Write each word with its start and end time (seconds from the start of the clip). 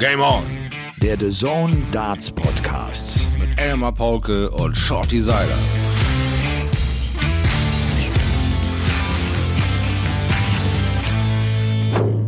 Game 0.00 0.22
On. 0.22 0.42
Der 1.02 1.18
The 1.18 1.28
Zone 1.28 1.76
Darts 1.92 2.30
Podcast. 2.30 3.26
Mit 3.38 3.60
Elmar 3.60 3.92
Paulke 3.92 4.50
und 4.50 4.74
Shorty 4.74 5.20
Seiler. 5.20 5.58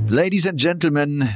Ladies 0.06 0.46
and 0.46 0.60
Gentlemen, 0.60 1.26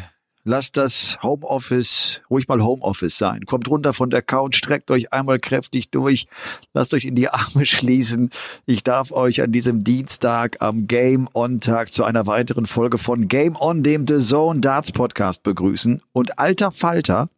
lasst 0.46 0.76
das 0.76 1.18
Homeoffice 1.22 2.20
ruhig 2.30 2.48
mal 2.48 2.62
Homeoffice 2.62 3.18
sein. 3.18 3.44
Kommt 3.46 3.68
runter 3.68 3.92
von 3.92 4.10
der 4.10 4.22
Couch, 4.22 4.56
streckt 4.56 4.90
euch 4.90 5.12
einmal 5.12 5.38
kräftig 5.38 5.90
durch, 5.90 6.28
lasst 6.72 6.94
euch 6.94 7.04
in 7.04 7.16
die 7.16 7.28
Arme 7.30 7.66
schließen. 7.66 8.30
Ich 8.64 8.84
darf 8.84 9.10
euch 9.12 9.42
an 9.42 9.52
diesem 9.52 9.84
Dienstag 9.84 10.56
am 10.60 10.86
Game 10.86 11.28
On 11.34 11.60
Tag 11.60 11.92
zu 11.92 12.04
einer 12.04 12.26
weiteren 12.26 12.66
Folge 12.66 12.96
von 12.96 13.28
Game 13.28 13.56
On, 13.56 13.82
dem 13.82 14.06
The 14.06 14.20
Zone 14.20 14.60
Darts 14.60 14.92
Podcast 14.92 15.42
begrüßen. 15.42 16.00
Und 16.12 16.38
alter 16.38 16.70
Falter, 16.70 17.28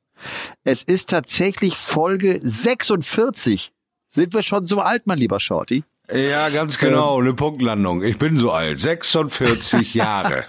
es 0.65 0.83
ist 0.83 1.09
tatsächlich 1.09 1.77
Folge 1.77 2.39
46. 2.43 3.73
Sind 4.09 4.35
wir 4.35 4.43
schon 4.43 4.67
so 4.67 4.81
alt, 4.81 5.07
mein 5.07 5.19
lieber 5.19 5.41
Shorty? 5.41 5.83
Ja, 6.13 6.49
ganz 6.51 6.79
genau, 6.79 7.21
eine 7.21 7.35
Punktlandung. 7.35 8.03
Ich 8.03 8.19
bin 8.19 8.37
so 8.39 8.51
alt, 8.51 8.81
46 8.81 9.95
Jahre. 9.95 10.45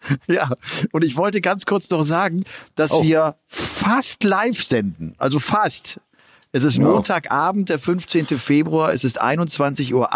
Ja, 0.26 0.50
und 0.92 1.04
ich 1.04 1.16
wollte 1.16 1.40
ganz 1.40 1.66
kurz 1.66 1.90
noch 1.90 2.02
sagen, 2.02 2.44
dass 2.76 2.92
Oh. 2.92 3.02
wir 3.02 3.36
fast 3.46 4.24
live 4.24 4.62
senden. 4.62 5.14
Also 5.18 5.38
fast. 5.38 6.00
Es 6.50 6.64
ist 6.64 6.78
Ja. 6.78 6.84
Montagabend, 6.84 7.68
der 7.68 7.78
15. 7.78 8.26
Februar, 8.38 8.92
es 8.94 9.04
ist 9.04 9.20
21.08 9.20 9.92
Uhr. 9.92 10.08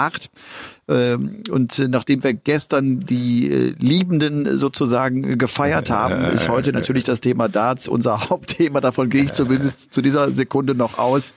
Ähm, 0.89 1.43
Und 1.51 1.79
äh, 1.79 1.89
nachdem 1.89 2.25
wir 2.25 2.33
gestern 2.33 3.01
die 3.01 3.51
äh, 3.53 3.75
Liebenden 3.79 4.57
sozusagen 4.57 5.37
gefeiert 5.39 5.91
haben, 5.91 6.25
ist 6.25 6.49
heute 6.49 6.73
natürlich 6.73 7.05
das 7.05 7.21
Thema 7.21 7.49
Darts 7.51 7.87
unser 7.87 8.31
Hauptthema. 8.31 8.81
Davon 8.81 9.11
gehe 9.11 9.25
ich 9.25 9.33
zumindest 9.33 9.93
zu 9.93 10.01
dieser 10.01 10.33
Sekunde 10.33 10.75
noch 10.75 10.97
aus. 10.99 11.35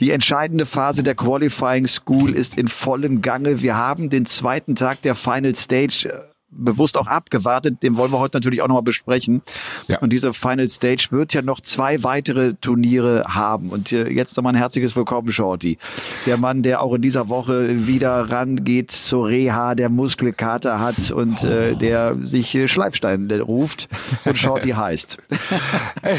Die 0.00 0.10
entscheidende 0.10 0.64
Phase 0.64 1.02
der 1.02 1.14
Qualifying 1.14 1.86
School 1.86 2.32
ist 2.34 2.56
in 2.56 2.66
vollem 2.68 3.20
Gange. 3.20 3.60
Wir 3.60 3.76
haben 3.76 4.08
den 4.08 4.24
zweiten 4.24 4.74
Tag 4.74 5.02
der 5.02 5.14
Final 5.14 5.54
Stage 5.54 6.08
äh, 6.08 6.29
bewusst 6.50 6.96
auch 6.96 7.06
abgewartet. 7.06 7.82
Den 7.82 7.96
wollen 7.96 8.12
wir 8.12 8.18
heute 8.18 8.36
natürlich 8.36 8.62
auch 8.62 8.68
nochmal 8.68 8.82
besprechen. 8.82 9.42
Ja. 9.88 9.98
Und 9.98 10.12
diese 10.12 10.32
Final 10.32 10.68
Stage 10.68 11.08
wird 11.10 11.32
ja 11.32 11.42
noch 11.42 11.60
zwei 11.60 12.02
weitere 12.02 12.54
Turniere 12.54 13.24
haben. 13.28 13.70
Und 13.70 13.90
jetzt 13.90 14.36
nochmal 14.36 14.54
ein 14.54 14.58
herzliches 14.58 14.96
Willkommen, 14.96 15.30
Shorty. 15.32 15.78
Der 16.26 16.36
Mann, 16.36 16.62
der 16.62 16.82
auch 16.82 16.94
in 16.94 17.02
dieser 17.02 17.28
Woche 17.28 17.86
wieder 17.86 18.30
rangeht 18.30 18.90
zur 18.90 19.28
Reha, 19.28 19.74
der 19.74 19.88
Muskelkater 19.88 20.80
hat 20.80 21.10
und 21.10 21.42
äh, 21.44 21.74
der 21.76 22.14
sich 22.14 22.54
äh, 22.54 22.68
Schleifstein 22.68 23.30
ruft 23.30 23.88
und 24.24 24.38
Shorty 24.38 24.70
heißt. 24.76 25.18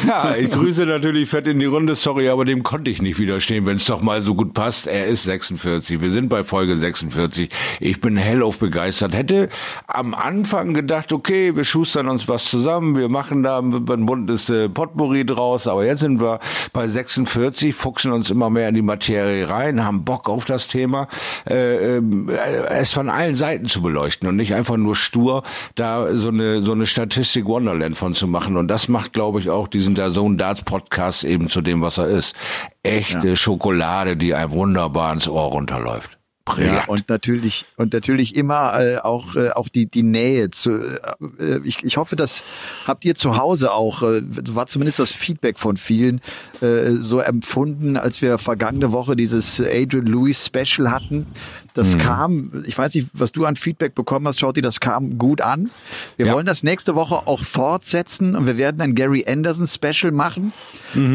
Ja, 0.07 0.35
ich 0.35 0.51
grüße 0.51 0.85
natürlich 0.85 1.29
fett 1.29 1.47
in 1.47 1.59
die 1.59 1.65
Runde, 1.65 1.95
sorry, 1.95 2.29
aber 2.29 2.45
dem 2.45 2.63
konnte 2.63 2.91
ich 2.91 3.01
nicht 3.01 3.19
widerstehen, 3.19 3.65
wenn 3.65 3.77
es 3.77 3.85
doch 3.85 4.01
mal 4.01 4.21
so 4.21 4.35
gut 4.35 4.53
passt. 4.53 4.87
Er 4.87 5.07
ist 5.07 5.23
46, 5.23 6.01
wir 6.01 6.11
sind 6.11 6.29
bei 6.29 6.43
Folge 6.43 6.77
46. 6.77 7.49
Ich 7.79 8.01
bin 8.01 8.17
hellauf 8.17 8.57
begeistert. 8.57 9.13
Hätte 9.13 9.49
am 9.87 10.13
Anfang 10.21 10.73
gedacht, 10.73 11.11
okay, 11.11 11.55
wir 11.55 11.63
schustern 11.63 12.07
uns 12.07 12.27
was 12.27 12.45
zusammen, 12.45 12.95
wir 12.95 13.09
machen 13.09 13.43
da 13.43 13.59
ein 13.59 14.05
buntes 14.05 14.49
äh, 14.49 14.69
Potpourri 14.69 15.25
draus, 15.25 15.67
aber 15.67 15.85
jetzt 15.85 16.01
sind 16.01 16.21
wir 16.21 16.39
bei 16.73 16.87
46, 16.87 17.73
fuchsen 17.75 18.11
uns 18.11 18.29
immer 18.29 18.49
mehr 18.49 18.69
in 18.69 18.75
die 18.75 18.81
Materie 18.81 19.49
rein, 19.49 19.83
haben 19.83 20.05
Bock 20.05 20.29
auf 20.29 20.45
das 20.45 20.67
Thema, 20.67 21.07
äh, 21.49 21.97
ähm, 21.97 22.29
äh, 22.29 22.67
es 22.69 22.91
von 22.93 23.09
allen 23.09 23.35
Seiten 23.35 23.65
zu 23.65 23.81
beleuchten 23.81 24.27
und 24.27 24.35
nicht 24.35 24.53
einfach 24.53 24.77
nur 24.77 24.95
stur 24.95 25.43
da 25.75 26.13
so 26.13 26.29
eine 26.29 26.61
so 26.61 26.71
eine 26.71 26.85
Statistik 26.85 27.45
Wonderland 27.45 27.97
von 27.97 28.13
zu 28.13 28.27
machen. 28.27 28.57
Und 28.57 28.67
das 28.67 28.87
macht 28.87 29.13
glaube 29.13 29.39
ich 29.39 29.49
auch 29.49 29.67
diesen 29.67 29.95
der 29.95 30.11
Zone 30.11 30.37
Darts 30.37 30.63
Podcast 30.63 31.23
eben 31.23 31.49
zu 31.49 31.61
dem 31.61 31.81
was 31.81 31.97
er 31.97 32.07
ist. 32.07 32.35
Echte 32.83 33.35
Schokolade 33.35 34.15
die 34.17 34.33
einem 34.33 34.51
wunderbar 34.51 35.13
ins 35.13 35.27
Ohr 35.27 35.51
runterläuft 35.51 36.20
Brillant. 36.55 36.77
Ja, 36.77 36.85
und 36.87 37.09
natürlich 37.09 37.65
und 37.77 37.93
natürlich 37.93 38.35
immer 38.35 38.79
äh, 38.79 38.97
auch 38.97 39.35
äh, 39.35 39.49
auch 39.51 39.69
die 39.69 39.85
die 39.85 40.03
Nähe 40.03 40.51
zu 40.51 40.71
äh, 41.39 41.59
ich, 41.63 41.83
ich 41.83 41.97
hoffe 41.97 42.15
das 42.15 42.43
habt 42.87 43.05
ihr 43.05 43.15
zu 43.15 43.37
Hause 43.37 43.71
auch 43.71 44.03
äh, 44.03 44.21
war 44.23 44.67
zumindest 44.67 44.99
das 44.99 45.11
Feedback 45.11 45.59
von 45.59 45.77
vielen 45.77 46.21
äh, 46.61 46.91
so 46.91 47.19
empfunden 47.19 47.97
als 47.97 48.21
wir 48.21 48.37
vergangene 48.37 48.91
Woche 48.91 49.15
dieses 49.15 49.59
Adrian 49.59 50.05
Lewis 50.05 50.45
Special 50.45 50.91
hatten 50.91 51.27
das 51.73 51.97
kam 51.97 52.63
ich 52.65 52.77
weiß 52.77 52.93
nicht 52.95 53.07
was 53.13 53.31
du 53.31 53.45
an 53.45 53.55
Feedback 53.55 53.95
bekommen 53.95 54.27
hast 54.27 54.39
Shorty 54.39 54.61
das 54.61 54.79
kam 54.79 55.17
gut 55.17 55.41
an. 55.41 55.69
Wir 56.17 56.27
Ja. 56.27 56.33
wollen 56.33 56.45
das 56.45 56.63
nächste 56.63 56.95
Woche 56.95 57.27
auch 57.27 57.43
fortsetzen 57.43 58.35
und 58.35 58.45
wir 58.45 58.57
werden 58.57 58.81
ein 58.81 58.95
Gary 58.95 59.25
Anderson 59.27 59.67
Special 59.67 60.11
machen. 60.11 60.53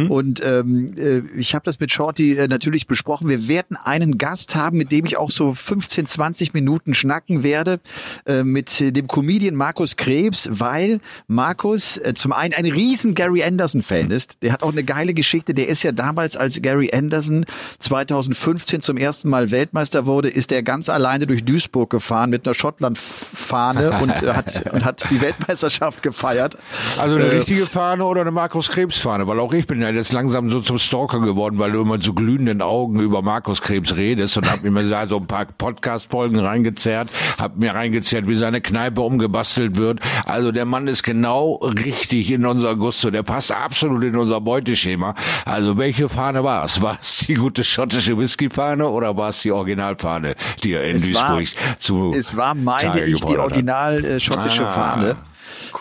Und 0.09 0.43
ähm, 0.45 0.95
äh, 0.99 1.19
ich 1.39 1.55
habe 1.55 1.65
das 1.65 1.79
mit 1.81 1.93
Shorty 1.93 2.35
äh, 2.37 2.49
natürlich 2.49 2.87
besprochen. 2.87 3.29
Wir 3.29 3.49
werden 3.49 3.77
einen 3.77 4.19
Gast 4.19 4.55
haben 4.55 4.79
mit 4.79 4.91
dem 4.93 5.05
ich 5.07 5.17
auch 5.17 5.31
so 5.31 5.53
15 5.55 6.07
20 6.07 6.55
Minuten 6.55 6.95
schnacken 6.95 7.43
werde 7.43 7.81
äh, 8.27 8.43
mit 8.43 8.81
dem 8.81 9.07
Comedian 9.09 9.55
Markus 9.55 9.97
Krebs 9.97 10.49
weil 10.53 11.01
Markus 11.29 11.99
äh, 11.99 12.15
zum 12.15 12.33
einen 12.33 12.55
ein 12.55 12.67
riesen 12.67 13.15
Gary 13.15 13.43
Anderson 13.43 13.83
Fan 13.83 14.11
ist. 14.11 14.43
Der 14.43 14.53
hat 14.53 14.63
auch 14.63 14.73
eine 14.73 14.85
geile 14.85 15.15
Geschichte. 15.15 15.55
Der 15.55 15.69
ist 15.69 15.83
ja 15.83 15.93
damals 15.93 16.37
als 16.37 16.61
Gary 16.63 16.91
Anderson 16.93 17.45
2015 17.81 18.81
zum 18.83 18.97
ersten 18.97 19.29
Mal 19.29 19.51
Weltmeister 19.51 20.07
wurde 20.07 20.29
ist 20.29 20.46
er 20.53 20.63
ganz 20.63 20.89
alleine 20.89 21.27
durch 21.27 21.45
Duisburg 21.45 21.91
gefahren 21.91 22.31
mit 22.31 22.47
einer 22.47 22.55
Schottland-Fahne 22.55 23.99
und 24.03 24.23
hat 24.23 24.73
und 24.73 24.85
hat 24.85 25.07
die 25.11 25.21
Weltmeisterschaft 25.21 26.03
gefeiert 26.03 26.57
Also 26.99 27.17
eine 27.17 27.27
Äh, 27.27 27.37
richtige 27.39 27.67
Fahne 27.67 28.05
oder 28.05 28.23
eine 28.23 28.31
Markus 28.31 28.69
Krebs 28.69 28.99
Fahne, 28.99 29.27
weil 29.27 29.41
auch 29.41 29.53
ich 29.53 29.67
bin 29.67 29.81
ja 29.83 29.91
jetzt 29.91 30.13
langsam 30.13 30.51
so 30.51 30.61
zum 30.61 30.79
Stalker 30.79 31.21
geworden, 31.21 31.59
weil 31.59 31.73
du 31.73 31.81
immer 31.83 32.01
so 32.01 32.13
glühenden 32.15 32.63
Augen 32.63 33.01
über 33.01 33.23
Markus 33.23 33.61
Krebs 33.63 33.97
redest 33.97 34.37
und 34.37 34.51
hab 34.51 34.63
mir 34.63 34.83
da 34.89 35.07
so 35.07 35.19
ein 35.19 35.27
paar 35.27 35.47
Podcast-Folgen 35.47 36.39
reingezerrt, 36.39 37.11
hab 37.39 37.57
mir 37.57 37.75
reingezerrt, 37.75 38.29
wie 38.29 38.37
seine 38.37 38.61
Kneipe 38.61 39.01
umgebastelt 39.01 39.77
wird. 39.77 40.01
Also 40.25 40.53
der 40.53 40.65
Mann 40.65 40.87
ist 40.87 41.03
genau 41.03 41.57
richtig 41.57 42.31
in 42.31 42.47
unser 42.47 42.77
Gusto, 42.77 43.11
der 43.11 43.23
passt 43.23 43.53
absolut 43.53 44.05
in 44.05 44.17
unser 44.17 44.41
Beuteschema. 44.41 45.15
Also 45.45 45.77
welche 45.79 46.09
Fahne 46.09 46.45
war 46.45 46.65
es? 46.65 46.81
War 46.83 46.99
es 47.01 47.19
die 47.27 47.35
gute 47.35 47.65
schottische 47.65 48.17
Whisky-Fahne 48.17 48.89
oder 48.89 49.17
war 49.17 49.31
es 49.31 49.43
die 49.43 49.53
Originalfahne, 49.53 50.36
die 50.63 50.73
er 50.75 50.85
in 50.85 50.97
Es 50.97 51.13
war- 51.15 51.37
Duisburg 51.37 51.81
zu 51.81 52.13
Es 52.17 52.37
war, 52.37 52.55
meine 52.55 52.93
Tage 52.93 53.05
ich, 53.05 53.21
die 53.21 53.39
original 53.39 54.05
äh, 54.05 54.21
schottische 54.21 54.67
Ah, 54.67 54.73
Fahne. 54.73 55.17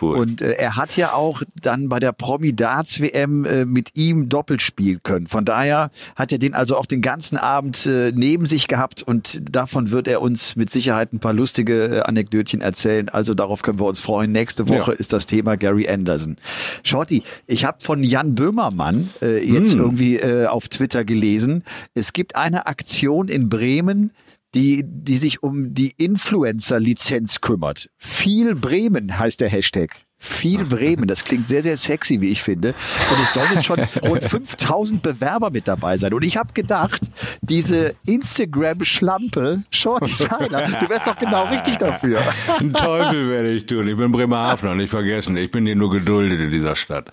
Cool. 0.00 0.16
Und 0.18 0.42
äh, 0.42 0.52
er 0.52 0.76
hat 0.76 0.96
ja 0.96 1.12
auch 1.14 1.42
dann 1.62 1.88
bei 1.88 1.98
der 2.00 2.12
Promi 2.12 2.54
Darts 2.54 3.00
WM 3.00 3.44
äh, 3.46 3.64
mit 3.64 3.90
ihm 3.94 4.28
doppelt 4.28 4.60
spielen 4.60 5.00
können. 5.02 5.26
Von 5.26 5.44
daher 5.46 5.90
hat 6.16 6.32
er 6.32 6.38
den 6.38 6.54
also 6.54 6.76
auch 6.76 6.84
den 6.86 7.00
ganzen 7.02 7.36
Abend 7.38 7.86
äh, 7.86 8.12
neben 8.14 8.44
sich 8.46 8.68
gehabt 8.68 9.02
und 9.02 9.40
davon 9.50 9.90
wird 9.90 10.06
er 10.06 10.20
uns 10.20 10.54
mit 10.54 10.70
Sicherheit 10.70 11.12
ein 11.12 11.18
paar 11.20 11.32
lustige 11.32 11.86
äh, 11.86 12.00
Anekdötchen 12.00 12.60
erzählen. 12.60 13.08
Also 13.08 13.32
darauf 13.34 13.62
können 13.62 13.78
wir 13.80 13.86
uns 13.86 14.00
freuen. 14.00 14.32
Nächste 14.32 14.68
Woche 14.68 14.92
Ja. 14.92 14.98
ist 14.98 15.12
das 15.14 15.26
Thema 15.26 15.56
Gary 15.56 15.88
Anderson. 15.88 16.36
Shorty, 16.82 17.22
ich 17.46 17.64
habe 17.64 17.78
von 17.80 18.02
Jan 18.02 18.34
Böhmermann 18.34 19.10
äh, 19.22 19.38
jetzt 19.50 19.72
Hm. 19.72 19.80
irgendwie 19.80 20.16
äh, 20.16 20.46
auf 20.46 20.68
Twitter 20.68 21.04
gelesen. 21.04 21.64
Es 21.94 22.12
gibt 22.12 22.36
eine 22.36 22.66
Aktion 22.66 23.28
in 23.28 23.48
Bremen, 23.48 24.10
die, 24.54 24.84
die 24.86 25.16
sich 25.16 25.42
um 25.42 25.74
die 25.74 25.94
Influencer-Lizenz 25.96 27.40
kümmert. 27.40 27.90
Viel 27.98 28.54
Bremen 28.54 29.18
heißt 29.18 29.40
der 29.40 29.48
Hashtag. 29.48 30.06
Viel 30.18 30.64
Bremen, 30.64 31.06
das 31.06 31.24
klingt 31.24 31.46
sehr, 31.46 31.62
sehr 31.62 31.76
sexy, 31.76 32.22
wie 32.22 32.30
ich 32.30 32.42
finde. 32.42 32.70
Und 32.70 33.22
es 33.22 33.34
sollen 33.34 33.62
schon 33.62 33.80
rund 34.08 34.24
5000 34.24 35.02
Bewerber 35.02 35.50
mit 35.50 35.68
dabei 35.68 35.98
sein. 35.98 36.14
Und 36.14 36.24
ich 36.24 36.38
habe 36.38 36.54
gedacht, 36.54 37.02
diese 37.42 37.94
Instagram-Schlampe, 38.06 39.64
Shorty 39.70 40.12
Seiler, 40.12 40.62
du 40.80 40.88
wärst 40.88 41.06
doch 41.06 41.18
genau 41.18 41.44
richtig 41.48 41.76
dafür. 41.76 42.20
Ein 42.58 42.72
Teufel 42.72 43.28
werde 43.28 43.52
ich 43.52 43.66
tun. 43.66 43.86
Ich 43.86 43.96
bin 43.96 44.10
Bremerhavener, 44.10 44.74
nicht 44.74 44.90
vergessen. 44.90 45.36
Ich 45.36 45.50
bin 45.50 45.66
hier 45.66 45.76
nur 45.76 45.90
geduldet 45.90 46.40
in 46.40 46.50
dieser 46.50 46.76
Stadt. 46.76 47.10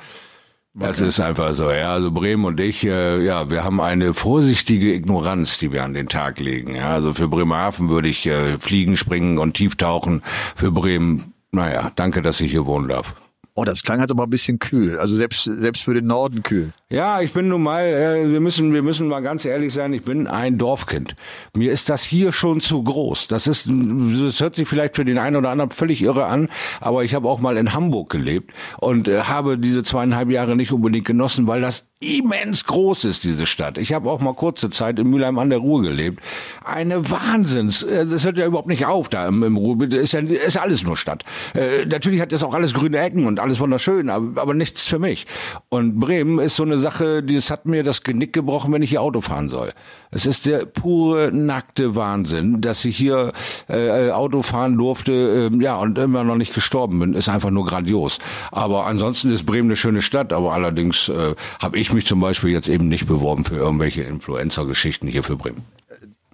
Das 0.76 1.02
ist 1.02 1.20
einfach 1.20 1.54
so, 1.54 1.70
ja. 1.72 1.94
Also 1.94 2.12
Bremen 2.12 2.46
und 2.46 2.60
ich, 2.60 2.84
äh, 2.84 3.24
ja, 3.24 3.50
wir 3.52 3.64
haben 3.64 3.80
eine 3.80 4.16
vorsichtige 4.16 4.94
Ignoranz, 4.94 5.60
die 5.60 5.72
wir 5.72 5.84
an 5.84 5.94
den 5.94 6.08
Tag 6.10 6.40
legen. 6.40 6.76
Ja, 6.76 6.94
also 6.94 7.14
für 7.14 7.28
Bremerhaven 7.28 7.90
würde 7.90 8.08
ich 8.08 8.26
äh, 8.26 8.58
fliegen, 8.58 8.98
springen 8.98 9.38
und 9.38 9.54
tieftauchen. 9.54 10.24
Für 10.56 10.72
Bremen, 10.72 11.34
naja, 11.52 11.92
danke, 11.96 12.24
dass 12.24 12.42
ich 12.42 12.52
hier 12.52 12.66
wohnen 12.66 12.88
darf. 12.88 13.14
Oh, 13.56 13.66
das 13.66 13.84
klang 13.84 14.02
jetzt 14.02 14.10
aber 14.10 14.24
ein 14.24 14.32
bisschen 14.32 14.58
kühl. 14.58 14.98
Also 14.98 15.16
selbst, 15.16 15.44
selbst 15.44 15.84
für 15.84 15.94
den 15.94 16.08
Norden 16.08 16.42
kühl. 16.42 16.74
Ja, 16.94 17.22
ich 17.22 17.34
bin 17.34 17.48
nun 17.48 17.64
mal, 17.64 17.88
äh, 17.88 18.32
wir 18.32 18.40
müssen, 18.40 18.72
wir 18.72 18.84
müssen 18.84 19.08
mal 19.08 19.22
ganz 19.22 19.46
ehrlich 19.46 19.74
sein, 19.74 19.94
ich 19.94 20.04
bin 20.04 20.28
ein 20.28 20.60
Dorfkind. 20.60 21.16
Mir 21.56 21.72
ist 21.72 21.90
das 21.90 22.04
hier 22.04 22.32
schon 22.32 22.62
zu 22.62 22.84
groß. 22.84 23.30
Das 23.30 23.48
ist, 23.48 23.68
das 23.68 24.40
hört 24.40 24.54
sich 24.54 24.68
vielleicht 24.68 24.96
für 24.96 25.04
den 25.04 25.18
einen 25.18 25.38
oder 25.38 25.50
anderen 25.50 25.72
völlig 25.72 26.04
irre 26.04 26.28
an, 26.28 26.50
aber 26.82 27.04
ich 27.04 27.16
habe 27.16 27.28
auch 27.28 27.40
mal 27.40 27.58
in 27.58 27.74
Hamburg 27.74 28.12
gelebt 28.12 28.54
und 28.78 29.08
äh, 29.08 29.22
habe 29.22 29.58
diese 29.58 29.82
zweieinhalb 29.82 30.30
Jahre 30.30 30.56
nicht 30.56 30.72
unbedingt 30.72 31.06
genossen, 31.06 31.48
weil 31.48 31.62
das 31.62 31.88
immens 32.04 32.66
groß 32.66 33.06
ist, 33.06 33.24
diese 33.24 33.46
Stadt. 33.46 33.78
Ich 33.78 33.94
habe 33.94 34.10
auch 34.10 34.20
mal 34.20 34.34
kurze 34.34 34.70
Zeit 34.70 35.00
in 35.00 35.10
Mülheim 35.10 35.40
an 35.40 35.50
der 35.50 35.60
Ruhr 35.60 35.82
gelebt. 35.82 36.22
Eine 36.64 37.10
Wahnsinns, 37.10 37.84
äh, 37.84 38.06
das 38.06 38.26
hört 38.26 38.38
ja 38.38 38.46
überhaupt 38.46 38.68
nicht 38.68 38.86
auf 38.86 39.10
da 39.10 39.28
im, 39.28 39.42
im 39.42 39.58
Ruhr, 39.58 39.82
ist 39.82 40.14
ja 40.14 40.20
ist 40.20 40.58
alles 40.58 40.84
nur 40.84 40.98
Stadt. 40.98 41.24
Äh, 41.56 41.86
natürlich 41.86 42.22
hat 42.22 42.32
das 42.32 42.44
auch 42.44 42.54
alles 42.54 42.74
grüne 42.74 43.00
Ecken 43.00 43.26
und 43.26 43.40
alles 43.40 43.60
wunderschön, 43.60 44.10
aber, 44.10 44.40
aber 44.42 44.54
nichts 44.54 44.86
für 44.86 45.00
mich. 45.00 45.26
Und 45.70 46.00
Bremen 46.00 46.38
ist 46.38 46.56
so 46.56 46.64
eine 46.64 46.83
Sache, 46.84 47.24
es 47.28 47.50
hat 47.50 47.66
mir 47.66 47.84
das 47.84 48.04
Genick 48.04 48.34
gebrochen, 48.34 48.72
wenn 48.72 48.82
ich 48.82 48.92
hier 48.92 49.02
Auto 49.02 49.22
fahren 49.22 49.50
soll. 49.50 49.74
Es 50.12 50.26
ist 50.26 50.46
der 50.46 50.66
pure, 50.66 51.32
nackte 51.32 51.96
Wahnsinn, 51.96 52.62
dass 52.62 52.86
ich 52.86 52.96
hier 52.96 53.34
äh, 53.68 54.12
Auto 54.12 54.44
fahren 54.44 54.78
durfte, 54.78 55.50
äh, 55.52 55.64
ja, 55.64 55.78
und 55.78 55.98
immer 55.98 56.24
noch 56.24 56.36
nicht 56.36 56.54
gestorben 56.54 57.00
bin, 57.00 57.14
ist 57.14 57.30
einfach 57.30 57.50
nur 57.50 57.66
grandios. 57.66 58.20
Aber 58.52 58.86
ansonsten 58.86 59.32
ist 59.32 59.46
Bremen 59.46 59.70
eine 59.70 59.76
schöne 59.76 60.02
Stadt, 60.02 60.32
aber 60.34 60.54
allerdings 60.54 61.10
äh, 61.10 61.36
habe 61.60 61.78
ich 61.80 61.92
mich 61.94 62.06
zum 62.06 62.20
Beispiel 62.20 62.52
jetzt 62.52 62.70
eben 62.70 62.88
nicht 62.88 63.08
beworben 63.08 63.44
für 63.46 63.56
irgendwelche 63.56 64.04
Influencer-Geschichten 64.04 65.08
hier 65.08 65.24
für 65.24 65.38
Bremen. 65.38 65.64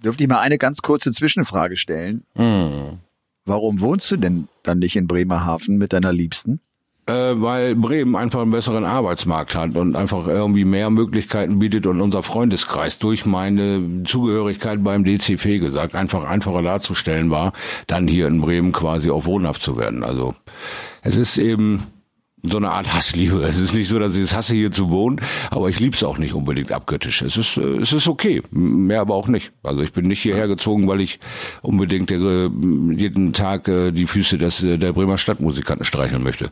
Dürfte 0.03 0.23
ich 0.23 0.29
mal 0.29 0.39
eine 0.39 0.57
ganz 0.57 0.81
kurze 0.81 1.11
Zwischenfrage 1.11 1.77
stellen? 1.77 2.23
Hm. 2.35 2.99
Warum 3.45 3.79
wohnst 3.79 4.11
du 4.11 4.17
denn 4.17 4.47
dann 4.63 4.79
nicht 4.79 4.95
in 4.95 5.07
Bremerhaven 5.07 5.77
mit 5.77 5.93
deiner 5.93 6.11
Liebsten? 6.11 6.59
Äh, 7.09 7.41
weil 7.41 7.75
Bremen 7.75 8.15
einfach 8.15 8.41
einen 8.41 8.51
besseren 8.51 8.85
Arbeitsmarkt 8.85 9.55
hat 9.55 9.75
und 9.75 9.95
einfach 9.95 10.27
irgendwie 10.27 10.63
mehr 10.63 10.91
Möglichkeiten 10.91 11.57
bietet 11.57 11.87
und 11.87 12.01
unser 12.01 12.21
Freundeskreis 12.21 12.99
durch 12.99 13.25
meine 13.25 14.03
Zugehörigkeit 14.03 14.83
beim 14.83 15.03
DCF 15.03 15.43
gesagt 15.59 15.95
einfach 15.95 16.25
einfacher 16.25 16.61
darzustellen 16.61 17.31
war, 17.31 17.53
dann 17.87 18.07
hier 18.07 18.27
in 18.27 18.41
Bremen 18.41 18.71
quasi 18.73 19.09
auch 19.09 19.25
wohnhaft 19.25 19.63
zu 19.63 19.75
werden. 19.75 20.03
Also 20.03 20.35
es 21.01 21.17
ist 21.17 21.39
eben 21.39 21.87
so 22.43 22.57
eine 22.57 22.71
Art 22.71 22.93
Hassliebe. 22.93 23.43
Es 23.43 23.59
ist 23.59 23.73
nicht 23.73 23.87
so, 23.87 23.99
dass 23.99 24.15
ich 24.15 24.23
es 24.23 24.35
hasse, 24.35 24.55
hier 24.55 24.71
zu 24.71 24.89
wohnen, 24.89 25.21
aber 25.51 25.69
ich 25.69 25.79
liebe 25.79 25.95
es 25.95 26.03
auch 26.03 26.17
nicht 26.17 26.33
unbedingt 26.33 26.71
abgöttisch. 26.71 27.21
Es 27.21 27.37
ist, 27.37 27.57
äh, 27.57 27.77
es 27.77 27.93
ist 27.93 28.07
okay, 28.07 28.41
mehr 28.51 29.01
aber 29.01 29.15
auch 29.15 29.27
nicht. 29.27 29.51
Also 29.63 29.81
ich 29.81 29.93
bin 29.93 30.07
nicht 30.07 30.21
hierher 30.21 30.47
gezogen, 30.47 30.87
weil 30.87 31.01
ich 31.01 31.19
unbedingt 31.61 32.11
äh, 32.11 32.49
jeden 32.95 33.33
Tag 33.33 33.67
äh, 33.67 33.91
die 33.91 34.07
Füße 34.07 34.37
des, 34.37 34.59
der 34.61 34.93
Bremer 34.93 35.17
Stadtmusikanten 35.17 35.85
streicheln 35.85 36.23
möchte. 36.23 36.51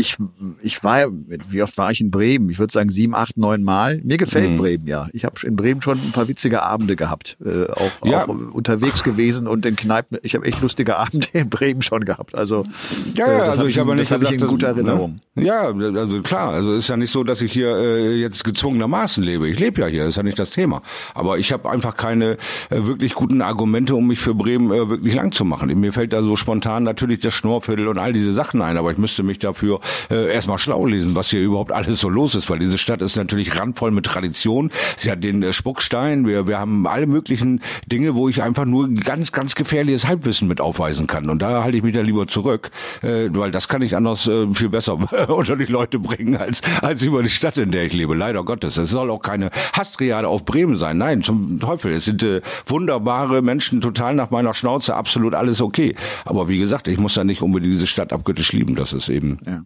Ich, 0.00 0.16
ich 0.62 0.82
war, 0.82 1.06
wie 1.48 1.62
oft 1.62 1.76
war 1.76 1.90
ich 1.90 2.00
in 2.00 2.10
Bremen? 2.10 2.48
Ich 2.50 2.58
würde 2.58 2.72
sagen 2.72 2.90
sieben, 2.90 3.14
acht, 3.14 3.36
neun 3.36 3.62
Mal. 3.62 4.00
Mir 4.02 4.16
gefällt 4.16 4.50
mhm. 4.50 4.56
Bremen 4.56 4.86
ja. 4.86 5.08
Ich 5.12 5.24
habe 5.24 5.34
in 5.44 5.56
Bremen 5.56 5.82
schon 5.82 5.98
ein 5.98 6.12
paar 6.12 6.26
witzige 6.26 6.62
Abende 6.62 6.96
gehabt, 6.96 7.36
äh, 7.44 7.66
auch, 7.70 7.90
ja. 8.04 8.24
auch 8.24 8.28
unterwegs 8.28 9.02
gewesen 9.02 9.46
und 9.46 9.66
in 9.66 9.76
Kneipen. 9.76 10.18
Ich 10.22 10.34
habe 10.34 10.46
echt 10.46 10.62
lustige 10.62 10.96
Abende 10.96 11.28
in 11.32 11.50
Bremen 11.50 11.82
schon 11.82 12.04
gehabt. 12.04 12.34
Also 12.34 12.66
ja, 13.14 13.30
ja 13.30 13.38
also 13.42 13.66
ich, 13.66 13.78
habe 13.78 13.94
nicht 13.94 14.10
das 14.10 14.18
gesagt, 14.18 14.34
ich 14.34 14.42
in 14.42 14.48
guter 14.48 14.68
ne? 14.68 14.74
Erinnerung. 14.74 15.20
Ne? 15.34 15.44
Ja, 15.44 15.72
also 15.72 16.22
klar. 16.22 16.52
Also 16.52 16.72
ist 16.72 16.88
ja 16.88 16.96
nicht 16.96 17.10
so, 17.10 17.22
dass 17.22 17.42
ich 17.42 17.52
hier 17.52 17.76
äh, 17.76 18.14
jetzt 18.14 18.42
gezwungenermaßen 18.44 19.22
lebe. 19.22 19.48
Ich 19.48 19.58
lebe 19.58 19.82
ja 19.82 19.86
hier, 19.86 20.00
das 20.04 20.10
ist 20.10 20.16
ja 20.16 20.22
nicht 20.22 20.38
das 20.38 20.50
Thema. 20.50 20.80
Aber 21.14 21.38
ich 21.38 21.52
habe 21.52 21.68
einfach 21.68 21.96
keine 21.96 22.32
äh, 22.70 22.86
wirklich 22.86 23.14
guten 23.14 23.42
Argumente, 23.42 23.94
um 23.94 24.06
mich 24.06 24.20
für 24.20 24.34
Bremen 24.34 24.70
äh, 24.72 24.88
wirklich 24.88 25.14
lang 25.14 25.32
zu 25.32 25.44
machen. 25.44 25.68
Mir 25.78 25.92
fällt 25.92 26.12
da 26.12 26.22
so 26.22 26.36
spontan 26.36 26.84
natürlich 26.84 27.20
das 27.20 27.34
Schnorrviertel 27.34 27.88
und 27.88 27.98
all 27.98 28.12
diese 28.12 28.32
Sachen 28.32 28.62
ein, 28.62 28.76
aber 28.76 28.92
ich 28.92 28.98
müsste 28.98 29.22
mich 29.22 29.38
dafür 29.38 29.80
äh, 30.10 30.32
erstmal 30.32 30.58
schlau 30.58 30.86
lesen, 30.86 31.14
was 31.14 31.30
hier 31.30 31.40
überhaupt 31.40 31.72
alles 31.72 32.00
so 32.00 32.08
los 32.08 32.34
ist, 32.34 32.50
weil 32.50 32.58
diese 32.58 32.78
Stadt 32.78 33.02
ist 33.02 33.16
natürlich 33.16 33.58
randvoll 33.58 33.90
mit 33.90 34.06
Tradition. 34.06 34.70
Sie 34.96 35.10
hat 35.10 35.22
den 35.24 35.42
äh, 35.42 35.52
Spuckstein, 35.52 36.26
wir, 36.26 36.46
wir 36.46 36.58
haben 36.58 36.86
alle 36.86 37.06
möglichen 37.06 37.60
Dinge, 37.86 38.14
wo 38.14 38.28
ich 38.28 38.42
einfach 38.42 38.64
nur 38.64 38.88
ganz, 38.90 39.32
ganz 39.32 39.54
gefährliches 39.54 40.06
Halbwissen 40.06 40.48
mit 40.48 40.60
aufweisen 40.60 41.06
kann. 41.06 41.28
Und 41.30 41.40
da 41.40 41.62
halte 41.62 41.76
ich 41.76 41.82
mich 41.82 41.94
da 41.94 42.00
lieber 42.00 42.26
zurück, 42.26 42.70
äh, 43.02 43.28
weil 43.30 43.50
das 43.50 43.68
kann 43.68 43.82
ich 43.82 43.96
anders 43.96 44.26
äh, 44.26 44.46
viel 44.54 44.68
besser 44.68 44.98
unter 45.28 45.56
die 45.56 45.66
Leute 45.66 45.98
bringen, 45.98 46.36
als, 46.36 46.62
als 46.82 47.02
über 47.02 47.22
die 47.22 47.30
Stadt, 47.30 47.58
in 47.58 47.70
der 47.70 47.84
ich 47.84 47.92
lebe. 47.92 48.14
Leider 48.14 48.44
Gottes. 48.44 48.76
Es 48.76 48.90
soll 48.90 49.10
auch 49.10 49.22
keine 49.22 49.50
Hastriade 49.72 50.28
auf 50.28 50.44
Bremen 50.44 50.76
sein. 50.76 50.98
Nein, 50.98 51.22
zum 51.22 51.60
Teufel. 51.60 51.92
Es 51.92 52.04
sind 52.04 52.22
äh, 52.22 52.40
wunderbare 52.66 53.42
Menschen, 53.42 53.80
total 53.80 54.14
nach 54.14 54.30
meiner 54.30 54.54
Schnauze, 54.54 54.94
absolut 54.94 55.34
alles 55.34 55.60
okay. 55.60 55.94
Aber 56.24 56.48
wie 56.48 56.58
gesagt, 56.58 56.88
ich 56.88 56.98
muss 56.98 57.16
ja 57.16 57.24
nicht 57.24 57.42
unbedingt 57.42 57.74
diese 57.74 57.86
Stadt 57.86 58.12
abgöttisch 58.12 58.52
lieben. 58.52 58.74
Das 58.74 58.92
ist 58.92 59.08
eben. 59.08 59.38
Ja. 59.46 59.62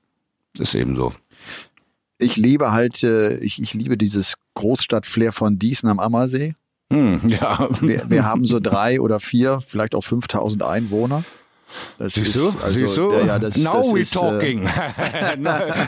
Ist 0.59 0.75
eben 0.75 0.97
so. 0.97 1.13
Ich 2.19 2.37
liebe 2.37 2.73
halt, 2.73 3.03
äh, 3.03 3.39
ich, 3.39 3.61
ich 3.61 3.75
liebe 3.75 3.97
dieses 3.99 4.35
Großstadtflair 4.55 5.33
von 5.33 5.59
Diesen 5.59 5.89
am 5.89 5.99
Ammersee. 5.99 6.55
Hm, 6.93 7.21
ja. 7.27 7.69
Wir, 7.81 8.09
wir 8.09 8.25
haben 8.25 8.45
so 8.45 8.61
drei 8.61 9.01
oder 9.01 9.21
vier, 9.21 9.61
vielleicht 9.61 9.95
auch 9.95 10.03
5000 10.05 10.63
Einwohner. 10.63 11.25
Das 11.99 12.15
Siehst 12.15 12.37
du? 12.37 12.53
Also, 12.63 12.79
Siehst 12.79 12.97
du? 12.97 13.13
Ja, 13.13 13.27
ja, 13.27 13.39
das, 13.39 13.57
Now 13.57 13.79
das 13.79 13.95
we 13.95 14.01
ist, 14.01 14.17
äh, 14.17 14.19
talking. 14.19 14.65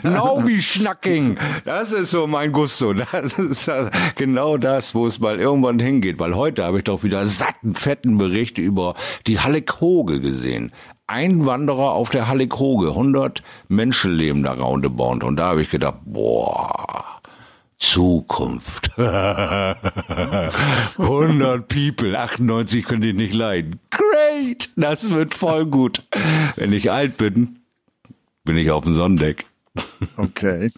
Now 0.03 0.41
we 0.43 0.61
schnacking. 0.61 1.37
Das 1.65 1.91
ist 1.91 2.11
so 2.11 2.27
mein 2.27 2.51
Gusto. 2.51 2.93
Das 2.93 3.37
ist 3.39 3.71
genau 4.15 4.57
das, 4.57 4.95
wo 4.95 5.07
es 5.07 5.19
mal 5.19 5.39
irgendwann 5.39 5.79
hingeht. 5.79 6.19
Weil 6.19 6.35
heute 6.35 6.63
habe 6.63 6.79
ich 6.79 6.83
doch 6.85 7.03
wieder 7.03 7.25
satten, 7.25 7.75
fetten 7.75 8.17
Berichte 8.17 8.61
über 8.61 8.95
die 9.27 9.39
Halle 9.39 9.61
Kroge 9.61 10.19
gesehen. 10.21 10.71
Einwanderer 11.07 11.93
auf 11.93 12.09
der 12.09 12.27
Halle 12.27 12.47
Kroge. 12.47 12.89
100 12.89 13.41
Menschen 13.69 14.13
leben 14.13 14.43
da 14.43 14.53
roundabout. 14.53 15.25
Und 15.25 15.37
da 15.37 15.47
habe 15.49 15.61
ich 15.61 15.69
gedacht, 15.69 15.99
boah, 16.05 17.16
Zukunft. 17.77 18.91
100 18.97 21.67
People, 21.67 22.17
98 22.17 22.85
könnte 22.85 23.07
ich 23.07 23.15
nicht 23.15 23.33
leiden. 23.33 23.79
Great, 23.91 24.69
das 24.75 25.09
wird 25.11 25.33
voll 25.33 25.65
gut. 25.65 26.03
Wenn 26.55 26.73
ich 26.73 26.91
alt 26.91 27.17
bin, 27.17 27.59
bin 28.43 28.57
ich 28.57 28.69
auf 28.71 28.83
dem 28.83 28.93
Sonnendeck. 28.93 29.45
Okay. 30.17 30.69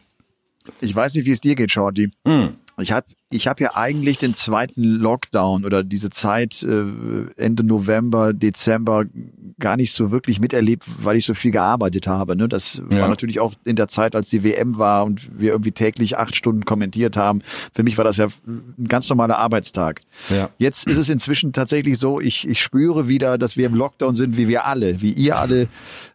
Ich 0.81 0.95
weiß 0.95 1.15
nicht, 1.15 1.25
wie 1.25 1.31
es 1.31 1.41
dir 1.41 1.55
geht, 1.55 1.71
Shorty. 1.71 2.11
Hm. 2.27 2.55
Ich 2.81 2.91
habe 2.91 3.07
ich 3.31 3.47
hab 3.47 3.59
ja 3.59 3.75
eigentlich 3.75 4.17
den 4.17 4.33
zweiten 4.33 4.83
Lockdown 4.83 5.63
oder 5.63 5.83
diese 5.83 6.09
Zeit 6.09 6.63
äh, 6.63 6.85
Ende 7.37 7.63
November, 7.63 8.33
Dezember 8.33 9.05
gar 9.59 9.77
nicht 9.77 9.93
so 9.93 10.09
wirklich 10.09 10.39
miterlebt, 10.39 10.83
weil 11.03 11.17
ich 11.17 11.25
so 11.25 11.33
viel 11.35 11.51
gearbeitet 11.51 12.07
habe. 12.07 12.35
Ne? 12.35 12.47
Das 12.47 12.81
ja. 12.89 13.01
war 13.01 13.07
natürlich 13.07 13.39
auch 13.39 13.53
in 13.65 13.75
der 13.75 13.87
Zeit, 13.87 14.15
als 14.15 14.29
die 14.29 14.43
WM 14.43 14.77
war 14.77 15.05
und 15.05 15.39
wir 15.39 15.51
irgendwie 15.51 15.71
täglich 15.71 16.17
acht 16.17 16.35
Stunden 16.35 16.65
kommentiert 16.65 17.17
haben. 17.17 17.41
Für 17.73 17.83
mich 17.83 17.97
war 17.97 18.05
das 18.05 18.17
ja 18.17 18.27
ein 18.47 18.87
ganz 18.87 19.07
normaler 19.09 19.37
Arbeitstag. 19.37 20.01
Ja. 20.29 20.49
Jetzt 20.57 20.87
ist 20.87 20.97
es 20.97 21.09
inzwischen 21.09 21.53
tatsächlich 21.53 21.99
so, 21.99 22.19
ich, 22.19 22.47
ich 22.47 22.61
spüre 22.61 23.07
wieder, 23.07 23.37
dass 23.37 23.57
wir 23.57 23.67
im 23.67 23.75
Lockdown 23.75 24.15
sind, 24.15 24.37
wie 24.37 24.47
wir 24.47 24.65
alle, 24.65 25.01
wie 25.01 25.11
ihr 25.11 25.37
alle. 25.37 25.67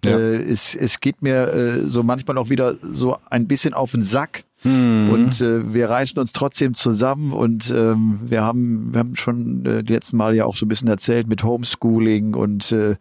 Ja. 0.05 0.19
Äh, 0.19 0.43
es, 0.43 0.75
es 0.75 1.01
geht 1.01 1.23
mir 1.23 1.53
äh, 1.53 1.81
so 1.91 2.03
manchmal 2.03 2.39
auch 2.39 2.49
wieder 2.49 2.77
so 2.83 3.19
ein 3.31 3.47
bisschen 3.47 3.75
auf 3.75 3.93
den 3.93 4.03
Sack 4.03 4.45
Mhm. 4.65 5.11
Und 5.11 5.41
äh, 5.41 5.73
wir 5.73 5.91
reißen 5.91 6.19
uns 6.19 6.33
trotzdem 6.33 6.75
zusammen 6.75 7.33
und 7.33 7.71
ähm, 7.71 8.21
wir 8.25 8.43
haben 8.43 8.93
wir 8.93 9.01
haben 9.01 9.15
schon 9.15 9.65
äh, 9.67 9.85
die 9.85 9.93
letzten 9.93 10.17
Mal 10.17 10.35
ja 10.35 10.47
auch 10.47 10.57
so 10.57 10.65
ein 10.65 10.69
bisschen 10.69 10.89
erzählt 10.89 11.29
mit 11.29 11.45
Homeschooling 11.45 12.35
und 12.35 12.73
äh, 12.73 12.97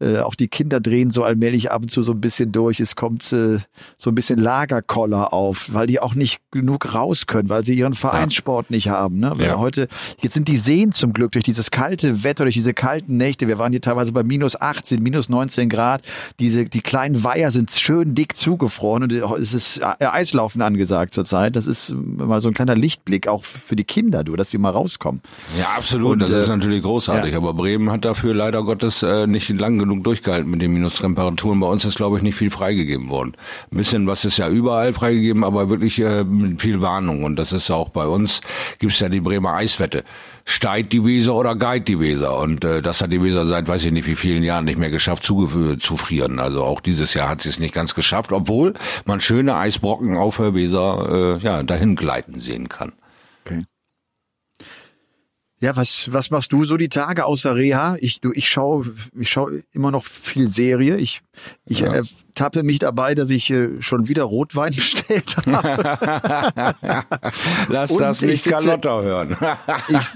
äh, 0.00 0.18
auch 0.18 0.34
die 0.34 0.48
Kinder 0.48 0.80
drehen 0.80 1.10
so 1.10 1.22
allmählich 1.22 1.70
ab 1.70 1.82
und 1.82 1.90
zu 1.90 2.02
so 2.02 2.12
ein 2.12 2.20
bisschen 2.20 2.52
durch. 2.52 2.80
Es 2.80 2.96
kommt 2.96 3.32
äh, 3.32 3.58
so 3.96 4.10
ein 4.10 4.14
bisschen 4.14 4.38
Lagerkoller 4.38 5.32
auf, 5.32 5.72
weil 5.72 5.86
die 5.86 6.00
auch 6.00 6.14
nicht 6.14 6.40
genug 6.50 6.94
raus 6.94 7.26
können, 7.26 7.48
weil 7.48 7.64
sie 7.64 7.74
ihren 7.74 7.94
Vereinssport 7.94 8.66
ja. 8.70 8.74
nicht 8.74 8.88
haben. 8.88 9.20
Ne? 9.20 9.32
Weil 9.36 9.46
ja. 9.46 9.58
heute, 9.58 9.88
jetzt 10.20 10.34
sind 10.34 10.48
die 10.48 10.56
Seen 10.56 10.92
zum 10.92 11.12
Glück 11.12 11.32
durch 11.32 11.44
dieses 11.44 11.70
kalte 11.70 12.24
Wetter, 12.24 12.44
durch 12.44 12.54
diese 12.54 12.74
kalten 12.74 13.16
Nächte. 13.16 13.46
Wir 13.46 13.58
waren 13.58 13.72
hier 13.72 13.80
teilweise 13.80 14.12
bei 14.12 14.22
minus 14.22 14.60
18, 14.60 15.02
minus 15.02 15.28
19 15.28 15.68
Grad. 15.68 16.02
Diese, 16.40 16.64
die 16.64 16.80
kleinen 16.80 17.22
Weiher 17.22 17.52
sind 17.52 17.70
schön 17.70 18.14
dick 18.14 18.36
zugefroren 18.36 19.04
und 19.04 19.12
es 19.12 19.54
ist 19.54 19.78
äh, 19.78 20.06
Eislaufen 20.06 20.60
angesagt 20.60 21.14
zurzeit. 21.14 21.54
Das 21.56 21.66
ist 21.66 21.94
mal 21.94 22.40
so 22.40 22.48
ein 22.48 22.54
kleiner 22.54 22.74
Lichtblick 22.74 23.28
auch 23.28 23.44
für 23.44 23.76
die 23.76 23.84
Kinder, 23.84 24.24
du, 24.24 24.34
dass 24.36 24.50
sie 24.50 24.58
mal 24.58 24.70
rauskommen. 24.70 25.20
Ja, 25.58 25.68
absolut. 25.76 26.14
Und, 26.14 26.22
das 26.22 26.30
äh, 26.30 26.40
ist 26.40 26.48
natürlich 26.48 26.82
großartig. 26.82 27.32
Ja. 27.32 27.38
Aber 27.38 27.54
Bremen 27.54 27.90
hat 27.90 28.04
dafür 28.04 28.34
leider 28.34 28.64
Gottes 28.64 29.02
äh, 29.02 29.26
nicht 29.26 29.48
lang 29.50 29.83
genug 29.84 30.04
durchgehalten 30.04 30.50
mit 30.50 30.60
den 30.62 30.72
Minustemperaturen. 30.72 31.60
Bei 31.60 31.66
uns 31.66 31.84
ist, 31.84 31.96
glaube 31.96 32.16
ich, 32.16 32.22
nicht 32.22 32.34
viel 32.34 32.50
freigegeben 32.50 33.08
worden. 33.08 33.34
Ein 33.70 33.78
bisschen 33.78 34.06
was 34.06 34.24
ist 34.24 34.38
ja 34.38 34.48
überall 34.48 34.92
freigegeben, 34.92 35.44
aber 35.44 35.68
wirklich 35.68 36.00
äh, 36.00 36.24
mit 36.24 36.60
viel 36.60 36.80
Warnung. 36.80 37.24
Und 37.24 37.36
das 37.36 37.52
ist 37.52 37.70
auch 37.70 37.90
bei 37.90 38.06
uns, 38.06 38.40
gibt's 38.78 39.00
ja 39.00 39.08
die 39.08 39.20
Bremer 39.20 39.54
Eiswette. 39.54 40.04
Steigt 40.46 40.92
die 40.92 41.04
Weser 41.04 41.34
oder 41.34 41.54
geit 41.54 41.88
die 41.88 42.00
Weser? 42.00 42.38
Und 42.38 42.64
äh, 42.64 42.82
das 42.82 43.00
hat 43.00 43.12
die 43.12 43.22
Weser 43.22 43.46
seit 43.46 43.68
weiß 43.68 43.84
ich 43.84 43.92
nicht 43.92 44.06
wie 44.06 44.16
vielen 44.16 44.42
Jahren 44.42 44.64
nicht 44.64 44.78
mehr 44.78 44.90
geschafft 44.90 45.22
zu, 45.22 45.76
zu 45.76 45.96
frieren. 45.96 46.38
Also 46.38 46.64
auch 46.64 46.80
dieses 46.80 47.14
Jahr 47.14 47.28
hat 47.28 47.40
sie 47.40 47.48
es 47.48 47.58
nicht 47.58 47.74
ganz 47.74 47.94
geschafft, 47.94 48.32
obwohl 48.32 48.74
man 49.04 49.20
schöne 49.20 49.56
Eisbrocken 49.56 50.16
auf 50.16 50.36
der 50.38 50.54
Weser 50.54 51.38
äh, 51.38 51.44
ja, 51.44 51.62
dahin 51.62 51.96
gleiten 51.96 52.40
sehen 52.40 52.68
kann. 52.68 52.92
Ja, 55.64 55.74
was, 55.76 56.12
was 56.12 56.30
machst 56.30 56.52
du 56.52 56.64
so 56.64 56.76
die 56.76 56.90
Tage 56.90 57.24
außer 57.24 57.54
Reha? 57.54 57.96
Ich, 58.00 58.20
du, 58.20 58.32
ich 58.34 58.50
schaue 58.50 58.92
ich 59.18 59.30
schau 59.30 59.48
immer 59.72 59.90
noch 59.90 60.04
viel 60.04 60.50
Serie. 60.50 60.98
Ich, 60.98 61.22
ich 61.64 61.78
ja. 61.78 61.94
äh, 61.94 62.02
tappe 62.34 62.62
mich 62.62 62.80
dabei, 62.80 63.14
dass 63.14 63.30
ich 63.30 63.48
äh, 63.48 63.80
schon 63.80 64.06
wieder 64.06 64.24
Rotwein 64.24 64.74
bestellt 64.76 65.34
habe. 65.38 66.76
Lass 67.70 67.92
Und 67.92 67.98
das 67.98 68.20
nicht 68.20 68.44
Galotta 68.44 69.00
hören. 69.00 69.38
ich, 69.88 70.06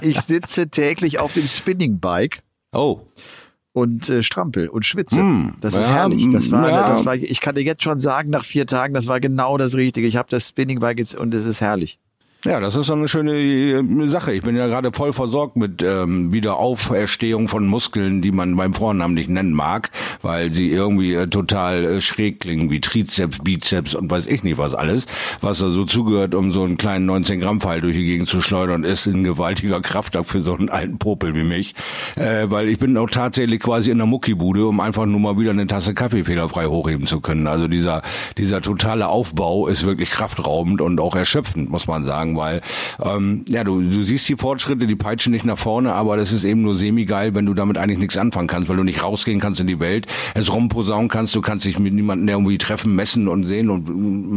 ich 0.00 0.20
sitze 0.22 0.70
täglich 0.70 1.18
auf 1.18 1.34
dem 1.34 1.46
Spinning 1.46 2.00
Bike. 2.00 2.42
Oh. 2.72 3.02
und 3.74 4.08
äh, 4.08 4.22
strampel 4.22 4.68
und 4.70 4.86
schwitze. 4.86 5.20
Mm, 5.20 5.56
das 5.60 5.74
ist 5.74 5.80
ja, 5.80 5.92
herrlich. 5.92 6.26
Das 6.32 6.50
war, 6.50 6.70
ja. 6.70 6.88
das 6.88 7.04
war, 7.04 7.16
ich 7.16 7.42
kann 7.42 7.54
dir 7.54 7.64
jetzt 7.64 7.82
schon 7.82 8.00
sagen, 8.00 8.30
nach 8.30 8.46
vier 8.46 8.66
Tagen, 8.66 8.94
das 8.94 9.08
war 9.08 9.20
genau 9.20 9.58
das 9.58 9.74
Richtige. 9.74 10.06
Ich 10.06 10.16
habe 10.16 10.30
das 10.30 10.48
Spinningbike 10.48 11.00
jetzt 11.00 11.14
und 11.14 11.34
es 11.34 11.44
ist 11.44 11.60
herrlich. 11.60 11.98
Ja, 12.44 12.60
das 12.60 12.76
ist 12.76 12.90
eine 12.90 13.08
schöne 13.08 13.34
äh, 13.34 14.06
Sache. 14.06 14.32
Ich 14.32 14.42
bin 14.42 14.56
ja 14.56 14.66
gerade 14.66 14.92
voll 14.92 15.12
versorgt 15.12 15.56
mit 15.56 15.82
ähm, 15.82 16.32
Wiederauferstehung 16.32 17.48
von 17.48 17.66
Muskeln, 17.66 18.22
die 18.22 18.30
man 18.30 18.54
beim 18.54 18.72
Vornamen 18.72 19.14
nicht 19.14 19.28
nennen 19.28 19.52
mag, 19.52 19.90
weil 20.22 20.52
sie 20.52 20.70
irgendwie 20.70 21.14
äh, 21.14 21.26
total 21.26 21.84
äh, 21.84 22.00
schräg 22.00 22.40
klingen, 22.40 22.70
wie 22.70 22.80
Trizeps, 22.80 23.38
Bizeps 23.42 23.94
und 23.94 24.10
weiß 24.10 24.26
ich 24.26 24.44
nicht 24.44 24.58
was 24.58 24.74
alles, 24.74 25.06
was 25.40 25.58
da 25.58 25.70
so 25.70 25.84
zugehört, 25.86 26.36
um 26.36 26.52
so 26.52 26.62
einen 26.62 26.76
kleinen 26.76 27.06
19 27.06 27.40
Gramm 27.40 27.60
Pfeil 27.60 27.80
durch 27.80 27.96
die 27.96 28.04
Gegend 28.04 28.28
zu 28.28 28.40
schleudern, 28.40 28.84
ist 28.84 29.06
ein 29.06 29.24
gewaltiger 29.24 29.80
Kraftakt 29.80 30.26
für 30.26 30.42
so 30.42 30.54
einen 30.54 30.68
alten 30.68 30.98
Popel 30.98 31.34
wie 31.34 31.42
mich, 31.42 31.74
äh, 32.14 32.44
weil 32.48 32.68
ich 32.68 32.78
bin 32.78 32.96
auch 32.96 33.10
tatsächlich 33.10 33.60
quasi 33.60 33.90
in 33.90 33.98
der 33.98 34.06
Muckibude, 34.06 34.66
um 34.66 34.78
einfach 34.78 35.06
nur 35.06 35.18
mal 35.18 35.38
wieder 35.38 35.50
eine 35.50 35.66
Tasse 35.66 35.94
Kaffee 35.94 36.22
fehlerfrei 36.22 36.66
hochheben 36.66 37.08
zu 37.08 37.20
können. 37.20 37.48
Also 37.48 37.66
dieser 37.66 38.02
dieser 38.38 38.60
totale 38.60 39.08
Aufbau 39.08 39.66
ist 39.66 39.84
wirklich 39.84 40.10
kraftraubend 40.10 40.80
und 40.80 41.00
auch 41.00 41.16
erschöpfend, 41.16 41.70
muss 41.70 41.88
man 41.88 42.04
sagen 42.04 42.25
weil 42.34 42.62
ähm, 43.04 43.44
ja, 43.48 43.62
du, 43.62 43.82
du 43.82 44.02
siehst 44.02 44.26
die 44.28 44.36
Fortschritte, 44.36 44.86
die 44.86 44.96
peitschen 44.96 45.32
nicht 45.32 45.44
nach 45.44 45.58
vorne, 45.58 45.92
aber 45.92 46.16
das 46.16 46.32
ist 46.32 46.44
eben 46.44 46.62
nur 46.62 46.76
semi-geil, 46.76 47.34
wenn 47.34 47.44
du 47.44 47.52
damit 47.52 47.76
eigentlich 47.76 47.98
nichts 47.98 48.16
anfangen 48.16 48.48
kannst, 48.48 48.70
weil 48.70 48.76
du 48.76 48.84
nicht 48.84 49.02
rausgehen 49.02 49.38
kannst 49.38 49.60
in 49.60 49.66
die 49.66 49.78
Welt, 49.78 50.06
es 50.34 50.50
rumposaunen 50.50 51.08
kannst, 51.08 51.34
du 51.34 51.42
kannst 51.42 51.66
dich 51.66 51.78
mit 51.78 51.92
niemandem 51.92 52.28
irgendwie 52.28 52.58
treffen, 52.58 52.94
messen 52.94 53.28
und 53.28 53.44
sehen 53.44 53.68
und 53.68 53.86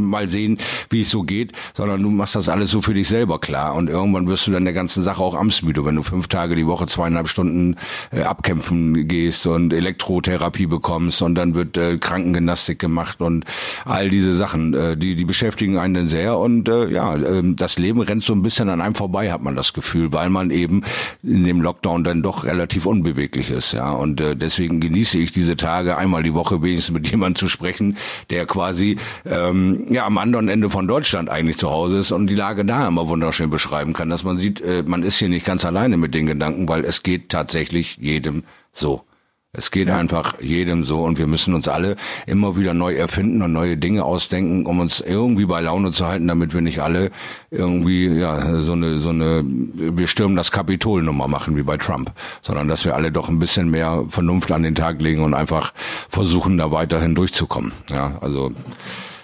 mal 0.10 0.27
sehen, 0.27 0.58
wie 0.89 1.01
es 1.01 1.10
so 1.10 1.24
geht, 1.24 1.53
sondern 1.74 2.03
du 2.03 2.10
machst 2.10 2.36
das 2.36 2.50
alles 2.50 2.72
so 2.72 2.81
für 2.81 2.93
dich 2.93 3.08
selber 3.08 3.39
klar 3.39 3.75
und 3.75 3.89
irgendwann 3.89 4.27
wirst 4.27 4.48
du 4.48 4.51
dann 4.51 4.65
der 4.65 4.74
ganzen 4.74 5.03
Sache 5.03 5.24
auch 5.24 5.36
amtsmüde, 5.36 5.86
wenn 5.86 5.96
du 5.96 6.03
fünf 6.03 6.27
Tage 6.27 6.55
die 6.55 6.67
Woche 6.67 6.88
zweieinhalb 6.88 7.29
Stunden 7.29 7.77
äh, 8.12 8.24
abkämpfen 8.24 9.08
gehst 9.08 9.48
und 9.48 9.72
Elektrotherapie 9.72 10.65
bekommst 10.65 11.22
und 11.22 11.36
dann 11.36 11.55
wird 11.55 11.77
äh, 11.77 11.98
Krankengymnastik 11.98 12.79
gemacht 12.79 13.22
und 13.22 13.46
all 13.86 14.10
diese 14.10 14.36
Sachen, 14.36 14.74
äh, 14.74 14.98
die 14.98 15.15
die 15.15 15.25
beschäftigen 15.25 15.77
einen 15.77 15.93
dann 15.93 16.10
sehr 16.10 16.38
und 16.38 16.67
äh, 16.69 16.89
ja, 16.89 17.15
äh, 17.15 17.41
das 17.55 17.77
Leben 17.79 18.01
rennt 18.01 18.24
so 18.24 18.33
ein 18.33 18.41
bisschen 18.41 18.69
an 18.69 18.81
einem 18.81 18.95
vorbei, 18.95 19.31
hat 19.31 19.41
man 19.41 19.55
das 19.55 19.74
Gefühl, 19.74 20.12
weil 20.13 20.29
man 20.29 20.51
eben 20.51 20.83
in 21.24 21.43
dem 21.43 21.62
Lockdown 21.62 22.03
dann 22.03 22.21
doch 22.21 22.45
relativ 22.45 22.86
unbeweglich 22.86 23.50
ist, 23.50 23.74
ja. 23.74 23.91
Und 23.91 24.21
äh, 24.21 24.36
deswegen 24.36 24.79
genieße 24.79 25.17
ich 25.17 25.31
diese 25.31 25.55
Tage 25.55 25.98
einmal 25.98 26.24
die 26.24 26.33
Woche 26.33 26.62
wenigstens 26.62 26.93
mit 26.93 27.07
jemandem 27.12 27.39
zu 27.39 27.48
sprechen, 27.48 27.98
der 28.29 28.45
quasi 28.45 28.98
ähm, 29.25 29.88
ja 29.89 30.05
am 30.05 30.17
anderen 30.17 30.50
Ende 30.50 30.69
von 30.69 30.88
Deutschland 30.88 31.29
eigentlich 31.29 31.57
zu 31.57 31.69
Hause 31.69 32.00
ist 32.00 32.12
und 32.12 32.27
die 32.27 32.36
Lage 32.36 32.65
da 32.65 32.88
immer 32.88 33.07
wunderschön 33.07 33.50
beschreiben 33.50 33.93
kann, 33.93 34.09
dass 34.09 34.24
man 34.24 34.38
sieht, 34.38 34.62
äh, 34.62 34.83
man 34.86 35.03
ist 35.03 35.17
hier 35.17 35.29
nicht 35.29 35.45
ganz 35.45 35.65
alleine 35.65 35.98
mit 35.98 36.13
den 36.13 36.25
Gedanken, 36.25 36.67
weil 36.67 36.86
es 36.86 37.03
geht 37.03 37.29
tatsächlich 37.29 37.98
jedem 38.00 38.43
so. 38.71 39.03
Es 39.51 39.72
geht 39.72 39.88
ja. 39.88 39.98
einfach 39.98 40.39
jedem 40.41 40.84
so 40.84 41.01
und 41.01 41.18
wir 41.18 41.25
müssen 41.25 41.56
uns 41.56 41.68
alle 41.68 41.96
immer 42.27 42.56
wieder 42.56 42.75
neu 42.75 42.94
erfinden 42.94 43.41
und 43.41 43.51
neue 43.51 43.77
Dinge 43.77 44.06
ausdenken, 44.06 44.68
um 44.68 44.79
uns 44.79 45.01
irgendwie 45.01 45.46
bei 45.46 45.60
Laune 45.60 45.91
zu 45.91 46.06
halten, 46.06 46.27
damit 46.27 46.53
wir 46.53 46.62
nicht 46.62 46.82
alle 46.82 47.10
irgendwie 47.50 48.08
ja 48.08 48.62
so 48.62 48.74
eine 48.74 49.00
so 49.00 49.10
eine 49.10 49.44
wir 49.44 50.06
stürmen 50.06 50.36
das 50.36 50.51
Kapitol 50.51 51.01
Nummer 51.01 51.27
machen 51.27 51.58
wie 51.58 51.63
bei 51.63 51.77
Trump, 51.77 52.12
sondern 52.44 52.68
dass 52.68 52.86
wir 52.86 52.96
alle 52.96 53.12
doch 53.12 53.27
ein 53.27 53.39
bisschen 53.39 53.72
mehr 53.72 54.06
Vernunft 54.10 54.51
an 54.51 54.62
den 54.62 54.75
Tag 54.75 55.01
legen 55.01 55.24
und 55.24 55.34
einfach 55.34 55.74
versuchen 56.10 56.60
da 56.60 56.72
weiterhin 56.72 57.15
durchzukommen. 57.15 57.72
Ja, 57.89 58.20
also 58.22 58.51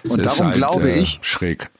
und 0.08 0.24
darum 0.24 0.46
halt, 0.46 0.56
glaube 0.56 0.90
äh, 0.90 0.98
ich 0.98 1.20
schräg. 1.22 1.70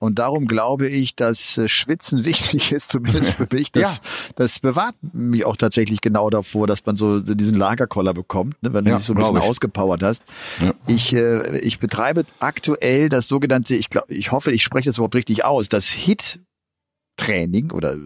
Und 0.00 0.18
darum 0.18 0.48
glaube 0.48 0.88
ich, 0.88 1.14
dass 1.14 1.58
äh, 1.58 1.68
Schwitzen 1.68 2.24
wichtig 2.24 2.72
ist, 2.72 2.88
zumindest 2.88 3.34
für 3.34 3.46
mich. 3.50 3.70
Das, 3.80 3.96
ja. 3.96 4.32
das 4.34 4.58
bewahrt 4.58 4.96
mich 5.12 5.44
auch 5.44 5.56
tatsächlich 5.56 6.00
genau 6.00 6.28
davor, 6.30 6.66
dass 6.66 6.84
man 6.86 6.96
so 6.96 7.20
diesen 7.20 7.56
Lagerkoller 7.56 8.14
bekommt, 8.14 8.60
ne, 8.62 8.72
wenn 8.72 8.84
du 8.84 8.90
ja, 8.90 8.96
dich 8.96 9.06
so 9.06 9.12
ein 9.12 9.16
bisschen 9.16 9.36
ich. 9.36 9.42
ausgepowert 9.42 10.02
hast. 10.02 10.24
Ja. 10.60 10.72
Ich, 10.86 11.12
äh, 11.12 11.58
ich 11.58 11.78
betreibe 11.78 12.24
aktuell 12.40 13.08
das 13.08 13.28
sogenannte, 13.28 13.76
ich 13.76 13.90
glaube, 13.90 14.12
ich 14.12 14.32
hoffe, 14.32 14.50
ich 14.50 14.64
spreche 14.64 14.88
das 14.88 14.98
Wort 14.98 15.14
richtig 15.14 15.44
aus, 15.44 15.68
das 15.68 15.86
HIT 15.88 16.40
Training 17.16 17.70
oder 17.70 17.96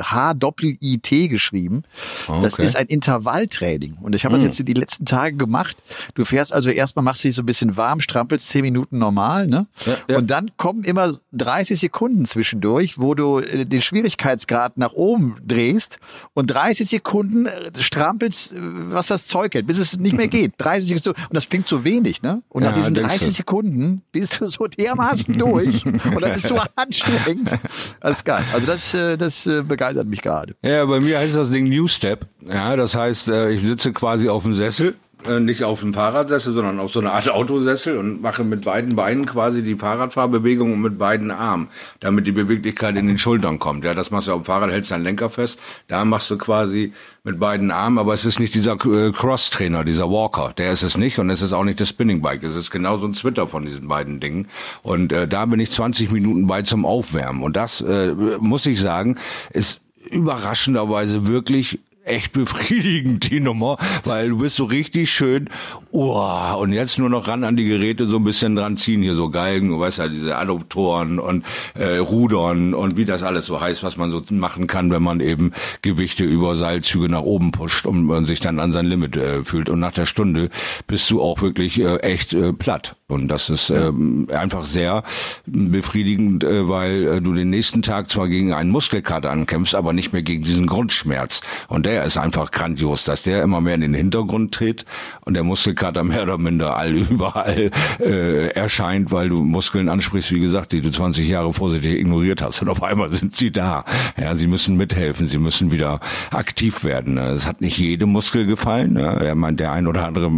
H-Doppel-I-T 0.00 1.28
geschrieben. 1.28 1.84
Okay. 2.26 2.42
Das 2.42 2.58
ist 2.58 2.76
ein 2.76 2.86
Intervalltraining. 2.86 3.98
Und 4.00 4.14
ich 4.14 4.24
habe 4.24 4.34
hm. 4.34 4.44
das 4.44 4.58
jetzt 4.58 4.68
die 4.68 4.72
letzten 4.72 5.04
Tage 5.06 5.36
gemacht. 5.36 5.76
Du 6.14 6.24
fährst 6.24 6.52
also 6.52 6.70
erstmal, 6.70 7.04
machst 7.04 7.22
dich 7.22 7.34
so 7.34 7.42
ein 7.42 7.46
bisschen 7.46 7.76
warm, 7.76 8.00
strampelst 8.00 8.48
zehn 8.48 8.62
Minuten 8.62 8.98
normal, 8.98 9.46
ne? 9.46 9.66
Ja, 9.86 9.96
ja. 10.10 10.18
Und 10.18 10.28
dann 10.30 10.50
kommen 10.56 10.82
immer 10.84 11.14
30 11.32 11.78
Sekunden 11.78 12.24
zwischendurch, 12.26 12.98
wo 12.98 13.14
du 13.14 13.38
äh, 13.38 13.64
den 13.64 13.80
Schwierigkeitsgrad 13.80 14.76
nach 14.76 14.92
oben 14.92 15.36
drehst 15.44 15.98
und 16.34 16.48
30 16.48 16.88
Sekunden 16.88 17.46
äh, 17.46 17.70
strampelst, 17.78 18.52
äh, 18.52 18.56
was 18.58 19.06
das 19.06 19.26
Zeug 19.26 19.54
hält, 19.54 19.66
bis 19.66 19.78
es 19.78 19.96
nicht 19.96 20.16
mehr 20.16 20.28
geht. 20.28 20.54
30 20.58 20.98
Sekunden. 20.98 21.20
Und 21.28 21.34
das 21.34 21.48
klingt 21.48 21.66
so 21.66 21.84
wenig, 21.84 22.22
ne? 22.22 22.42
Und 22.48 22.64
ja, 22.64 22.70
nach 22.70 22.76
diesen 22.76 22.94
30 22.94 23.28
du. 23.28 23.34
Sekunden 23.34 24.02
bist 24.10 24.40
du 24.40 24.48
so 24.48 24.66
dermaßen 24.66 25.38
durch. 25.38 25.86
und 25.86 26.20
das 26.20 26.38
ist 26.38 26.48
so 26.48 26.58
anstrengend. 26.76 27.56
Ist 28.02 28.24
geil. 28.24 28.44
Also 28.54 28.66
das, 28.66 28.94
äh, 28.94 29.16
das 29.16 29.46
äh, 29.46 29.62
begeistert 29.62 30.06
mich 30.06 30.22
gerade. 30.22 30.54
Ja, 30.62 30.84
bei 30.84 31.00
mir 31.00 31.18
heißt 31.18 31.36
das 31.36 31.50
Ding 31.50 31.68
New 31.68 31.88
Step. 31.88 32.26
Ja, 32.46 32.76
das 32.76 32.94
heißt, 32.94 33.28
äh, 33.28 33.50
ich 33.50 33.66
sitze 33.66 33.92
quasi 33.92 34.28
auf 34.28 34.44
dem 34.44 34.54
Sessel 34.54 34.94
nicht 35.26 35.64
auf 35.64 35.80
dem 35.80 35.94
Fahrradsessel, 35.94 36.52
sondern 36.52 36.80
auf 36.80 36.92
so 36.92 37.00
eine 37.00 37.12
Art 37.12 37.28
Autosessel 37.28 37.96
und 37.98 38.20
mache 38.22 38.44
mit 38.44 38.64
beiden 38.64 38.96
Beinen 38.96 39.26
quasi 39.26 39.62
die 39.62 39.76
Fahrradfahrbewegung 39.76 40.72
und 40.72 40.80
mit 40.80 40.98
beiden 40.98 41.30
Armen, 41.30 41.68
damit 42.00 42.26
die 42.26 42.32
Beweglichkeit 42.32 42.96
in 42.96 43.06
den 43.06 43.18
Schultern 43.18 43.58
kommt. 43.58 43.84
Ja, 43.84 43.94
das 43.94 44.10
machst 44.10 44.28
du 44.28 44.32
auf 44.32 44.42
dem 44.42 44.44
Fahrrad, 44.44 44.70
hältst 44.70 44.90
deinen 44.90 45.04
Lenker 45.04 45.30
fest. 45.30 45.58
Da 45.88 46.04
machst 46.04 46.30
du 46.30 46.38
quasi 46.38 46.92
mit 47.22 47.40
beiden 47.40 47.70
Armen, 47.70 47.98
aber 47.98 48.14
es 48.14 48.24
ist 48.24 48.38
nicht 48.38 48.54
dieser 48.54 48.76
Cross-Trainer, 48.76 49.84
dieser 49.84 50.10
Walker. 50.10 50.52
Der 50.58 50.72
ist 50.72 50.82
es 50.82 50.96
nicht 50.96 51.18
und 51.18 51.30
es 51.30 51.42
ist 51.42 51.52
auch 51.52 51.64
nicht 51.64 51.80
das 51.80 51.88
Spinning 51.88 52.20
Bike. 52.20 52.42
Es 52.42 52.54
ist 52.54 52.70
genau 52.70 52.98
so 52.98 53.06
ein 53.06 53.14
Twitter 53.14 53.48
von 53.48 53.64
diesen 53.64 53.88
beiden 53.88 54.20
Dingen. 54.20 54.48
Und 54.82 55.12
äh, 55.12 55.26
da 55.26 55.46
bin 55.46 55.60
ich 55.60 55.70
20 55.70 56.10
Minuten 56.12 56.46
bei 56.46 56.62
zum 56.62 56.84
Aufwärmen. 56.84 57.42
Und 57.42 57.56
das, 57.56 57.80
äh, 57.80 58.14
muss 58.40 58.66
ich 58.66 58.80
sagen, 58.80 59.16
ist 59.50 59.80
überraschenderweise 60.10 61.26
wirklich 61.26 61.80
echt 62.04 62.32
befriedigend, 62.32 63.30
die 63.30 63.40
Nummer, 63.40 63.76
weil 64.04 64.28
du 64.28 64.38
bist 64.38 64.56
so 64.56 64.64
richtig 64.64 65.12
schön, 65.12 65.48
oh, 65.90 66.56
und 66.58 66.72
jetzt 66.72 66.98
nur 66.98 67.08
noch 67.08 67.28
ran 67.28 67.44
an 67.44 67.56
die 67.56 67.64
Geräte 67.64 68.06
so 68.06 68.16
ein 68.16 68.24
bisschen 68.24 68.56
dran 68.56 68.76
ziehen, 68.76 69.02
hier 69.02 69.14
so 69.14 69.30
Galgen, 69.30 69.68
du 69.68 69.80
weißt 69.80 69.98
ja, 69.98 70.08
diese 70.08 70.36
Adoptoren 70.36 71.18
und 71.18 71.44
äh, 71.74 71.96
Rudern 71.96 72.74
und 72.74 72.96
wie 72.96 73.04
das 73.04 73.22
alles 73.22 73.46
so 73.46 73.60
heißt, 73.60 73.82
was 73.82 73.96
man 73.96 74.10
so 74.10 74.22
machen 74.30 74.66
kann, 74.66 74.90
wenn 74.90 75.02
man 75.02 75.20
eben 75.20 75.52
Gewichte 75.82 76.24
über 76.24 76.56
Seilzüge 76.56 77.08
nach 77.08 77.22
oben 77.22 77.52
pusht 77.52 77.86
und 77.86 78.04
man 78.04 78.26
sich 78.26 78.40
dann 78.40 78.60
an 78.60 78.72
sein 78.72 78.86
Limit 78.86 79.16
äh, 79.16 79.44
fühlt. 79.44 79.68
Und 79.68 79.80
nach 79.80 79.92
der 79.92 80.06
Stunde 80.06 80.50
bist 80.86 81.10
du 81.10 81.22
auch 81.22 81.40
wirklich 81.42 81.80
äh, 81.80 81.96
echt 81.98 82.34
äh, 82.34 82.52
platt. 82.52 82.96
Und 83.06 83.28
das 83.28 83.50
ist 83.50 83.70
äh, 83.70 83.92
einfach 84.32 84.64
sehr 84.64 85.04
befriedigend, 85.46 86.42
äh, 86.42 86.68
weil 86.68 87.06
äh, 87.06 87.20
du 87.20 87.32
den 87.34 87.50
nächsten 87.50 87.82
Tag 87.82 88.10
zwar 88.10 88.28
gegen 88.28 88.52
einen 88.52 88.70
Muskelkater 88.70 89.30
ankämpfst, 89.30 89.74
aber 89.74 89.92
nicht 89.92 90.12
mehr 90.12 90.22
gegen 90.22 90.42
diesen 90.42 90.66
Grundschmerz. 90.66 91.40
Und 91.68 91.86
der 91.86 91.93
ist 92.02 92.18
einfach 92.18 92.50
grandios, 92.50 93.04
dass 93.04 93.22
der 93.22 93.42
immer 93.42 93.60
mehr 93.60 93.74
in 93.74 93.82
den 93.82 93.94
Hintergrund 93.94 94.52
tritt 94.52 94.84
und 95.20 95.34
der 95.34 95.44
Muskelkater 95.44 96.02
mehr 96.02 96.24
oder 96.24 96.38
minder 96.38 96.76
all 96.76 96.94
überall 97.10 97.70
äh, 98.00 98.48
erscheint, 98.48 99.12
weil 99.12 99.28
du 99.28 99.42
Muskeln 99.42 99.88
ansprichst, 99.88 100.32
wie 100.32 100.40
gesagt, 100.40 100.72
die 100.72 100.80
du 100.80 100.90
20 100.90 101.28
Jahre 101.28 101.52
vorsichtig 101.52 101.98
ignoriert 101.98 102.42
hast. 102.42 102.60
Und 102.62 102.68
auf 102.68 102.82
einmal 102.82 103.10
sind 103.10 103.34
sie 103.34 103.50
da. 103.50 103.84
Ja, 104.20 104.34
sie 104.34 104.46
müssen 104.46 104.76
mithelfen, 104.76 105.26
sie 105.26 105.38
müssen 105.38 105.70
wieder 105.70 106.00
aktiv 106.30 106.84
werden. 106.84 107.18
Es 107.18 107.46
hat 107.46 107.60
nicht 107.60 107.78
jedem 107.78 108.10
Muskel 108.10 108.46
gefallen. 108.46 108.96
Ja, 108.96 109.14
der, 109.14 109.34
der 109.52 109.72
ein 109.72 109.86
oder 109.86 110.06
andere 110.06 110.30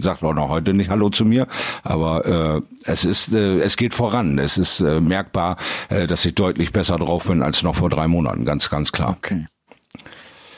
sagt 0.00 0.22
auch 0.22 0.34
noch 0.34 0.48
heute 0.48 0.74
nicht 0.74 0.90
Hallo 0.90 1.10
zu 1.10 1.24
mir, 1.24 1.46
aber 1.82 2.62
äh, 2.86 2.90
es 2.90 3.04
ist, 3.04 3.32
äh, 3.32 3.58
es 3.58 3.76
geht 3.76 3.94
voran. 3.94 4.38
Es 4.38 4.58
ist 4.58 4.80
äh, 4.80 5.00
merkbar, 5.00 5.56
äh, 5.88 6.06
dass 6.06 6.24
ich 6.24 6.34
deutlich 6.34 6.72
besser 6.72 6.98
drauf 6.98 7.24
bin 7.24 7.42
als 7.42 7.62
noch 7.62 7.76
vor 7.76 7.90
drei 7.90 8.08
Monaten. 8.08 8.44
Ganz, 8.44 8.70
ganz 8.70 8.92
klar. 8.92 9.16
Okay. 9.18 9.46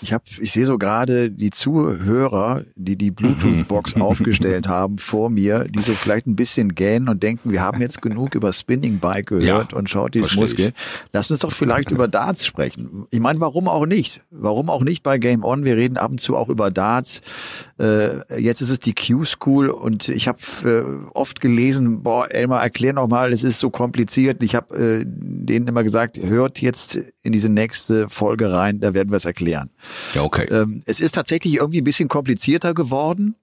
Ich 0.04 0.12
habe, 0.12 0.25
ich 0.38 0.52
sehe 0.52 0.66
so 0.66 0.76
gerade 0.76 1.30
die 1.30 1.49
Zuhörer, 1.49 2.62
die 2.76 2.96
die 2.96 3.11
Bluetooth-Box 3.11 3.96
aufgestellt 4.00 4.68
haben 4.68 4.99
vor 4.99 5.30
mir, 5.30 5.64
die 5.64 5.80
so 5.80 5.92
vielleicht 5.92 6.26
ein 6.26 6.37
bisschen 6.37 6.75
gähnen 6.75 7.08
und 7.08 7.23
denken, 7.23 7.50
wir 7.50 7.62
haben 7.62 7.80
jetzt 7.80 8.02
genug 8.02 8.34
über 8.34 8.52
Spinning 8.52 8.99
Bike 8.99 9.28
gehört 9.28 9.73
ja, 9.73 9.78
und 9.78 9.88
schaut 9.88 10.12
dieses 10.14 10.37
Muskel. 10.37 10.75
Lass 11.14 11.30
uns 11.30 11.40
doch 11.40 11.52
vielleicht 11.52 11.90
über 11.90 12.06
Darts 12.06 12.44
sprechen. 12.44 13.06
Ich 13.08 13.20
meine, 13.20 13.40
warum 13.40 13.66
auch 13.66 13.87
nicht? 13.87 14.20
Warum 14.30 14.68
auch 14.68 14.82
nicht 14.82 15.02
bei 15.02 15.16
Game 15.16 15.42
On? 15.42 15.64
Wir 15.64 15.76
reden 15.76 15.96
ab 15.96 16.11
und 16.11 16.20
zu 16.20 16.37
auch 16.37 16.50
über 16.50 16.70
Darts. 16.70 17.23
Äh, 17.80 18.38
jetzt 18.38 18.61
ist 18.61 18.68
es 18.68 18.80
die 18.80 18.94
Q-School 18.94 19.70
und 19.70 20.11
ich 20.11 20.28
habe 20.28 20.38
äh, 20.64 21.08
oft 21.14 21.40
gelesen, 21.40 22.02
boah, 22.02 22.30
Elmar, 22.30 22.62
erklär 22.62 22.92
noch 22.92 23.08
mal, 23.08 23.32
es 23.32 23.42
ist 23.42 23.58
so 23.58 23.70
kompliziert. 23.70 24.42
Ich 24.42 24.54
habe 24.54 25.00
äh, 25.00 25.04
denen 25.06 25.66
immer 25.66 25.82
gesagt, 25.82 26.18
hört 26.18 26.61
jetzt 26.61 27.00
in 27.25 27.33
diese 27.33 27.49
nächste 27.49 28.09
Folge 28.09 28.52
rein, 28.52 28.81
da 28.81 28.95
werden 28.95 29.11
wir 29.11 29.16
es 29.16 29.25
erklären. 29.25 29.71
Ja, 30.14 30.23
okay. 30.23 30.47
Ähm, 30.50 30.83
es 30.87 31.00
ist 31.00 31.12
tatsächlich 31.12 31.57
irgendwie 31.57 31.81
ein 31.81 31.85
bisschen 31.85 32.09
komplizierter 32.09 32.75
geworden, 32.75 33.35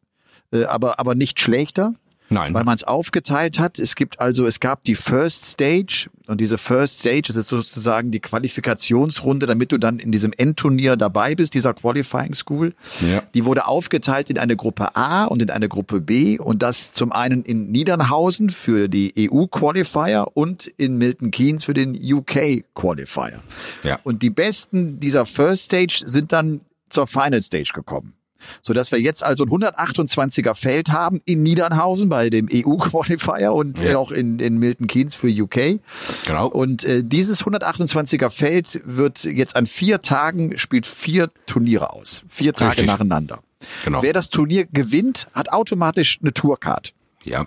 äh, 0.54 0.64
aber, 0.66 1.00
aber 1.00 1.16
nicht 1.16 1.40
schlechter. 1.40 1.96
Nein. 2.32 2.54
Weil 2.54 2.64
man 2.64 2.76
es 2.76 2.84
aufgeteilt 2.84 3.60
hat. 3.60 3.78
Es 3.78 3.96
gibt 3.96 4.20
also, 4.20 4.46
es 4.46 4.60
gab 4.60 4.84
die 4.86 4.96
First 4.96 5.46
Stage 5.46 6.10
und 6.28 6.40
diese 6.40 6.58
First 6.58 7.00
Stage, 7.00 7.24
das 7.28 7.36
ist 7.36 7.50
sozusagen 7.50 8.12
die 8.12 8.22
Qualifikationsrunde, 8.22 9.46
damit 9.46 9.72
du 9.72 9.78
dann 9.78 10.00
in 10.00 10.12
diesem 10.12 10.32
Endturnier 10.32 10.96
dabei 10.96 11.36
bist, 11.36 11.54
dieser 11.54 11.74
Qualifying 11.74 12.34
School. 12.34 12.74
Ja. 13.02 13.22
Die 13.34 13.44
wurde 13.44 13.68
aufgeteilt 13.68 14.30
in 14.30 14.38
eine 14.38 14.56
Gruppe 14.56 14.96
A 14.96 15.26
und 15.26 15.42
in 15.42 15.50
eine 15.50 15.68
Gruppe 15.68 16.00
B 16.00 16.40
und 16.40 16.64
das 16.64 16.94
zum 16.94 17.12
einen 17.12 17.44
in 17.44 17.70
Niedernhausen 17.70 18.50
für 18.50 18.88
die 18.88 19.30
EU 19.30 19.48
Qualifier 19.48 20.28
und 20.34 20.68
in 20.78 20.98
Milton 20.98 21.32
Keynes 21.32 21.66
für 21.66 21.74
den 21.74 21.94
UK 22.02 22.64
Qualifier. 22.74 23.42
Ja. 23.84 24.00
Und 24.04 24.24
die 24.24 24.30
besten 24.30 25.02
dieser 25.02 25.26
First 25.26 25.66
Stage 25.66 26.04
sind 26.06 26.32
dann 26.32 26.62
zur 26.90 27.08
Final 27.08 27.42
Stage 27.42 27.72
gekommen 27.74 28.14
so 28.62 28.74
dass 28.74 28.92
wir 28.92 29.00
jetzt 29.00 29.24
also 29.24 29.44
ein 29.46 29.50
128er 29.50 30.54
Feld 30.56 30.90
haben 30.92 31.22
in 31.26 31.44
Niedernhausen 31.44 32.10
bei 32.10 32.30
dem 32.30 32.48
EU-Qualifier 32.52 33.54
und 33.54 33.82
Ja. 33.82 33.98
auch 33.98 34.12
in, 34.12 34.40
in 34.40 34.58
Milton 34.58 34.88
Keynes 34.88 35.16
für 35.16 35.28
UK. 35.28 35.80
Genau. 36.26 36.48
Und 36.48 36.84
äh, 36.84 37.04
dieses 37.04 37.44
128er 37.44 38.30
Feld 38.30 38.82
wird 38.86 39.24
jetzt 39.24 39.56
an 39.56 39.66
vier 39.66 40.02
Tagen, 40.02 40.58
spielt 40.58 40.88
vier 40.88 41.30
Turniere 41.46 41.94
aus. 41.94 42.24
Vier 42.28 42.54
Tage 42.54 42.72
Richtig. 42.72 42.88
nacheinander. 42.88 43.40
Genau. 43.86 44.02
Wer 44.02 44.14
das 44.14 44.30
Turnier 44.30 44.66
gewinnt, 44.66 45.28
hat 45.34 45.52
automatisch 45.52 46.20
eine 46.22 46.34
Tourcard. 46.34 46.94
Ja. 47.24 47.46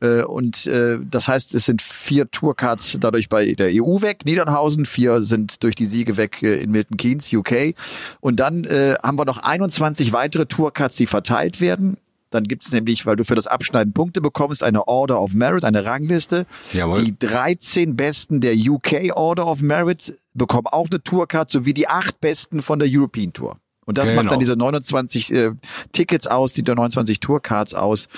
Äh, 0.00 0.22
Und 0.22 0.66
äh, 0.66 0.98
das 1.10 1.28
heißt, 1.28 1.54
es 1.54 1.64
sind 1.64 1.82
vier 1.82 2.30
Tourcards 2.30 2.98
dadurch 3.00 3.28
bei 3.28 3.54
der 3.54 3.70
EU 3.72 4.00
weg, 4.00 4.24
Niedernhausen, 4.24 4.86
vier 4.86 5.20
sind 5.20 5.62
durch 5.62 5.74
die 5.74 5.86
Siege 5.86 6.16
weg 6.16 6.42
äh, 6.42 6.60
in 6.60 6.70
Milton 6.70 6.96
Keynes, 6.96 7.32
UK. 7.32 7.74
Und 8.20 8.40
dann 8.40 8.64
äh, 8.64 8.96
haben 9.02 9.18
wir 9.18 9.24
noch 9.24 9.38
21 9.42 10.12
weitere 10.12 10.46
Tourcards, 10.46 10.96
die 10.96 11.06
verteilt 11.06 11.60
werden. 11.60 11.96
Dann 12.30 12.44
gibt's 12.44 12.70
nämlich, 12.70 13.06
weil 13.06 13.16
du 13.16 13.24
für 13.24 13.34
das 13.34 13.48
Abschneiden 13.48 13.92
Punkte 13.92 14.20
bekommst, 14.20 14.62
eine 14.62 14.86
Order 14.86 15.20
of 15.20 15.34
Merit, 15.34 15.64
eine 15.64 15.84
Rangliste. 15.84 16.46
Jawohl. 16.72 17.04
Die 17.04 17.18
13 17.18 17.96
Besten 17.96 18.40
der 18.40 18.54
UK 18.54 19.16
Order 19.16 19.46
of 19.48 19.62
Merit 19.62 20.16
bekommen 20.32 20.68
auch 20.68 20.86
eine 20.88 21.02
Tourcard, 21.02 21.50
sowie 21.50 21.74
die 21.74 21.88
acht 21.88 22.20
Besten 22.20 22.62
von 22.62 22.78
der 22.78 22.88
European 22.90 23.32
Tour. 23.32 23.56
Und 23.90 23.98
das 23.98 24.10
Genau. 24.10 24.22
macht 24.22 24.32
dann 24.32 24.38
diese 24.38 24.54
29 24.54 25.32
äh, 25.32 25.50
Tickets 25.90 26.28
aus, 26.28 26.52
die 26.52 26.62
29 26.62 27.18
Tourcards 27.18 27.74
aus. 27.74 28.08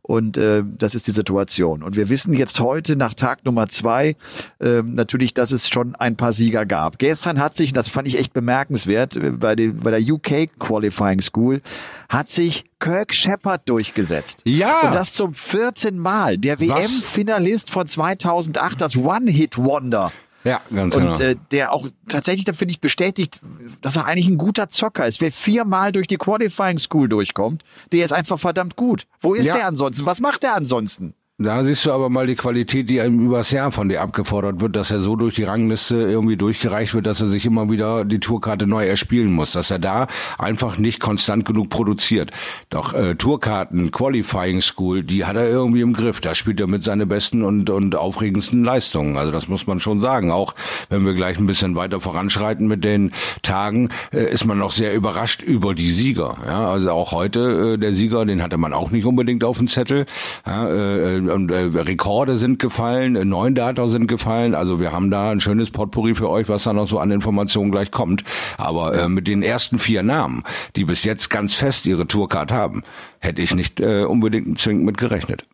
Und 0.00 0.38
äh, 0.38 0.62
das 0.64 0.94
ist 0.94 1.06
die 1.06 1.10
Situation. 1.10 1.82
Und 1.82 1.94
wir 1.94 2.08
wissen 2.08 2.32
jetzt 2.32 2.60
heute 2.60 2.96
nach 2.96 3.12
Tag 3.12 3.44
Nummer 3.44 3.68
zwei 3.68 4.16
ähm, 4.58 4.94
natürlich, 4.94 5.34
dass 5.34 5.52
es 5.52 5.68
schon 5.68 5.94
ein 5.96 6.16
paar 6.16 6.32
Sieger 6.32 6.64
gab. 6.64 6.98
Gestern 6.98 7.38
hat 7.38 7.58
sich, 7.58 7.74
das 7.74 7.88
fand 7.88 8.08
ich 8.08 8.18
echt 8.18 8.32
bemerkenswert, 8.32 9.16
äh, 9.16 9.32
bei, 9.32 9.54
den, 9.54 9.80
bei 9.80 9.90
der 9.90 10.00
UK 10.00 10.48
Qualifying 10.58 11.20
School 11.20 11.60
hat 12.08 12.30
sich 12.30 12.64
Kirk 12.80 13.12
Shepard 13.12 13.68
durchgesetzt. 13.68 14.40
Ja. 14.44 14.80
Und 14.80 14.94
das 14.94 15.12
zum 15.12 15.34
14. 15.34 15.98
Mal. 15.98 16.38
Der? 16.38 16.58
WM-Finalist 16.58 17.70
von 17.70 17.86
2008, 17.86 18.80
das 18.80 18.96
One-Hit-Wonder. 18.96 20.10
Ja, 20.44 20.60
ganz 20.72 20.94
Und 20.94 21.02
genau. 21.02 21.18
äh, 21.18 21.36
der 21.50 21.72
auch 21.72 21.88
tatsächlich, 22.08 22.44
da 22.44 22.52
finde 22.52 22.72
ich, 22.72 22.80
bestätigt, 22.80 23.40
dass 23.80 23.96
er 23.96 24.04
eigentlich 24.06 24.28
ein 24.28 24.38
guter 24.38 24.68
Zocker 24.68 25.06
ist. 25.06 25.20
Wer 25.20 25.32
viermal 25.32 25.90
durch 25.92 26.06
die 26.06 26.16
Qualifying 26.16 26.78
School 26.78 27.08
durchkommt, 27.08 27.64
der 27.92 28.04
ist 28.04 28.12
einfach 28.12 28.38
verdammt 28.38 28.76
gut. 28.76 29.06
Wo 29.20 29.34
ist 29.34 29.46
Ja. 29.46 29.56
der 29.56 29.66
ansonsten? 29.66 30.06
Was 30.06 30.20
macht 30.20 30.44
der 30.44 30.54
ansonsten? 30.54 31.14
Da 31.40 31.62
siehst 31.62 31.86
du 31.86 31.92
aber 31.92 32.08
mal 32.08 32.26
die 32.26 32.34
Qualität, 32.34 32.90
die 32.90 33.00
einem 33.00 33.20
übers 33.20 33.52
Jahr 33.52 33.70
von 33.70 33.88
dir 33.88 34.02
abgefordert 34.02 34.60
wird, 34.60 34.74
dass 34.74 34.90
er 34.90 34.98
so 34.98 35.14
durch 35.14 35.36
die 35.36 35.44
Rangliste 35.44 35.94
irgendwie 35.94 36.36
durchgereicht 36.36 36.94
wird, 36.94 37.06
dass 37.06 37.20
er 37.20 37.28
sich 37.28 37.46
immer 37.46 37.70
wieder 37.70 38.04
die 38.04 38.18
Tourkarte 38.18 38.66
neu 38.66 38.84
erspielen 38.84 39.30
muss, 39.30 39.52
dass 39.52 39.70
er 39.70 39.78
da 39.78 40.08
einfach 40.36 40.78
nicht 40.78 40.98
konstant 40.98 41.44
genug 41.44 41.68
produziert. 41.70 42.32
Doch 42.70 42.92
äh, 42.92 43.14
Tourkarten, 43.14 43.92
Qualifying 43.92 44.60
School, 44.60 45.04
die 45.04 45.26
hat 45.26 45.36
er 45.36 45.48
irgendwie 45.48 45.82
im 45.82 45.92
Griff. 45.92 46.20
Da 46.20 46.34
spielt 46.34 46.60
er 46.60 46.66
mit 46.66 46.82
seine 46.82 47.06
besten 47.06 47.44
und, 47.44 47.70
und 47.70 47.94
aufregendsten 47.94 48.64
Leistungen. 48.64 49.16
Also 49.16 49.30
das 49.30 49.46
muss 49.46 49.64
man 49.68 49.78
schon 49.78 50.00
sagen. 50.00 50.32
Auch 50.32 50.56
wenn 50.88 51.06
wir 51.06 51.14
gleich 51.14 51.38
ein 51.38 51.46
bisschen 51.46 51.76
weiter 51.76 52.00
voranschreiten 52.00 52.66
mit 52.66 52.82
den 52.82 53.12
Tagen, 53.42 53.90
äh, 54.12 54.28
ist 54.28 54.44
man 54.44 54.58
noch 54.58 54.72
sehr 54.72 54.92
überrascht 54.92 55.42
über 55.42 55.72
die 55.72 55.92
Sieger. 55.92 56.36
Ja, 56.44 56.68
also 56.68 56.90
auch 56.90 57.12
heute 57.12 57.74
äh, 57.74 57.78
der 57.78 57.92
Sieger, 57.92 58.26
den 58.26 58.42
hatte 58.42 58.56
man 58.56 58.72
auch 58.72 58.90
nicht 58.90 59.04
unbedingt 59.04 59.44
auf 59.44 59.58
dem 59.58 59.68
Zettel. 59.68 60.04
Ja, 60.44 60.68
äh, 60.68 61.27
und, 61.28 61.50
äh, 61.50 61.58
Rekorde 61.58 62.36
sind 62.36 62.58
gefallen, 62.58 63.16
äh, 63.16 63.24
neun 63.24 63.54
Data 63.54 63.88
sind 63.88 64.06
gefallen. 64.06 64.54
Also 64.54 64.80
wir 64.80 64.92
haben 64.92 65.10
da 65.10 65.30
ein 65.30 65.40
schönes 65.40 65.70
Potpourri 65.70 66.14
für 66.14 66.28
euch, 66.28 66.48
was 66.48 66.64
da 66.64 66.72
noch 66.72 66.88
so 66.88 66.98
an 66.98 67.10
Informationen 67.10 67.70
gleich 67.70 67.90
kommt. 67.90 68.24
Aber 68.56 68.94
äh, 68.94 69.08
mit 69.08 69.26
den 69.28 69.42
ersten 69.42 69.78
vier 69.78 70.02
Namen, 70.02 70.42
die 70.76 70.84
bis 70.84 71.04
jetzt 71.04 71.30
ganz 71.30 71.54
fest 71.54 71.86
ihre 71.86 72.06
Tourcard 72.06 72.52
haben, 72.52 72.82
hätte 73.20 73.42
ich 73.42 73.54
nicht 73.54 73.80
äh, 73.80 74.04
unbedingt 74.04 74.58
zwingend 74.58 74.84
mit 74.84 74.98
gerechnet. 74.98 75.46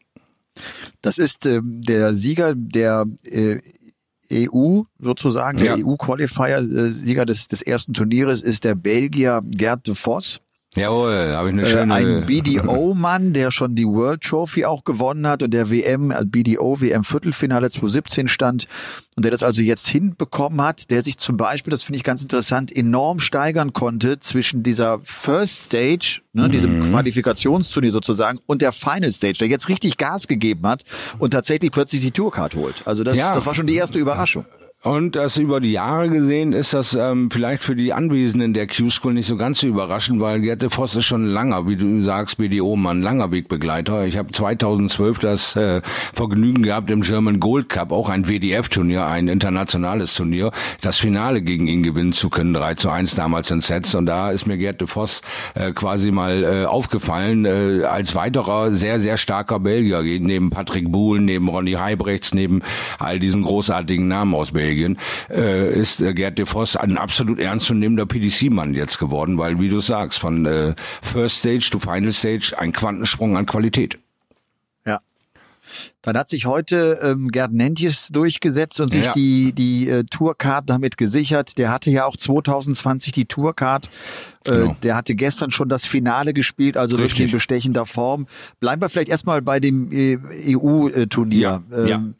Das 1.02 1.19
ist 1.19 1.47
ähm, 1.47 1.83
der 1.85 2.14
Sieger 2.14 2.54
der 2.54 3.07
äh, 3.25 3.59
EU 4.33 4.83
sozusagen, 4.99 5.59
der 5.59 5.77
Ja. 5.79 5.87
EU-Qualifier-Sieger 5.87 7.27
des, 7.27 7.49
des 7.49 7.62
ersten 7.62 7.92
Turnieres 7.92 8.42
ist 8.42 8.64
der 8.64 8.75
Belgier 8.75 9.42
Gerd 9.44 9.87
de 9.87 9.94
Vos. 9.94 10.40
Jawohl, 10.77 11.33
habe 11.37 11.49
ich 11.49 11.53
eine 11.53 11.63
Äh, 11.63 11.67
schöne. 11.67 11.95
ein 11.95 12.27
BDO-Mann, 12.27 13.33
der 13.33 13.51
schon 13.53 13.77
die 13.77 13.87
World 13.87 14.23
Trophy 14.23 14.65
auch 14.65 14.83
gewonnen 14.85 15.27
hat 15.27 15.43
und 15.45 15.53
der 15.53 15.71
WM, 15.71 16.11
äh, 16.11 16.25
BDO 16.25 16.81
WM 16.81 17.05
Viertelfinale 17.05 17.71
2017 17.71 18.27
stand 18.27 18.67
und 19.15 19.25
der 19.25 19.31
das 19.31 19.45
also 19.45 19.63
jetzt 19.63 19.87
hinbekommen 19.89 20.61
hat, 20.61 20.91
der 20.91 21.03
sich 21.03 21.19
zum 21.19 21.37
Beispiel, 21.37 21.71
das 21.71 21.83
finde 21.85 21.99
ich 21.99 22.03
ganz 22.05 22.23
interessant, 22.23 22.75
enorm 22.77 23.21
steigern 23.21 23.73
konnte 23.73 24.19
zwischen 24.19 24.65
dieser 24.65 24.99
First 25.05 25.67
Stage, 25.67 26.23
ne, 26.33 26.49
diesem 26.49 26.81
Mhm. 26.81 26.91
Qualifikationsturnier 26.91 27.93
sozusagen, 27.93 28.41
und 28.47 28.61
der 28.61 28.73
Final 28.73 29.13
Stage, 29.13 29.39
der 29.39 29.49
jetzt 29.49 29.69
richtig 29.69 29.97
Gas 29.97 30.27
gegeben 30.27 30.67
hat 30.67 30.83
und 31.21 31.31
tatsächlich 31.31 31.71
plötzlich 31.71 32.01
die 32.03 32.11
Tourcard 32.11 32.57
holt. 32.57 32.75
Also 32.85 33.05
das, 33.05 33.17
Ja. 33.19 33.33
das 33.33 33.47
war 33.47 33.55
schon 33.55 33.69
die 33.69 33.77
erste 33.77 33.99
Überraschung. 34.01 34.45
Und 34.85 35.16
das 35.16 35.38
über 35.38 35.61
die 35.61 35.73
Jahre 35.73 36.11
gesehen 36.11 36.53
ist 36.53 36.75
das 36.75 36.92
ähm, 36.92 37.31
vielleicht 37.31 37.62
für 37.62 37.75
die 37.75 37.94
Anwesenden 37.94 38.53
der 38.53 38.66
Q-School 38.66 39.14
nicht 39.14 39.27
so 39.27 39.38
ganz 39.38 39.61
so 39.61 39.66
überraschend, 39.66 40.20
weil 40.20 40.42
Gerte 40.42 40.68
Voss 40.68 40.94
ist 40.94 41.07
schon 41.07 41.25
langer, 41.25 41.66
wie 41.66 41.77
du 41.77 42.03
sagst, 42.03 42.37
BDO-Mann, 42.37 43.01
langer 43.01 43.33
Wegbegleiter. 43.33 44.05
Ich 44.05 44.18
habe 44.18 44.31
2012 44.31 45.18
das 45.20 45.57
äh, 45.57 45.81
Vergnügen 46.12 46.62
gehabt, 46.62 46.90
im 46.90 47.01
German 47.01 47.40
Gold 47.40 47.70
Cup, 47.70 47.92
auch 47.92 48.11
ein 48.11 48.29
WDF-Turnier, 48.29 49.07
ein 49.07 49.29
internationales 49.29 50.12
Turnier, 50.12 50.51
das 50.83 50.99
Finale 50.99 51.40
gegen 51.40 51.66
ihn 51.66 51.83
gewinnen 51.83 52.12
zu 52.12 52.29
können, 52.29 52.53
3 52.53 52.75
zu 52.75 52.90
1 52.90 53.14
damals 53.14 53.51
in 53.51 53.62
Sets. 53.62 53.94
Und 53.94 54.05
da 54.05 54.33
ist 54.33 54.47
mir 54.47 54.59
Gerte 54.59 54.87
Voss 54.87 55.23
äh, 55.55 55.73
quasi 55.73 56.11
mal 56.11 56.44
äh, 56.44 56.64
aufgefallen, 56.66 57.47
äh, 57.47 57.85
als 57.85 58.14
weiterer 58.14 58.70
sehr, 58.70 59.01
sehr 59.01 59.16
starker 59.16 59.61
Belgier, 59.61 60.03
neben 60.03 60.51
Patrick 60.51 60.92
Buhl, 60.92 61.20
neben 61.20 61.49
Ronny 61.49 61.73
Heibrechts, 61.73 62.35
neben 62.35 62.61
all 62.99 63.18
diesen 63.18 63.44
großartigen 63.44 64.07
Namen 64.07 64.35
aus 64.35 64.53
Belgien, 64.53 64.74
äh, 65.31 65.73
ist 65.73 66.01
äh, 66.01 66.15
Gerd 66.15 66.39
de 66.39 66.47
Vos 66.47 66.77
ein 66.77 66.99
absolut 66.99 67.39
ernstzunehmender 67.39 68.07
PDC-Mann 68.07 68.75
jetzt 68.75 68.99
geworden, 68.99 69.39
weil, 69.39 69.59
wie 69.61 69.69
du 69.69 69.81
sagst, 69.81 70.19
von 70.19 70.47
äh, 70.47 70.75
First 71.03 71.39
Stage 71.39 71.69
to 71.71 71.79
Final 71.79 72.13
Stage 72.13 72.55
ein 72.57 72.73
Quantensprung 72.73 73.37
an 73.37 73.47
Qualität. 73.47 73.99
Ja. 75.75 75.91
Dann 76.03 76.19
hat 76.19 76.29
sich 76.29 76.47
heute 76.47 76.99
ähm, 77.03 77.29
Gerd 77.31 77.53
Nentjes 77.53 78.09
durchgesetzt 78.09 78.79
und 78.81 78.93
sich 78.93 79.05
Ja. 79.07 79.13
die, 79.13 79.53
die 79.53 79.89
äh, 79.89 80.05
Tourcard 80.05 80.69
damit 80.69 80.97
gesichert. 80.97 81.57
Der 81.59 81.71
hatte 81.71 81.91
ja 81.91 82.05
auch 82.05 82.17
2020 82.17 83.13
die 83.13 83.25
Tourcard. 83.27 83.87
Äh, 83.87 84.51
Genau. 84.51 84.77
Der 84.83 84.95
hatte 84.95 85.15
gestern 85.15 85.51
schon 85.51 85.71
das 85.71 85.87
Finale 85.87 86.35
gespielt, 86.35 86.77
also 86.77 86.99
wirklich 86.99 87.13
Richtig. 87.13 87.27
in 87.27 87.33
bestechender 87.33 87.87
Form. 87.87 88.27
Bleiben 88.61 88.83
wir 88.83 88.91
vielleicht 88.91 89.09
erstmal 89.09 89.41
bei 89.41 89.59
dem 89.59 89.91
äh, 89.91 90.19
EU-Turnier. 90.55 91.63
Ja, 91.71 91.85
ja. 91.87 91.97
Ähm, 91.97 92.15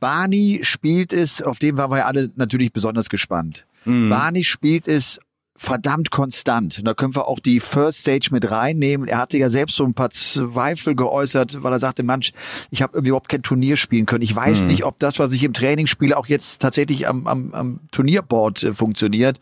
Barney 0.00 0.60
spielt 0.62 1.12
es, 1.12 1.42
auf 1.42 1.58
den 1.58 1.76
waren 1.76 1.90
wir 1.90 1.98
ja 1.98 2.06
alle 2.06 2.30
natürlich 2.36 2.72
besonders 2.72 3.08
gespannt. 3.10 3.66
Mhm. 3.84 4.08
Barney 4.08 4.42
spielt 4.44 4.88
es 4.88 5.20
verdammt 5.58 6.10
konstant. 6.10 6.78
Und 6.78 6.84
da 6.84 6.94
können 6.94 7.14
wir 7.14 7.28
auch 7.28 7.40
die 7.40 7.60
First 7.60 8.00
Stage 8.00 8.28
mit 8.32 8.50
reinnehmen. 8.50 9.08
Er 9.08 9.18
hatte 9.18 9.38
ja 9.38 9.48
selbst 9.48 9.76
so 9.76 9.84
ein 9.84 9.94
paar 9.94 10.10
Zweifel 10.10 10.94
geäußert, 10.94 11.62
weil 11.62 11.72
er 11.72 11.78
sagte, 11.78 12.02
Mensch, 12.02 12.32
ich 12.70 12.82
habe 12.82 12.98
überhaupt 12.98 13.28
kein 13.28 13.42
Turnier 13.42 13.76
spielen 13.76 14.06
können. 14.06 14.22
Ich 14.22 14.34
weiß 14.34 14.62
Mhm. 14.62 14.66
nicht, 14.68 14.84
ob 14.84 14.98
das, 14.98 15.18
was 15.18 15.32
ich 15.32 15.42
im 15.42 15.52
Training 15.52 15.86
spiele, 15.86 16.16
auch 16.16 16.26
jetzt 16.26 16.60
tatsächlich 16.62 17.08
am, 17.08 17.26
am, 17.26 17.54
am 17.54 17.80
Turnierboard 17.92 18.62
äh, 18.62 18.72
funktioniert. 18.72 19.40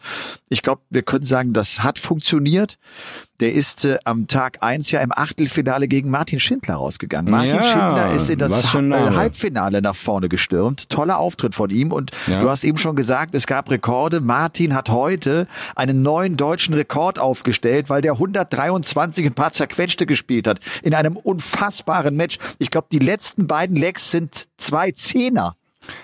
Ich 0.48 0.62
glaube, 0.62 0.82
wir 0.90 1.02
können 1.02 1.24
sagen, 1.24 1.52
das 1.52 1.82
hat 1.82 1.98
funktioniert. 1.98 2.78
Der 3.40 3.52
ist 3.52 3.84
äh, 3.84 3.98
am 4.04 4.28
Tag 4.28 4.62
eins 4.62 4.90
ja 4.92 5.00
im 5.00 5.10
Achtelfinale 5.10 5.88
gegen 5.88 6.08
Martin 6.08 6.38
Schindler 6.38 6.76
rausgegangen. 6.76 7.30
Martin 7.32 7.56
Ja, 7.56 7.64
Schindler 7.64 8.12
ist 8.14 8.30
in 8.30 8.38
das 8.38 8.72
Ha- 8.72 8.78
äh. 8.80 9.16
Halbfinale 9.16 9.82
nach 9.82 9.96
vorne 9.96 10.28
gestürmt. 10.28 10.88
Toller 10.88 11.18
Auftritt 11.18 11.54
von 11.54 11.68
ihm. 11.70 11.90
Und 11.90 12.12
Ja. 12.28 12.40
du 12.40 12.48
hast 12.48 12.62
eben 12.62 12.78
schon 12.78 12.94
gesagt, 12.94 13.34
es 13.34 13.46
gab 13.48 13.70
Rekorde. 13.70 14.20
Martin 14.20 14.72
hat 14.74 14.88
heute 14.88 15.48
einen 15.74 16.02
neuen 16.02 16.36
deutschen 16.36 16.74
Rekord 16.74 17.18
aufgestellt, 17.18 17.90
weil 17.90 18.02
der 18.02 18.12
123 18.18 19.26
ein 19.26 19.34
paar 19.34 19.50
zerquetschte 19.50 20.06
gespielt 20.06 20.46
hat. 20.46 20.60
In 20.82 20.94
einem 20.94 21.16
unfassbaren 21.16 22.14
Match. 22.16 22.38
Ich 22.58 22.70
glaube, 22.70 22.86
die 22.92 23.00
letzten 23.00 23.46
beiden 23.48 23.76
Legs 23.76 24.12
sind 24.12 24.46
zwei 24.58 24.92
Zehner. 24.92 25.56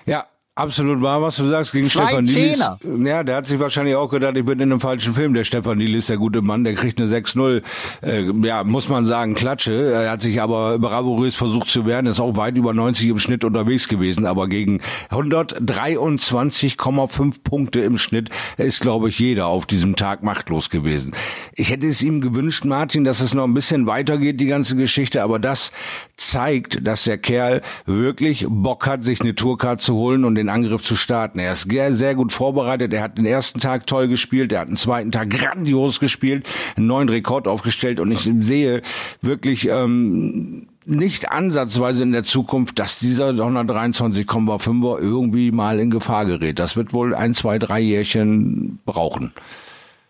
Ja, 0.05 0.25
Absolut 0.53 1.01
wahr, 1.01 1.21
was 1.21 1.37
du 1.37 1.47
sagst, 1.47 1.71
gegen 1.71 1.85
Zwei 1.85 2.07
Stefan. 2.07 2.25
Zehner. 2.25 2.77
Ja, 3.05 3.23
der 3.23 3.37
hat 3.37 3.47
sich 3.47 3.57
wahrscheinlich 3.57 3.95
auch 3.95 4.09
gedacht, 4.09 4.35
ich 4.35 4.43
bin 4.43 4.59
in 4.59 4.69
einem 4.69 4.81
falschen 4.81 5.13
Film. 5.13 5.33
Der 5.33 5.45
Stefan 5.45 5.77
Nielis, 5.77 6.07
der 6.07 6.17
gute 6.17 6.41
Mann, 6.41 6.65
der 6.65 6.73
kriegt 6.73 6.99
eine 6.99 7.09
6-0. 7.09 7.61
Äh, 8.01 8.25
ja, 8.45 8.65
muss 8.65 8.89
man 8.89 9.05
sagen, 9.05 9.33
Klatsche. 9.33 9.93
Er 9.93 10.11
hat 10.11 10.19
sich 10.19 10.41
aber 10.41 10.77
bravourös 10.77 11.35
versucht 11.35 11.69
zu 11.69 11.85
wehren, 11.85 12.05
ist 12.05 12.19
auch 12.19 12.35
weit 12.35 12.57
über 12.57 12.73
90 12.73 13.07
im 13.07 13.17
Schnitt 13.17 13.45
unterwegs 13.45 13.87
gewesen, 13.87 14.25
aber 14.25 14.49
gegen 14.49 14.81
123,5 15.09 17.43
Punkte 17.45 17.79
im 17.79 17.97
Schnitt 17.97 18.29
ist, 18.57 18.81
glaube 18.81 19.07
ich, 19.07 19.19
jeder 19.19 19.47
auf 19.47 19.65
diesem 19.65 19.95
Tag 19.95 20.21
machtlos 20.21 20.69
gewesen. 20.69 21.13
Ich 21.55 21.69
hätte 21.69 21.87
es 21.87 22.01
ihm 22.01 22.19
gewünscht, 22.19 22.65
Martin, 22.65 23.05
dass 23.05 23.21
es 23.21 23.33
noch 23.33 23.45
ein 23.45 23.53
bisschen 23.53 23.87
weitergeht, 23.87 24.41
die 24.41 24.47
ganze 24.47 24.75
Geschichte, 24.75 25.23
aber 25.23 25.39
das 25.39 25.71
zeigt, 26.17 26.85
dass 26.85 27.05
der 27.05 27.19
Kerl 27.19 27.61
wirklich 27.85 28.45
Bock 28.49 28.85
hat, 28.85 29.05
sich 29.05 29.21
eine 29.21 29.33
Tourcard 29.33 29.79
zu 29.79 29.95
holen 29.95 30.25
und 30.25 30.40
den 30.41 30.49
Angriff 30.49 30.83
zu 30.83 30.95
starten. 30.95 31.39
Er 31.39 31.53
ist 31.53 31.69
sehr, 31.69 31.93
sehr 31.93 32.15
gut 32.15 32.31
vorbereitet. 32.31 32.93
Er 32.93 33.03
hat 33.03 33.17
den 33.17 33.25
ersten 33.25 33.59
Tag 33.59 33.87
toll 33.87 34.07
gespielt. 34.07 34.51
Er 34.51 34.61
hat 34.61 34.69
den 34.69 34.77
zweiten 34.77 35.11
Tag 35.11 35.29
grandios 35.29 35.99
gespielt, 35.99 36.47
einen 36.75 36.87
neuen 36.87 37.09
Rekord 37.09 37.47
aufgestellt. 37.47 37.99
Und 37.99 38.11
ich 38.11 38.29
sehe 38.39 38.81
wirklich 39.21 39.67
ähm, 39.69 40.67
nicht 40.85 41.31
ansatzweise 41.31 42.03
in 42.03 42.11
der 42.11 42.23
Zukunft, 42.23 42.79
dass 42.79 42.99
dieser 42.99 43.29
123,5er 43.29 44.99
irgendwie 44.99 45.51
mal 45.51 45.79
in 45.79 45.91
Gefahr 45.91 46.25
gerät. 46.25 46.59
Das 46.59 46.75
wird 46.75 46.93
wohl 46.93 47.13
ein, 47.13 47.33
zwei, 47.33 47.59
drei 47.59 47.79
Jährchen 47.79 48.79
brauchen. 48.85 49.33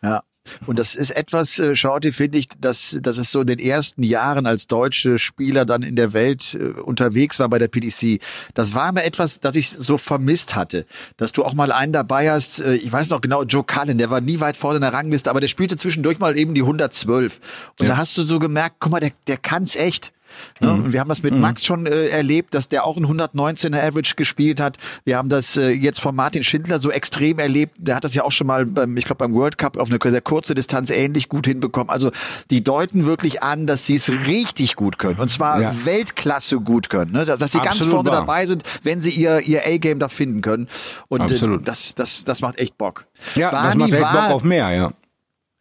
Ja. 0.04 0.22
Und 0.66 0.80
das 0.80 0.96
ist 0.96 1.12
etwas, 1.12 1.60
äh, 1.60 1.76
Schauti, 1.76 2.12
finde 2.12 2.38
ich, 2.38 2.48
dass, 2.60 2.98
dass 3.02 3.18
es 3.18 3.32
so 3.32 3.42
in 3.42 3.48
den 3.48 3.60
ersten 3.60 4.04
Jahren 4.04 4.46
als 4.46 4.68
deutsche 4.68 5.18
Spieler 5.20 5.66
dann 5.66 5.84
in 5.84 5.96
der 5.96 6.14
Welt 6.14 6.54
äh, 6.60 6.80
unterwegs 6.80 7.40
war 7.40 7.50
bei 7.50 7.60
der 7.60 7.68
PDC. 7.68 8.20
Das 8.54 8.74
war 8.74 8.92
mir 8.92 9.04
etwas, 9.04 9.40
das 9.40 9.56
ich 9.56 9.70
so 9.70 9.98
vermisst 9.98 10.56
hatte. 10.56 10.86
Dass 11.18 11.32
du 11.32 11.44
auch 11.44 11.54
mal 11.54 11.72
einen 11.72 11.94
dabei 11.94 12.30
hast, 12.32 12.60
äh, 12.60 12.76
ich 12.76 12.92
weiß 12.92 13.10
noch 13.10 13.22
genau, 13.22 13.44
Joe 13.44 13.64
Cullen, 13.64 13.98
der 13.98 14.10
war 14.10 14.22
nie 14.22 14.40
weit 14.40 14.58
vorne 14.58 14.78
in 14.78 14.82
der 14.82 14.94
Rangliste, 14.94 15.30
aber 15.30 15.42
der 15.42 15.48
spielte 15.48 15.78
zwischendurch 15.78 16.20
mal 16.20 16.38
eben 16.38 16.54
die 16.54 16.62
112. 16.62 17.40
Und 17.80 17.86
Ja. 17.86 17.94
da 17.94 17.98
hast 17.98 18.18
du 18.18 18.24
so 18.24 18.40
gemerkt, 18.40 18.78
guck 18.80 18.92
mal, 18.92 19.00
der, 19.00 19.12
der 19.28 19.38
kann's 19.38 19.76
echt. 19.76 20.12
Ne? 20.60 20.72
Und 20.72 20.94
wir 20.94 21.00
haben 21.00 21.10
das 21.10 21.24
mit 21.24 21.34
Max 21.34 21.66
schon 21.66 21.86
äh, 21.86 22.08
erlebt, 22.08 22.54
dass 22.54 22.70
der 22.70 22.86
auch 22.86 22.98
ein 22.98 23.06
119er 23.06 23.82
Average 23.82 24.16
gespielt 24.16 24.60
hat. 24.60 24.78
Wir 25.06 25.18
haben 25.18 25.30
das 25.30 25.58
äh, 25.58 25.70
jetzt 25.70 26.00
von 26.00 26.16
Martin 26.16 26.44
Schindler 26.44 26.80
so 26.80 26.92
extrem 26.92 27.40
erlebt. 27.40 27.76
Der 27.78 27.96
hat 27.96 28.04
das 28.04 28.14
ja 28.16 28.24
auch 28.24 28.32
schon 28.32 28.48
mal, 28.48 28.66
beim, 28.66 28.96
ich 28.98 29.06
glaube, 29.06 29.18
beim 29.20 29.34
World 29.34 29.58
Cup 29.58 29.78
auf 29.78 29.90
eine 29.90 30.00
sehr 30.12 30.22
kurze 30.22 30.56
Distanz 30.56 30.90
ähnlich 30.90 31.30
gut 31.30 31.46
hinbekommen. 31.48 31.90
Also 31.90 32.12
die 32.50 32.64
deuten 32.64 33.06
wirklich 33.06 33.44
an, 33.44 33.68
dass 33.68 33.86
sie 33.86 33.96
es 33.96 34.10
richtig 34.10 34.76
gut 34.76 34.98
können. 35.00 35.20
Und 35.20 35.30
zwar 35.30 35.62
Ja. 35.62 35.74
Weltklasse 35.86 36.58
gut 36.60 36.90
können. 36.90 37.12
Ne? 37.12 37.26
Dass, 37.26 37.40
dass 37.40 37.52
sie 37.52 37.58
ganz 37.60 37.72
Absolut 37.72 37.94
vorne 37.94 38.10
wahr. 38.12 38.20
dabei 38.22 38.46
sind, 38.46 38.64
wenn 38.84 39.02
sie 39.02 39.12
ihr, 39.12 39.40
ihr 39.42 39.62
A-Game 39.66 40.00
da 40.00 40.10
finden 40.10 40.42
können. 40.42 40.68
Und 41.08 41.30
äh, 41.32 41.58
das, 41.64 41.96
das, 41.96 42.24
das 42.24 42.42
macht 42.42 42.58
echt 42.60 42.78
Bock. 42.78 43.06
Ja, 43.36 43.52
das 43.52 43.62
Barney 43.62 43.78
macht 43.78 43.94
echt 43.94 44.02
Bock 44.02 44.32
auf 44.32 44.44
mehr, 44.44 44.70
ja. 44.72 44.92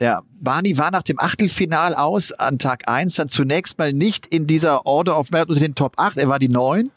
Ja, 0.00 0.22
Barney 0.40 0.78
war 0.78 0.90
nach 0.90 1.02
dem 1.02 1.20
Achtelfinal 1.20 1.94
aus 1.94 2.32
an 2.32 2.58
Tag 2.58 2.88
1 2.88 3.16
dann 3.16 3.28
zunächst 3.28 3.78
mal 3.78 3.92
nicht 3.92 4.26
in 4.26 4.46
dieser 4.46 4.86
Order 4.86 5.18
of 5.18 5.30
Merit 5.30 5.50
unter 5.50 5.60
den 5.60 5.74
Top 5.74 5.94
8. 5.98 6.16
Er 6.16 6.28
war 6.28 6.38
die 6.38 6.48
9. 6.48 6.90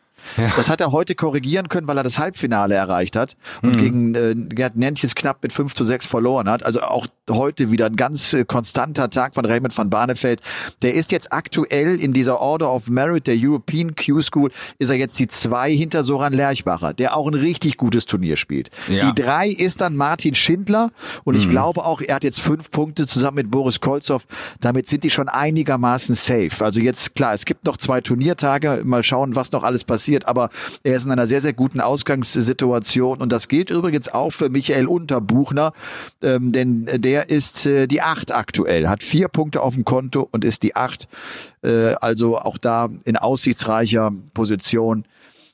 Das 0.55 0.69
hat 0.69 0.81
er 0.81 0.91
heute 0.91 1.15
korrigieren 1.15 1.69
können, 1.69 1.87
weil 1.87 1.97
er 1.97 2.03
das 2.03 2.19
Halbfinale 2.19 2.75
erreicht 2.75 3.15
hat 3.15 3.35
und 3.61 3.77
gegen 3.77 4.15
äh, 4.15 4.35
Gerd 4.35 4.75
Nentjes 4.75 5.15
knapp 5.15 5.43
mit 5.43 5.53
5 5.53 5.73
zu 5.73 5.83
6 5.83 6.07
verloren 6.07 6.49
hat. 6.49 6.63
Also 6.63 6.81
auch 6.81 7.07
heute 7.29 7.71
wieder 7.71 7.85
ein 7.85 7.95
ganz 7.95 8.33
äh, 8.33 8.43
konstanter 8.45 9.09
Tag 9.09 9.35
von 9.35 9.45
Raymond 9.45 9.77
van 9.77 9.89
Barneveld. 9.89 10.41
Der 10.81 10.93
ist 10.93 11.11
jetzt 11.11 11.31
aktuell 11.31 11.99
in 11.99 12.13
dieser 12.13 12.39
Order 12.39 12.73
of 12.73 12.89
Merit 12.89 13.27
der 13.27 13.35
European 13.37 13.95
Q-School, 13.95 14.51
ist 14.79 14.89
er 14.89 14.97
jetzt 14.97 15.17
die 15.19 15.27
2 15.27 15.71
hinter 15.71 16.03
Soran 16.03 16.33
Lerchbacher, 16.33 16.93
der 16.93 17.15
auch 17.15 17.27
ein 17.27 17.33
richtig 17.33 17.77
gutes 17.77 18.05
Turnier 18.05 18.35
spielt. 18.35 18.69
Ja. 18.89 19.11
Die 19.11 19.21
drei 19.21 19.47
ist 19.47 19.81
dann 19.81 19.95
Martin 19.95 20.35
Schindler 20.35 20.91
und 21.23 21.35
ich 21.35 21.49
glaube 21.49 21.85
auch, 21.85 22.01
er 22.01 22.15
hat 22.15 22.23
jetzt 22.23 22.41
fünf 22.41 22.71
Punkte 22.71 23.07
zusammen 23.07 23.35
mit 23.35 23.51
Boris 23.51 23.79
Kolzow. 23.79 24.25
Damit 24.59 24.89
sind 24.89 25.03
die 25.03 25.09
schon 25.09 25.29
einigermaßen 25.29 26.15
safe. 26.15 26.51
Also 26.59 26.81
jetzt 26.81 27.15
klar, 27.15 27.33
es 27.33 27.45
gibt 27.45 27.65
noch 27.65 27.77
zwei 27.77 28.01
Turniertage, 28.01 28.81
mal 28.85 29.03
schauen, 29.03 29.35
was 29.35 29.51
noch 29.51 29.63
alles 29.63 29.83
passiert, 29.83 30.12
aber 30.21 30.49
er 30.83 30.95
ist 30.95 31.05
in 31.05 31.11
einer 31.11 31.27
sehr, 31.27 31.41
sehr 31.41 31.53
guten 31.53 31.81
Ausgangssituation 31.81 33.21
und 33.21 33.31
das 33.31 33.47
gilt 33.47 33.69
übrigens 33.69 34.09
auch 34.09 34.29
für 34.29 34.49
Michael 34.49 34.87
Unterbuchner, 34.87 35.73
ähm, 36.21 36.51
denn 36.51 36.87
der 36.93 37.29
ist 37.29 37.65
äh, 37.65 37.87
die 37.87 38.01
acht 38.01 38.31
aktuell, 38.31 38.87
hat 38.87 39.03
vier 39.03 39.27
Punkte 39.27 39.61
auf 39.61 39.73
dem 39.73 39.85
Konto 39.85 40.27
und 40.31 40.45
ist 40.45 40.63
die 40.63 40.75
acht, 40.75 41.07
äh, 41.63 41.95
also 41.95 42.37
auch 42.37 42.57
da 42.57 42.89
in 43.03 43.17
aussichtsreicher 43.17 44.11
Position. 44.33 45.05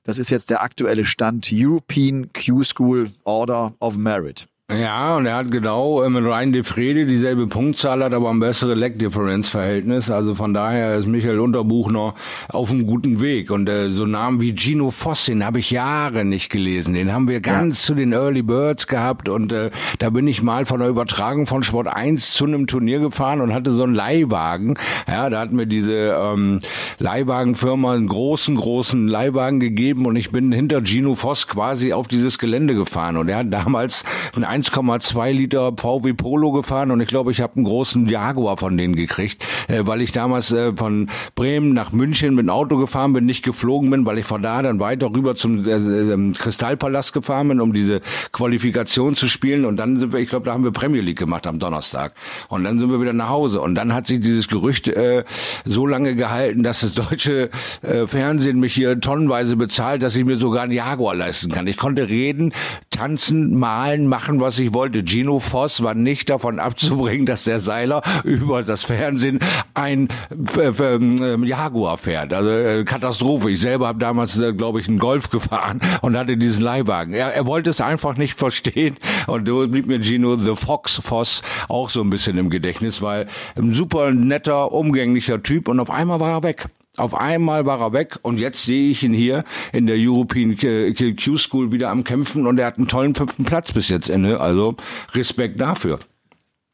Das 0.04 0.18
ist 0.18 0.30
jetzt 0.30 0.50
der 0.50 0.62
aktuelle 0.62 1.06
Stand 1.06 1.50
European 1.54 2.30
Q-School 2.34 3.12
Order 3.24 3.74
of 3.80 3.98
Merit. 3.98 4.48
Ja, 4.72 5.18
und 5.18 5.26
er 5.26 5.36
hat 5.36 5.50
genau 5.50 6.04
äh, 6.04 6.10
mit 6.12 6.24
Ryan 6.24 6.54
de 6.54 6.62
Frede 6.62 7.08
dieselbe 7.08 7.48
Punktzahl, 7.48 8.04
hat 8.04 8.14
aber 8.14 8.30
ein 8.30 8.40
bessere 8.40 8.76
Leg-Difference-Verhältnis. 8.76 10.12
Also 10.12 10.36
von 10.36 10.54
daher 10.54 10.94
ist 10.96 11.08
Michael 11.08 11.40
Unterbuchner 11.40 12.14
auf 12.50 12.70
einem 12.70 12.86
guten 12.86 13.20
Weg. 13.20 13.50
Und 13.50 13.68
äh, 13.68 13.90
so 13.90 14.06
Namen 14.06 14.42
wie 14.42 14.56
Gino 14.56 14.92
Voss, 14.92 15.26
den 15.26 15.44
habe 15.44 15.58
ich 15.58 15.72
Jahre 15.72 16.24
nicht 16.24 16.52
gelesen. 16.52 16.94
Den 16.94 17.12
haben 17.12 17.28
wir 17.28 17.42
ganz 17.42 17.82
zu 17.82 17.96
den 17.96 18.14
Early 18.14 18.44
Birds 18.44 18.86
gehabt. 18.86 19.28
Und 19.28 19.52
äh, 19.52 19.72
da 19.98 20.12
bin 20.12 20.28
ich 20.28 20.44
mal 20.44 20.68
von 20.68 20.82
der 20.82 20.90
Übertragung 20.90 21.48
von 21.48 21.64
Sport 21.64 21.88
1 21.88 22.34
zu 22.34 22.46
einem 22.46 22.68
Turnier 22.68 23.00
gefahren 23.00 23.42
und 23.42 23.56
hatte 23.56 23.72
so 23.72 23.82
einen 23.82 23.96
Leihwagen. 23.96 24.76
Ja, 25.08 25.32
da 25.32 25.40
hat 25.40 25.52
mir 25.52 25.66
diese 25.66 26.16
ähm, 26.16 26.62
Leihwagenfirma 27.00 27.96
einen 27.96 28.08
großen, 28.08 28.56
großen 28.56 29.08
Leihwagen 29.08 29.60
gegeben 29.60 30.06
und 30.06 30.16
ich 30.16 30.32
bin 30.32 30.52
hinter 30.52 30.86
Gino 30.86 31.16
Voss 31.16 31.48
quasi 31.48 31.92
auf 31.92 32.08
dieses 32.08 32.38
Gelände 32.38 32.76
gefahren. 32.76 33.18
Und 33.18 33.30
er 33.30 33.38
hat 33.38 33.52
damals 33.52 34.04
ein 34.36 34.59
1,2 34.64 35.32
Liter 35.32 35.74
VW 35.78 36.14
Polo 36.14 36.52
gefahren 36.52 36.92
und 36.92 37.02
ich 37.02 37.08
glaube, 37.08 37.32
ich 37.32 37.42
habe 37.42 37.56
einen 37.56 37.66
großen 37.66 38.08
Jaguar 38.08 38.58
von 38.58 38.78
denen 38.78 38.96
gekriegt, 38.96 39.44
äh, 39.68 39.82
weil 39.86 40.02
ich 40.02 40.12
damals 40.12 40.52
äh, 40.52 40.74
von 40.76 41.10
Bremen 41.36 41.74
nach 41.74 41.92
München 41.92 42.36
mit 42.36 42.46
dem 42.46 42.50
Auto 42.50 42.78
gefahren 42.78 43.14
bin, 43.14 43.26
nicht 43.26 43.44
geflogen 43.44 43.90
bin, 43.90 44.06
weil 44.06 44.18
ich 44.18 44.26
von 44.26 44.42
da 44.42 44.62
dann 44.62 44.80
weiter 44.80 45.12
rüber 45.14 45.36
zum 45.36 45.66
äh, 45.66 45.72
äh, 45.72 46.34
Kristallpalast 46.34 47.14
gefahren 47.14 47.48
bin, 47.48 47.62
um 47.62 47.74
diese 47.74 48.02
Qualifikation 48.32 49.16
zu 49.16 49.28
spielen. 49.28 49.66
Und 49.66 49.78
dann 49.78 49.98
sind 49.98 50.14
wir, 50.14 50.20
ich 50.20 50.30
glaube, 50.30 50.46
da 50.46 50.54
haben 50.54 50.64
wir 50.64 50.72
Premier 50.72 51.02
League 51.02 51.20
gemacht 51.20 51.48
am 51.48 51.60
Donnerstag. 51.60 52.14
Und 52.50 52.64
dann 52.64 52.80
sind 52.80 52.92
wir 52.92 53.02
wieder 53.02 53.14
nach 53.14 53.30
Hause. 53.30 53.62
Und 53.62 53.76
dann 53.76 53.94
hat 53.94 54.08
sich 54.08 54.20
dieses 54.20 54.48
Gerücht 54.48 54.88
äh, 54.88 55.24
so 55.66 55.88
lange 55.88 56.16
gehalten, 56.16 56.64
dass 56.64 56.82
das 56.82 56.94
deutsche 56.94 57.50
äh, 57.82 58.08
Fernsehen 58.08 58.60
mich 58.60 58.74
hier 58.74 59.00
tonnenweise 59.00 59.56
bezahlt, 59.56 60.04
dass 60.04 60.16
ich 60.16 60.26
mir 60.26 60.38
sogar 60.38 60.64
einen 60.64 60.72
Jaguar 60.72 61.16
leisten 61.16 61.52
kann. 61.52 61.68
Ich 61.68 61.78
konnte 61.78 62.08
reden, 62.10 62.54
tanzen, 63.00 63.58
malen, 63.58 64.08
machen, 64.08 64.42
was 64.42 64.60
ich 64.60 64.74
wollte. 64.74 65.06
Gino 65.06 65.40
Voss 65.40 65.82
war 65.82 65.94
nicht 65.94 66.30
davon 66.30 66.60
abzubringen, 66.60 67.26
dass 67.26 67.46
der 67.46 67.62
Seiler 67.62 68.02
über 68.26 68.62
das 68.62 68.84
Fernsehen 68.84 69.40
ein 69.74 70.10
äh, 70.58 70.68
äh, 70.68 71.46
Jaguar 71.46 71.98
fährt. 71.98 72.34
Also 72.34 72.50
äh, 72.50 72.84
Katastrophe. 72.84 73.52
Ich 73.52 73.62
selber 73.62 73.88
habe 73.88 74.00
damals, 74.00 74.38
äh, 74.38 74.52
glaube 74.52 74.82
ich, 74.82 74.90
einen 74.90 75.00
Golf 75.00 75.30
gefahren 75.30 75.80
und 76.02 76.18
hatte 76.18 76.36
diesen 76.36 76.62
Leihwagen. 76.62 77.14
Er, 77.14 77.34
er 77.34 77.46
wollte 77.46 77.70
es 77.70 77.80
einfach 77.80 78.18
nicht 78.18 78.38
verstehen 78.38 78.98
und 79.28 79.48
so 79.48 79.66
blieb 79.66 79.88
mir 79.88 80.04
Gino 80.04 80.36
the 80.36 80.56
Fox 80.56 81.00
Voss 81.02 81.42
auch 81.70 81.90
so 81.90 82.02
ein 82.02 82.10
bisschen 82.10 82.38
im 82.38 82.50
Gedächtnis, 82.50 83.02
weil 83.02 83.28
ein 83.56 83.74
super 83.74 84.12
netter, 84.12 84.74
umgänglicher 84.74 85.42
Typ 85.42 85.70
und 85.70 85.80
auf 85.80 85.90
einmal 85.90 86.20
war 86.20 86.32
er 86.32 86.44
weg. 86.44 86.68
Auf 87.00 87.14
einmal 87.14 87.66
war 87.66 87.80
er 87.82 87.94
weg 87.94 88.20
und 88.22 88.38
jetzt 88.38 88.66
sehe 88.66 88.92
ich 88.92 89.04
ihn 89.04 89.14
hier 89.14 89.44
in 89.72 89.88
der 89.88 89.96
European 89.98 90.58
Q-School 90.58 91.72
wieder 91.72 91.90
am 91.90 92.04
Kämpfen 92.04 92.46
und 92.46 92.58
er 92.60 92.66
hat 92.68 92.78
einen 92.78 92.88
tollen 92.88 93.16
fünften 93.16 93.46
Platz 93.46 93.72
bis 93.72 93.90
jetzt 93.90 94.10
inne. 94.10 94.40
Also 94.40 94.76
Respekt 95.14 95.60
dafür. 95.62 96.00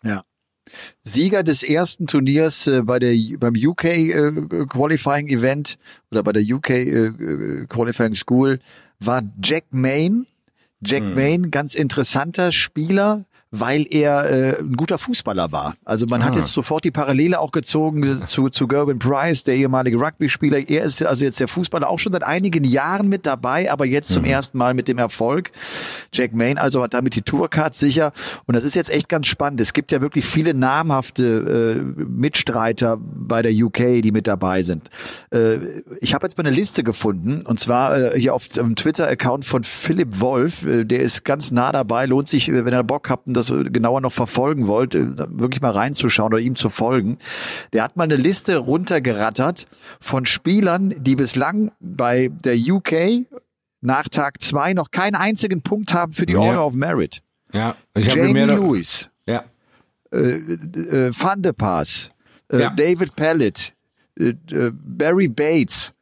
Ja. 0.03 0.23
Sieger 1.03 1.43
des 1.43 1.63
ersten 1.63 2.07
Turniers 2.07 2.67
äh, 2.67 2.81
bei 2.81 2.97
der 2.99 3.15
beim 3.37 3.53
UK 3.55 3.83
äh, 3.83 4.31
Qualifying 4.67 5.27
Event 5.27 5.77
oder 6.11 6.23
bei 6.23 6.31
der 6.31 6.43
UK 6.43 6.69
äh, 6.71 7.65
Qualifying 7.69 8.15
School 8.15 8.59
war 8.99 9.21
Jack 9.41 9.65
Main. 9.71 10.25
Jack 10.81 11.03
Main, 11.15 11.51
ganz 11.51 11.73
interessanter 11.73 12.51
Spieler, 12.51 13.25
weil 13.59 13.85
er 13.89 14.29
äh, 14.29 14.59
ein 14.59 14.73
guter 14.73 14.97
Fußballer 14.97 15.51
war. 15.51 15.75
Also 15.85 16.05
man 16.07 16.23
hat 16.23 16.35
Ah. 16.35 16.39
jetzt 16.39 16.49
sofort 16.53 16.83
die 16.83 16.91
Parallele 16.91 17.39
auch 17.39 17.51
gezogen 17.51 18.21
zu, 18.25 18.49
zu 18.49 18.67
Gerben 18.67 18.99
Price, 18.99 19.43
der 19.43 19.55
ehemalige 19.55 19.97
Rugby-Spieler. 19.97 20.69
Er 20.69 20.83
ist 20.83 21.03
also 21.03 21.25
jetzt 21.25 21.39
der 21.39 21.47
Fußballer 21.47 21.89
auch 21.89 21.99
schon 21.99 22.11
seit 22.11 22.23
einigen 22.23 22.63
Jahren 22.63 23.07
mit 23.09 23.25
dabei, 23.25 23.71
aber 23.71 23.85
jetzt 23.85 24.11
zum 24.11 24.25
ersten 24.25 24.57
Mal 24.57 24.73
mit 24.73 24.87
dem 24.87 24.97
Erfolg. 24.97 25.51
Jack 26.13 26.33
Main 26.33 26.57
also 26.57 26.81
hat 26.83 26.93
damit 26.93 27.15
die 27.15 27.21
Tourcard 27.21 27.75
sicher. 27.75 28.11
Und 28.45 28.55
das 28.55 28.63
ist 28.63 28.75
jetzt 28.75 28.89
echt 28.89 29.09
ganz 29.09 29.27
spannend. 29.27 29.61
Es 29.61 29.73
gibt 29.73 29.91
ja 29.91 30.01
wirklich 30.01 30.25
viele 30.25 30.53
namhafte 30.53 31.75
äh, 31.77 32.01
Mitstreiter 32.03 32.97
bei 32.99 33.41
der 33.41 33.51
UK, 33.53 34.01
die 34.01 34.11
mit 34.11 34.27
dabei 34.27 34.63
sind. 34.63 34.89
Äh, 35.31 35.57
ich 36.01 36.13
habe 36.13 36.25
jetzt 36.25 36.37
mal 36.37 36.45
eine 36.45 36.55
Liste 36.55 36.83
gefunden 36.83 37.41
und 37.45 37.59
zwar 37.59 37.97
äh, 38.15 38.19
hier 38.19 38.33
auf 38.33 38.47
dem 38.47 38.75
Twitter-Account 38.75 39.45
von 39.45 39.63
Philipp 39.63 40.19
Wolf. 40.19 40.65
Äh, 40.65 40.85
der 40.85 40.99
ist 41.01 41.23
ganz 41.23 41.51
nah 41.51 41.71
dabei. 41.71 42.05
Lohnt 42.05 42.27
sich, 42.29 42.49
äh, 42.49 42.65
wenn 42.65 42.73
ihr 42.73 42.83
Bock 42.83 43.09
habt 43.09 43.27
und 43.27 43.33
das 43.49 43.65
äh, 43.65 43.69
genauer 43.69 44.01
noch 44.01 44.11
verfolgen 44.13 44.67
wollt, 44.67 44.95
äh, 44.95 45.05
wirklich 45.29 45.61
mal 45.61 45.71
reinzuschauen 45.71 46.33
oder 46.33 46.41
ihm 46.41 46.55
zu 46.55 46.69
folgen. 46.69 47.17
Der 47.73 47.83
hat 47.83 47.95
mal 47.97 48.03
eine 48.05 48.15
Liste 48.15 48.57
runtergerattert 48.57 49.67
von 49.99 50.25
Spielern, 50.25 50.93
die 50.97 51.15
bislang 51.15 51.71
bei 51.79 52.29
der 52.43 52.55
UK 52.57 53.25
nach 53.81 54.09
Tag 54.09 54.41
zwei 54.41 54.73
noch 54.73 54.91
keinen 54.91 55.15
einzigen 55.15 55.61
Punkt 55.61 55.93
haben 55.93 56.11
für 56.13 56.25
die 56.25 56.33
Ja. 56.33 56.39
Order 56.39 56.65
of 56.65 56.73
Merit. 56.73 57.21
Ja, 57.53 57.75
ich 57.95 58.09
habe 58.09 58.29
mir 58.33 58.47
da- 58.47 58.55
Lewis, 58.55 59.09
Ja, 59.27 59.43
äh, 60.11 61.11
Van 61.17 61.41
de 61.41 61.53
Paas, 61.53 62.09
äh, 62.51 62.59
Ja. 62.61 62.69
David 62.71 63.15
Pellet, 63.15 63.73
äh, 64.19 64.33
äh, 64.51 64.71
Barry 64.73 65.27
Bates, 65.27 65.89
äh, 65.89 65.94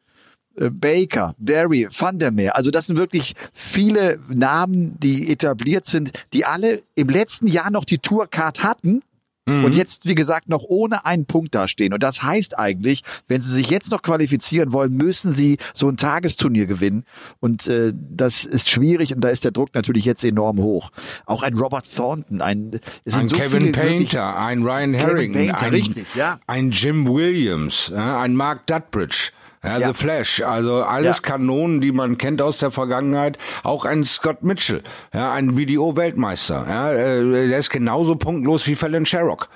Baker, 0.55 1.33
Derry, 1.37 1.87
Van 1.91 2.19
der 2.19 2.31
Meer. 2.31 2.55
Also 2.55 2.71
das 2.71 2.87
sind 2.87 2.97
wirklich 2.97 3.35
viele 3.53 4.19
Namen, 4.29 4.99
die 4.99 5.31
etabliert 5.31 5.85
sind, 5.85 6.11
die 6.33 6.45
alle 6.45 6.81
im 6.95 7.09
letzten 7.09 7.47
Jahr 7.47 7.71
noch 7.71 7.85
die 7.85 7.97
Tourcard 7.97 8.63
hatten. 8.63 9.01
Und 9.45 9.75
jetzt, 9.75 10.05
wie 10.05 10.15
gesagt, 10.15 10.47
noch 10.47 10.63
ohne 10.63 11.05
einen 11.05 11.25
Punkt 11.25 11.53
dastehen. 11.53 11.91
Und 11.91 12.01
das 12.01 12.23
heißt 12.23 12.57
eigentlich, 12.57 13.03
wenn 13.27 13.41
sie 13.41 13.51
sich 13.51 13.69
jetzt 13.69 13.91
noch 13.91 14.01
qualifizieren 14.01 14.71
wollen, 14.71 14.95
müssen 14.95 15.35
sie 15.35 15.57
so 15.73 15.89
ein 15.89 15.97
Tagesturnier 15.97 16.65
gewinnen. 16.65 17.03
Und 17.41 17.67
äh, 17.67 17.91
das 17.93 18.45
ist 18.45 18.69
schwierig 18.69 19.13
und 19.13 19.19
da 19.19 19.27
ist 19.27 19.43
der 19.43 19.51
Druck 19.51 19.75
natürlich 19.75 20.05
jetzt 20.05 20.23
enorm 20.23 20.59
hoch. 20.59 20.91
Auch 21.25 21.43
ein 21.43 21.55
Robert 21.55 21.93
Thornton, 21.93 22.41
ein, 22.41 22.79
es 23.03 23.15
ein 23.15 23.27
so 23.27 23.35
Kevin 23.35 23.73
Painter, 23.73 24.37
ein 24.37 24.63
Ryan 24.63 24.97
Harrington, 24.97 25.33
Painter, 25.33 25.61
ein, 25.65 25.73
richtig, 25.73 26.05
ja. 26.15 26.39
ein 26.47 26.71
Jim 26.71 27.05
Williams, 27.05 27.91
ein 27.91 28.37
Mark 28.37 28.65
Dutbridge. 28.67 29.31
Ja, 29.63 29.77
Ja. 29.77 29.87
The 29.87 29.93
Flash, 29.93 30.41
also 30.41 30.83
alles 30.83 31.17
Ja. 31.17 31.21
Kanonen, 31.21 31.79
die 31.81 31.91
man 31.91 32.17
kennt 32.17 32.41
aus 32.41 32.57
der 32.57 32.71
Vergangenheit. 32.71 33.37
Auch 33.63 33.85
ein 33.85 34.03
Scott 34.03 34.43
Mitchell, 34.43 34.83
ja, 35.13 35.31
ein 35.31 35.55
Video-Weltmeister. 35.57 36.65
Ja, 36.67 36.91
äh, 36.91 37.47
der 37.47 37.57
ist 37.57 37.69
genauso 37.69 38.15
punktlos 38.15 38.67
wie 38.67 38.75
Fallon 38.75 39.05
Sherrock. 39.05 39.47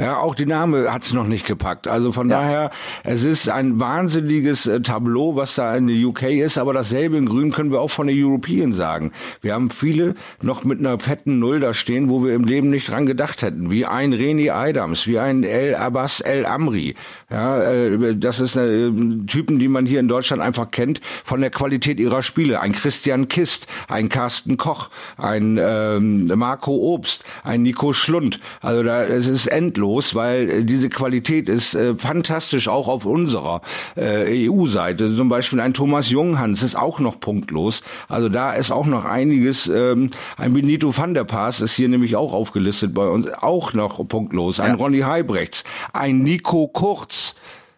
Ja, 0.00 0.16
auch 0.18 0.34
die 0.34 0.44
Name 0.44 0.92
hat's 0.92 1.12
noch 1.12 1.28
nicht 1.28 1.46
gepackt. 1.46 1.86
Also 1.86 2.10
von 2.10 2.28
Ja. 2.28 2.40
daher, 2.40 2.70
es 3.04 3.22
ist 3.22 3.48
ein 3.48 3.78
wahnsinniges 3.78 4.66
äh, 4.66 4.80
Tableau, 4.80 5.36
was 5.36 5.54
da 5.54 5.76
in 5.76 5.86
der 5.86 5.96
UK 5.96 6.22
ist, 6.32 6.58
aber 6.58 6.72
dasselbe 6.72 7.16
in 7.16 7.26
Grün 7.26 7.52
können 7.52 7.70
wir 7.70 7.80
auch 7.80 7.92
von 7.92 8.08
der 8.08 8.16
European 8.18 8.72
sagen. 8.72 9.12
Wir 9.40 9.54
haben 9.54 9.70
viele 9.70 10.16
noch 10.42 10.64
mit 10.64 10.80
einer 10.80 10.98
fetten 10.98 11.38
Null 11.38 11.60
da 11.60 11.74
stehen, 11.74 12.08
wo 12.08 12.24
wir 12.24 12.34
im 12.34 12.42
Leben 12.42 12.70
nicht 12.70 12.90
dran 12.90 13.06
gedacht 13.06 13.42
hätten. 13.42 13.70
Wie 13.70 13.86
ein 13.86 14.12
Reni 14.12 14.50
Adams, 14.50 15.06
wie 15.06 15.20
ein 15.20 15.44
El 15.44 15.76
Abbas 15.76 16.20
El 16.20 16.44
Amri. 16.44 16.96
Ja, 17.30 17.62
äh, 17.62 18.16
das 18.16 18.40
ist 18.40 18.56
äh, 18.56 18.90
Typen, 19.28 19.60
die 19.60 19.68
man 19.68 19.86
hier 19.86 20.00
in 20.00 20.08
Deutschland 20.08 20.42
einfach 20.42 20.72
kennt 20.72 21.00
von 21.24 21.40
der 21.40 21.50
Qualität 21.50 22.00
ihrer 22.00 22.22
Spiele. 22.22 22.60
Ein 22.60 22.72
Christian 22.72 23.28
Kist, 23.28 23.68
ein 23.86 24.08
Carsten 24.08 24.56
Koch, 24.56 24.90
ein 25.18 25.56
ähm, 25.62 26.32
Marco 26.34 26.74
Obst, 26.74 27.22
ein 27.44 27.62
Nico 27.62 27.92
Schlund. 27.92 28.40
Also 28.60 28.82
da 28.82 29.04
es 29.04 29.28
ist 29.28 29.46
endlos, 29.46 29.83
weil 30.14 30.50
äh, 30.50 30.64
diese 30.64 30.88
Qualität 30.88 31.48
ist 31.48 31.74
äh, 31.74 31.94
fantastisch 31.94 32.68
auch 32.68 32.88
auf 32.88 33.04
unserer 33.04 33.60
äh, 33.96 34.48
EU-Seite. 34.48 35.14
Zum 35.14 35.28
Beispiel 35.28 35.60
ein 35.60 35.74
Thomas 35.74 36.10
Junghans 36.10 36.62
ist 36.62 36.76
auch 36.76 37.00
noch 37.00 37.20
punktlos. 37.20 37.82
Also 38.08 38.28
da 38.28 38.52
ist 38.52 38.70
auch 38.70 38.86
noch 38.86 39.04
einiges. 39.04 39.66
Ähm, 39.68 40.10
ein 40.36 40.52
Benito 40.52 40.96
van 40.96 41.14
der 41.14 41.24
Paas 41.24 41.60
ist 41.60 41.74
hier 41.74 41.88
nämlich 41.88 42.16
auch 42.16 42.32
aufgelistet 42.32 42.94
bei 42.94 43.06
uns, 43.06 43.28
auch 43.32 43.72
noch 43.72 44.06
punktlos. 44.08 44.60
Ein 44.60 44.72
Ja. 44.72 44.76
Ronny 44.76 45.00
Heibrechts, 45.00 45.64
ein 45.92 46.22
Nico 46.22 46.68
Kurz 46.68 47.34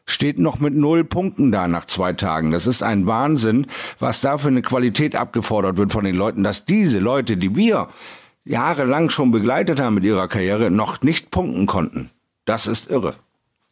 steht 0.08 0.38
noch 0.38 0.60
mit 0.60 0.74
null 0.74 1.04
Punkten 1.04 1.50
da 1.50 1.66
nach 1.68 1.86
zwei 1.86 2.12
Tagen. 2.12 2.52
Das 2.52 2.66
ist 2.66 2.82
ein 2.82 3.06
Wahnsinn, 3.06 3.66
was 3.98 4.20
da 4.20 4.38
für 4.38 4.48
eine 4.48 4.62
Qualität 4.62 5.16
abgefordert 5.16 5.76
wird 5.76 5.92
von 5.92 6.04
den 6.04 6.14
Leuten, 6.14 6.44
dass 6.44 6.64
diese 6.64 7.00
Leute, 7.00 7.36
die 7.36 7.56
wir 7.56 7.88
jahrelang 8.46 9.10
schon 9.10 9.32
begleitet 9.32 9.80
haben 9.80 9.94
mit 9.96 10.04
ihrer 10.04 10.28
Karriere, 10.28 10.70
noch 10.70 11.02
nicht 11.02 11.30
punkten 11.30 11.66
konnten. 11.66 12.10
Das 12.44 12.66
ist 12.66 12.88
irre. 12.88 13.16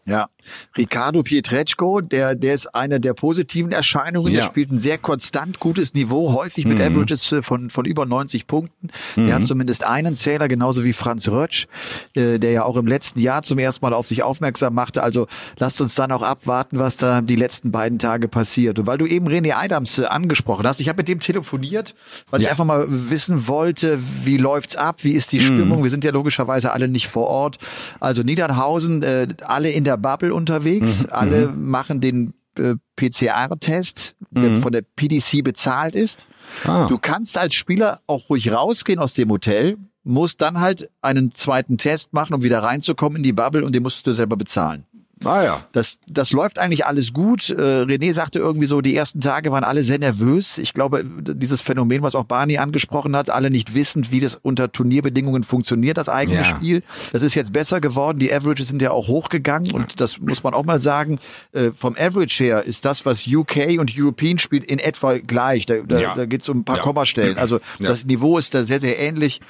Ja, 0.05 0.29
Ricardo 0.77 1.23
Pietreczko, 1.23 2.01
der, 2.01 2.35
der 2.35 2.55
ist 2.55 2.75
eine 2.75 3.01
der 3.01 3.15
positiven 3.15 3.73
Erscheinungen. 3.73 4.33
Der 4.33 4.43
Ja. 4.43 4.47
spielt 4.49 4.71
ein 4.73 4.81
sehr 4.81 4.99
konstant 4.99 5.61
gutes 5.61 5.95
Niveau, 5.95 6.33
häufig 6.33 6.67
mit 6.67 6.81
Averages 6.81 7.31
äh, 7.33 7.43
von, 7.43 7.71
von 7.71 7.85
über 7.85 8.07
90 8.07 8.47
Punkten. 8.47 8.89
Der 9.17 9.35
hat 9.37 9.45
zumindest 9.45 9.85
einen 9.85 10.15
Zähler, 10.17 10.49
genauso 10.49 10.85
wie 10.85 10.93
Franz 10.93 11.29
Rötsch, 11.29 11.67
äh, 12.15 12.39
der 12.39 12.51
ja 12.53 12.65
auch 12.65 12.77
im 12.77 12.87
letzten 12.87 13.21
Jahr 13.21 13.43
zum 13.43 13.59
ersten 13.59 13.85
Mal 13.85 13.95
auf 13.95 14.07
sich 14.07 14.23
aufmerksam 14.23 14.75
machte. 14.75 15.03
Also 15.03 15.27
lasst 15.59 15.81
uns 15.81 15.95
dann 15.95 16.13
auch 16.13 16.23
abwarten, 16.23 16.79
was 16.79 16.97
da 16.97 17.21
die 17.21 17.37
letzten 17.37 17.71
beiden 17.71 17.99
Tage 17.99 18.29
passiert. 18.29 18.79
Und 18.79 18.87
weil 18.87 18.99
du 18.99 19.07
eben 19.07 19.29
René 19.29 19.53
Adams 19.55 19.99
äh, 19.99 20.05
angesprochen 20.07 20.67
hast, 20.67 20.81
ich 20.81 20.89
habe 20.89 20.99
mit 20.99 21.09
dem 21.09 21.21
telefoniert, 21.21 21.95
weil 22.31 22.41
ich 22.41 22.45
Ja. 22.47 22.51
einfach 22.51 22.65
mal 22.65 22.87
wissen 22.89 23.47
wollte, 23.49 23.99
wie 24.25 24.37
läuft's 24.37 24.77
ab, 24.77 25.05
wie 25.05 25.13
ist 25.13 25.33
die 25.33 25.41
Stimmung. 25.41 25.83
Wir 25.83 25.91
sind 25.91 26.05
ja 26.05 26.11
logischerweise 26.11 26.73
alle 26.73 26.89
nicht 26.89 27.09
vor 27.09 27.29
Ort. 27.29 27.59
Also 28.01 28.23
Niedernhausen, 28.23 29.03
äh, 29.03 29.29
alle 29.45 29.71
in 29.71 29.85
der 29.85 29.97
Bubble 29.97 30.34
unterwegs, 30.35 31.07
alle 31.07 31.49
machen 31.49 32.01
den 32.01 32.35
äh, 32.59 32.75
PCR-Test, 32.97 34.17
der 34.31 34.57
von 34.57 34.73
der 34.73 34.83
PDC 34.83 35.43
bezahlt 35.43 35.95
ist. 35.95 36.27
Ah. 36.65 36.87
Du 36.87 36.99
kannst 36.99 37.39
als 37.39 37.55
Spieler 37.55 38.01
auch 38.07 38.29
ruhig 38.31 38.53
rausgehen 38.53 38.99
aus 38.99 39.15
dem 39.15 39.31
Hotel, 39.31 39.77
musst 40.03 40.43
dann 40.43 40.61
halt 40.61 40.91
einen 41.01 41.35
zweiten 41.35 41.79
Test 41.79 42.13
machen, 42.13 42.35
um 42.35 42.43
wieder 42.43 42.63
reinzukommen 42.63 43.17
in 43.17 43.23
die 43.23 43.33
Bubble 43.33 43.65
und 43.65 43.75
den 43.75 43.83
musst 43.83 44.07
du 44.07 44.13
selber 44.13 44.37
bezahlen. 44.37 44.85
Ah 45.25 45.43
ja. 45.43 45.67
Das, 45.73 45.99
das 46.07 46.33
läuft 46.33 46.59
eigentlich 46.59 46.87
alles 46.87 47.13
gut. 47.13 47.51
Äh, 47.51 47.55
René 47.85 48.13
sagte 48.13 48.39
irgendwie 48.39 48.67
so, 48.67 48.81
die 48.81 48.95
ersten 48.95 49.21
Tage 49.21 49.51
waren 49.51 49.65
alle 49.65 49.83
sehr 49.85 49.99
nervös. 49.99 50.59
Ich 50.59 50.73
glaube, 50.75 51.05
dieses 51.05 51.61
Phänomen, 51.61 52.03
was 52.03 52.15
auch 52.15 52.25
Barney 52.25 52.59
angesprochen 52.59 53.17
hat, 53.17 53.31
alle 53.31 53.51
nicht 53.51 53.75
wissend, 53.75 54.11
wie 54.13 54.21
das 54.21 54.37
unter 54.41 54.71
Turnierbedingungen 54.71 55.43
funktioniert, 55.45 55.97
das 55.97 56.09
eigene 56.09 56.37
Ja. 56.39 56.45
Spiel. 56.45 56.83
Das 57.13 57.23
ist 57.23 57.35
jetzt 57.35 57.53
besser 57.53 57.81
geworden. 57.81 58.19
Die 58.19 58.33
Averages 58.33 58.69
sind 58.69 58.81
ja 58.83 58.91
auch 58.93 59.09
hochgegangen 59.09 59.73
und 59.73 60.01
das 60.01 60.21
muss 60.21 60.43
man 60.43 60.55
auch 60.55 60.65
mal 60.65 60.81
sagen. 60.81 61.19
Äh, 61.53 61.71
vom 61.75 61.97
Average 61.99 62.45
her 62.45 62.63
ist 62.65 62.85
das, 62.85 63.05
was 63.05 63.27
UK 63.27 63.79
und 63.81 63.93
European 63.99 64.39
spielt, 64.39 64.65
in 64.65 64.79
etwa 64.79 65.19
gleich. 65.19 65.67
Da, 65.67 65.77
da, 65.87 65.99
Ja. 66.01 66.15
da 66.15 66.27
geht 66.27 66.43
es 66.43 66.49
um 66.49 66.59
ein 66.59 66.65
paar. 66.65 66.85
Kommastellen. 66.85 67.39
Also 67.39 67.61
das 67.81 68.05
Niveau 68.05 68.37
ist 68.37 68.55
da 68.55 68.63
sehr, 68.63 68.79
sehr 68.81 68.99
ähnlich. 68.99 69.41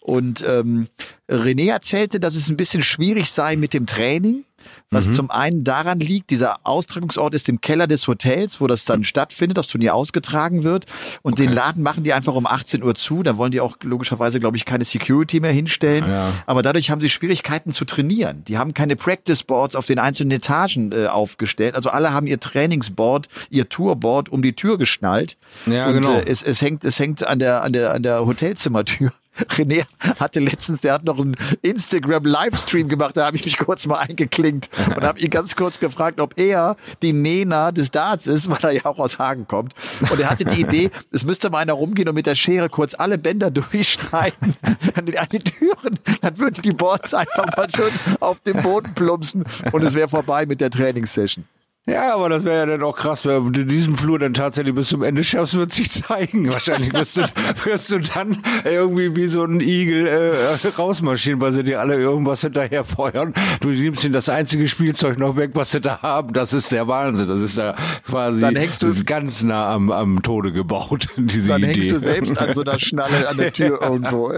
Und 0.00 0.44
ähm, 0.46 0.88
René 1.30 1.70
erzählte, 1.70 2.20
dass 2.20 2.34
es 2.34 2.50
ein 2.50 2.56
bisschen 2.56 2.82
schwierig 2.82 3.30
sei 3.30 3.56
mit 3.56 3.72
dem 3.72 3.86
Training, 3.86 4.44
was 4.90 5.08
Mhm. 5.08 5.12
zum 5.14 5.30
einen 5.30 5.64
daran 5.64 6.00
liegt, 6.00 6.30
dieser 6.30 6.60
Austragungsort 6.64 7.34
ist 7.34 7.48
im 7.48 7.60
Keller 7.60 7.86
des 7.86 8.06
Hotels, 8.08 8.60
wo 8.60 8.66
das 8.66 8.84
dann 8.84 9.04
stattfindet, 9.04 9.56
das 9.58 9.66
Turnier 9.66 9.94
ausgetragen 9.94 10.64
wird. 10.64 10.86
Und 11.22 11.38
den 11.38 11.52
Laden 11.52 11.82
machen 11.82 12.04
die 12.04 12.12
einfach 12.12 12.34
um 12.34 12.46
18 12.46 12.82
Uhr 12.82 12.94
zu. 12.94 13.22
Da 13.22 13.36
wollen 13.36 13.52
die 13.52 13.60
auch 13.60 13.76
logischerweise, 13.82 14.40
glaube 14.40 14.56
ich, 14.56 14.64
keine 14.64 14.84
Security 14.84 15.40
mehr 15.40 15.52
hinstellen. 15.52 16.04
Ja. 16.08 16.32
Aber 16.46 16.62
dadurch 16.62 16.90
haben 16.90 17.00
sie 17.00 17.08
Schwierigkeiten 17.10 17.72
zu 17.72 17.84
trainieren. 17.84 18.44
Die 18.46 18.58
haben 18.58 18.74
keine 18.74 18.96
Practice 18.96 19.42
Boards 19.42 19.76
auf 19.76 19.86
den 19.86 19.98
einzelnen 19.98 20.32
Etagen 20.32 20.92
äh, 20.92 21.06
aufgestellt. 21.06 21.74
Also 21.74 21.90
alle 21.90 22.12
haben 22.12 22.26
ihr 22.26 22.38
Trainingsboard, 22.40 23.28
ihr 23.50 23.68
Tourboard 23.68 24.28
um 24.28 24.42
die 24.42 24.52
Tür 24.54 24.78
geschnallt. 24.78 25.36
Ja, 25.66 25.86
und 25.88 25.94
genau. 25.94 26.18
äh, 26.18 26.24
es, 26.26 26.42
es 26.42 26.60
hängt, 26.60 26.84
es 26.84 26.98
hängt 26.98 27.26
an 27.26 27.38
der, 27.38 27.62
an 27.62 27.72
der, 27.72 27.92
an 27.94 28.02
der 28.02 28.26
Hotelzimmertür. 28.26 29.12
René 29.50 29.84
hatte 30.18 30.40
letztens, 30.40 30.80
der 30.80 30.94
hat 30.94 31.04
noch 31.04 31.18
einen 31.18 31.36
Instagram-Livestream 31.62 32.88
gemacht, 32.88 33.16
da 33.16 33.26
habe 33.26 33.36
ich 33.36 33.44
mich 33.44 33.58
kurz 33.58 33.86
mal 33.86 33.98
eingeklinkt 33.98 34.68
und 34.94 35.02
habe 35.02 35.20
ihn 35.20 35.30
ganz 35.30 35.56
kurz 35.56 35.78
gefragt, 35.78 36.20
ob 36.20 36.38
er 36.38 36.76
die 37.02 37.12
Nena 37.12 37.72
des 37.72 37.90
Darts 37.90 38.26
ist, 38.26 38.50
weil 38.50 38.58
er 38.62 38.70
ja 38.72 38.84
auch 38.84 38.98
aus 38.98 39.18
Hagen 39.18 39.46
kommt. 39.48 39.74
Und 40.10 40.20
er 40.20 40.30
hatte 40.30 40.44
die 40.44 40.60
Idee, 40.60 40.90
es 41.12 41.24
müsste 41.24 41.50
mal 41.50 41.58
einer 41.58 41.72
rumgehen 41.72 42.08
und 42.08 42.14
mit 42.14 42.26
der 42.26 42.34
Schere 42.34 42.68
kurz 42.68 42.94
alle 42.94 43.18
Bänder 43.18 43.50
durchschneiden 43.50 44.54
an 44.94 45.06
die, 45.06 45.18
an 45.18 45.28
die 45.32 45.38
Türen. 45.38 45.98
Dann 46.20 46.38
würden 46.38 46.62
die 46.62 46.72
Boards 46.72 47.14
einfach 47.14 47.56
mal 47.56 47.68
schön 47.74 47.92
auf 48.20 48.40
den 48.40 48.60
Boden 48.62 48.94
plumpsen 48.94 49.44
und 49.72 49.82
es 49.82 49.94
wäre 49.94 50.08
vorbei 50.08 50.46
mit 50.46 50.60
der 50.60 50.70
Trainingssession. 50.70 51.44
Ja, 51.84 52.14
aber 52.14 52.28
das 52.28 52.44
wäre 52.44 52.58
ja 52.58 52.66
dann 52.66 52.82
auch 52.84 52.94
krass, 52.96 53.24
wenn 53.26 53.52
du 53.52 53.66
diesen 53.66 53.96
Flur 53.96 54.16
dann 54.20 54.34
tatsächlich 54.34 54.72
bis 54.72 54.88
zum 54.90 55.02
Ende 55.02 55.24
schaffst, 55.24 55.56
wird 55.56 55.72
sich 55.72 55.90
zeigen. 55.90 56.48
Wahrscheinlich 56.52 56.92
wirst 56.94 57.16
du, 57.16 57.22
wirst 57.64 57.90
du 57.90 57.98
dann 57.98 58.38
irgendwie 58.64 59.16
wie 59.16 59.26
so 59.26 59.42
ein 59.42 59.60
Igel 59.60 60.06
äh, 60.06 60.68
rausmarschieren, 60.78 61.40
weil 61.40 61.52
sie 61.52 61.64
dir 61.64 61.80
alle 61.80 61.96
irgendwas 61.96 62.42
hinterher 62.42 62.84
feuern. 62.84 63.34
Du 63.60 63.70
nimmst 63.70 64.04
ihnen 64.04 64.12
das 64.12 64.28
einzige 64.28 64.68
Spielzeug 64.68 65.18
noch 65.18 65.36
weg, 65.36 65.50
was 65.54 65.72
sie 65.72 65.80
da 65.80 66.00
haben. 66.02 66.32
Das 66.34 66.52
ist 66.52 66.70
der 66.70 66.86
Wahnsinn. 66.86 67.26
Das 67.26 67.40
ist 67.40 67.58
da 67.58 67.74
quasi 68.06 68.40
Dann 68.40 68.54
hängst 68.54 68.80
du- 68.84 68.92
ganz 69.04 69.42
nah 69.42 69.74
am, 69.74 69.90
am 69.90 70.22
Tode 70.22 70.52
gebaut, 70.52 71.08
diese 71.16 71.48
Dann 71.48 71.64
Idee. 71.64 71.72
hängst 71.74 71.90
du 71.90 71.98
selbst 71.98 72.38
an 72.38 72.52
so 72.54 72.60
einer 72.60 72.78
Schnalle 72.78 73.28
an 73.28 73.38
der 73.38 73.52
Tür 73.52 73.82
irgendwo. 73.82 74.32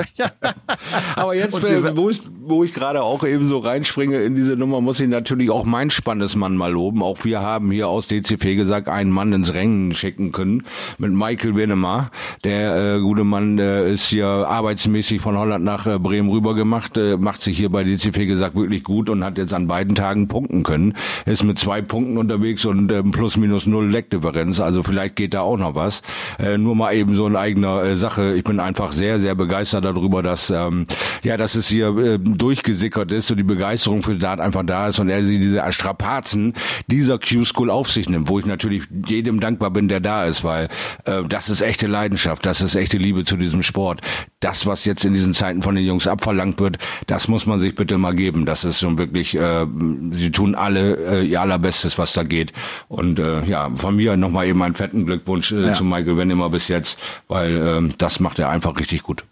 Aber 1.14 1.34
jetzt, 1.34 1.62
äh, 1.62 1.94
wo 1.94 2.08
ich, 2.08 2.22
wo 2.40 2.64
ich 2.64 2.72
gerade 2.72 3.02
auch 3.02 3.22
eben 3.22 3.46
so 3.46 3.58
reinspringe 3.58 4.22
in 4.22 4.34
diese 4.34 4.56
Nummer, 4.56 4.80
muss 4.80 4.98
ich 4.98 5.08
natürlich 5.08 5.50
auch 5.50 5.64
mein 5.66 5.90
Spannesmann 5.90 6.56
mal 6.56 6.72
loben. 6.72 7.02
Auch 7.02 7.22
wir 7.24 7.33
haben 7.40 7.70
hier 7.70 7.88
aus 7.88 8.08
DCP 8.08 8.56
gesagt, 8.56 8.88
einen 8.88 9.10
Mann 9.10 9.32
ins 9.32 9.54
Rennen 9.54 9.94
schicken 9.94 10.32
können 10.32 10.64
mit 10.98 11.12
Michael 11.12 11.56
Wennemar. 11.56 12.10
Der 12.44 12.96
äh, 12.96 13.00
gute 13.00 13.24
Mann 13.24 13.58
äh, 13.58 13.92
ist 13.92 14.06
hier 14.08 14.26
arbeitsmäßig 14.26 15.20
von 15.20 15.36
Holland 15.36 15.64
nach 15.64 15.86
äh, 15.86 15.98
Bremen 15.98 16.28
rüber 16.28 16.54
gemacht, 16.54 16.96
äh, 16.96 17.16
macht 17.16 17.42
sich 17.42 17.56
hier 17.56 17.70
bei 17.70 17.84
DCP 17.84 18.26
gesagt 18.26 18.54
wirklich 18.54 18.84
gut 18.84 19.10
und 19.10 19.24
hat 19.24 19.38
jetzt 19.38 19.52
an 19.52 19.66
beiden 19.66 19.94
Tagen 19.94 20.28
punkten 20.28 20.62
können. 20.62 20.94
Ist 21.26 21.44
mit 21.44 21.58
zwei 21.58 21.82
Punkten 21.82 22.18
unterwegs 22.18 22.64
und 22.64 22.90
ähm, 22.92 23.10
plus 23.10 23.36
minus 23.36 23.66
null 23.66 23.90
Leckdifferenz. 23.90 24.60
Also 24.60 24.82
vielleicht 24.82 25.16
geht 25.16 25.34
da 25.34 25.40
auch 25.40 25.56
noch 25.56 25.74
was. 25.74 26.02
Äh, 26.38 26.58
nur 26.58 26.74
mal 26.74 26.94
eben 26.94 27.14
so 27.14 27.26
in 27.26 27.36
eigener 27.36 27.82
äh, 27.82 27.96
Sache. 27.96 28.34
Ich 28.34 28.44
bin 28.44 28.60
einfach 28.60 28.92
sehr, 28.92 29.18
sehr 29.18 29.34
begeistert 29.34 29.84
darüber, 29.84 30.22
dass 30.22 30.50
ähm, 30.50 30.86
ja, 31.22 31.36
dass 31.36 31.54
es 31.54 31.68
hier 31.68 31.96
äh, 31.96 32.18
durchgesickert 32.18 33.12
ist 33.12 33.30
und 33.30 33.38
die 33.38 33.44
Begeisterung 33.44 34.02
für 34.02 34.14
Dart 34.14 34.40
einfach 34.40 34.64
da 34.64 34.88
ist 34.88 34.98
und 35.00 35.08
er 35.08 35.24
sie 35.24 35.38
diese 35.38 35.62
Strapazen 35.72 36.54
dieser 36.86 37.18
Q-School 37.26 37.70
auf 37.70 37.90
sich 37.90 38.08
nimmt, 38.08 38.28
wo 38.28 38.38
ich 38.38 38.46
natürlich 38.46 38.84
jedem 39.06 39.40
dankbar 39.40 39.70
bin, 39.70 39.88
der 39.88 40.00
da 40.00 40.24
ist, 40.24 40.44
weil 40.44 40.68
äh, 41.04 41.22
das 41.28 41.48
ist 41.48 41.62
echte 41.62 41.86
Leidenschaft, 41.86 42.44
das 42.46 42.60
ist 42.60 42.74
echte 42.74 42.98
Liebe 42.98 43.24
zu 43.24 43.36
diesem 43.36 43.62
Sport. 43.62 44.00
Das, 44.40 44.66
was 44.66 44.84
jetzt 44.84 45.04
in 45.04 45.14
diesen 45.14 45.32
Zeiten 45.32 45.62
von 45.62 45.74
den 45.74 45.86
Jungs 45.86 46.06
abverlangt 46.06 46.60
wird, 46.60 46.78
das 47.06 47.28
muss 47.28 47.46
man 47.46 47.60
sich 47.60 47.74
bitte 47.74 47.98
mal 47.98 48.14
geben. 48.14 48.44
Das 48.44 48.64
ist 48.64 48.80
schon 48.80 48.98
wirklich, 48.98 49.36
äh, 49.36 49.66
sie 50.12 50.30
tun 50.30 50.54
alle 50.54 51.22
äh, 51.22 51.24
ihr 51.24 51.40
allerbestes, 51.40 51.98
was 51.98 52.12
da 52.12 52.22
geht. 52.22 52.52
Und 52.88 53.18
äh, 53.18 53.44
ja, 53.44 53.70
von 53.74 53.96
mir 53.96 54.16
nochmal 54.16 54.46
eben 54.46 54.62
einen 54.62 54.74
fetten 54.74 55.06
Glückwunsch 55.06 55.52
äh, 55.52 55.68
ja. 55.68 55.74
zu 55.74 55.84
Michael 55.84 56.16
Wennemer 56.16 56.50
bis 56.50 56.68
jetzt, 56.68 56.98
weil 57.28 57.56
äh, 57.56 57.94
das 57.98 58.20
macht 58.20 58.38
er 58.38 58.50
einfach 58.50 58.78
richtig 58.78 59.02
gut. 59.02 59.24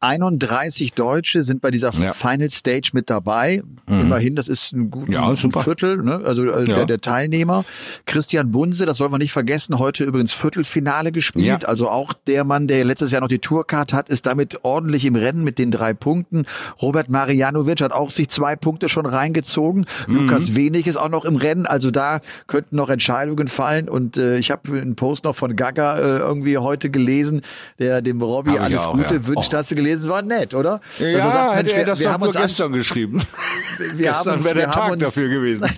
31 0.00 0.94
Deutsche 0.94 1.42
sind 1.42 1.60
bei 1.60 1.70
dieser 1.70 1.92
ja. 1.92 2.14
Final 2.14 2.50
Stage 2.50 2.90
mit 2.94 3.10
dabei. 3.10 3.62
Mhm. 3.86 4.00
Immerhin, 4.00 4.34
das 4.34 4.48
ist 4.48 4.72
ein 4.72 4.90
gutes 4.90 5.14
ja, 5.14 5.34
Viertel, 5.34 6.02
ne? 6.02 6.22
also 6.24 6.44
äh, 6.44 6.60
ja. 6.60 6.64
der, 6.64 6.86
der, 6.86 7.00
Teilnehmer. 7.00 7.64
Christian 8.06 8.50
Bunse, 8.50 8.86
das 8.86 8.98
wollen 9.00 9.12
wir 9.12 9.18
nicht 9.18 9.32
vergessen, 9.32 9.78
heute 9.78 10.04
übrigens 10.04 10.32
Viertelfinale 10.32 11.12
gespielt. 11.12 11.66
Also 11.66 11.90
auch 11.90 12.14
der 12.26 12.44
Mann, 12.44 12.66
der 12.66 12.84
letztes 12.84 13.10
Jahr 13.10 13.20
noch 13.20 13.28
die 13.28 13.40
Tourcard 13.40 13.92
hat, 13.92 14.08
ist 14.08 14.24
damit 14.24 14.64
ordentlich 14.64 15.04
im 15.04 15.16
Rennen 15.16 15.44
mit 15.44 15.58
den 15.58 15.70
drei 15.70 15.92
Punkten. 15.92 16.46
Robert 16.80 17.10
Marianovic 17.10 17.82
hat 17.82 17.92
auch 17.92 18.10
sich 18.10 18.30
zwei 18.30 18.56
Punkte 18.56 18.88
schon 18.88 19.04
reingezogen. 19.04 19.84
Mhm. 20.06 20.16
Lukas 20.16 20.54
Wenig 20.54 20.86
ist 20.86 20.96
auch 20.96 21.10
noch 21.10 21.26
im 21.26 21.36
Rennen. 21.36 21.66
Also 21.66 21.90
da 21.90 22.20
könnten 22.46 22.76
noch 22.76 22.88
Entscheidungen 22.88 23.48
fallen. 23.48 23.88
Und 23.88 24.16
äh, 24.16 24.38
ich 24.38 24.50
habe 24.50 24.72
einen 24.72 24.96
Post 24.96 25.24
noch 25.24 25.34
von 25.34 25.56
Gaga 25.56 25.98
äh, 25.98 26.18
irgendwie 26.18 26.56
heute 26.56 26.88
gelesen, 26.88 27.42
der 27.78 28.00
dem 28.00 28.22
Robby 28.22 28.56
alles 28.58 28.86
auch, 28.86 28.94
Gute 28.94 29.26
wünscht. 29.26 29.52
Oh. 29.52 29.58
Hast 29.58 29.70
du 29.70 29.74
gelesen? 29.74 29.89
Gelesen, 29.90 30.10
war 30.10 30.22
nett, 30.22 30.54
oder? 30.54 30.80
Ja, 30.98 31.12
Dass 31.12 31.24
er 31.24 31.32
sagt, 31.32 31.56
Mensch, 31.56 31.76
wir, 31.76 31.84
das 31.84 32.00
wir 32.00 32.12
haben 32.12 32.22
uns 32.22 32.36
gestern 32.36 32.72
geschrieben. 32.72 33.22
Wir 33.78 34.10
gestern 34.10 34.44
wäre 34.44 34.54
der 34.54 34.70
Tag 34.70 34.98
dafür 34.98 35.28
gewesen. 35.28 35.64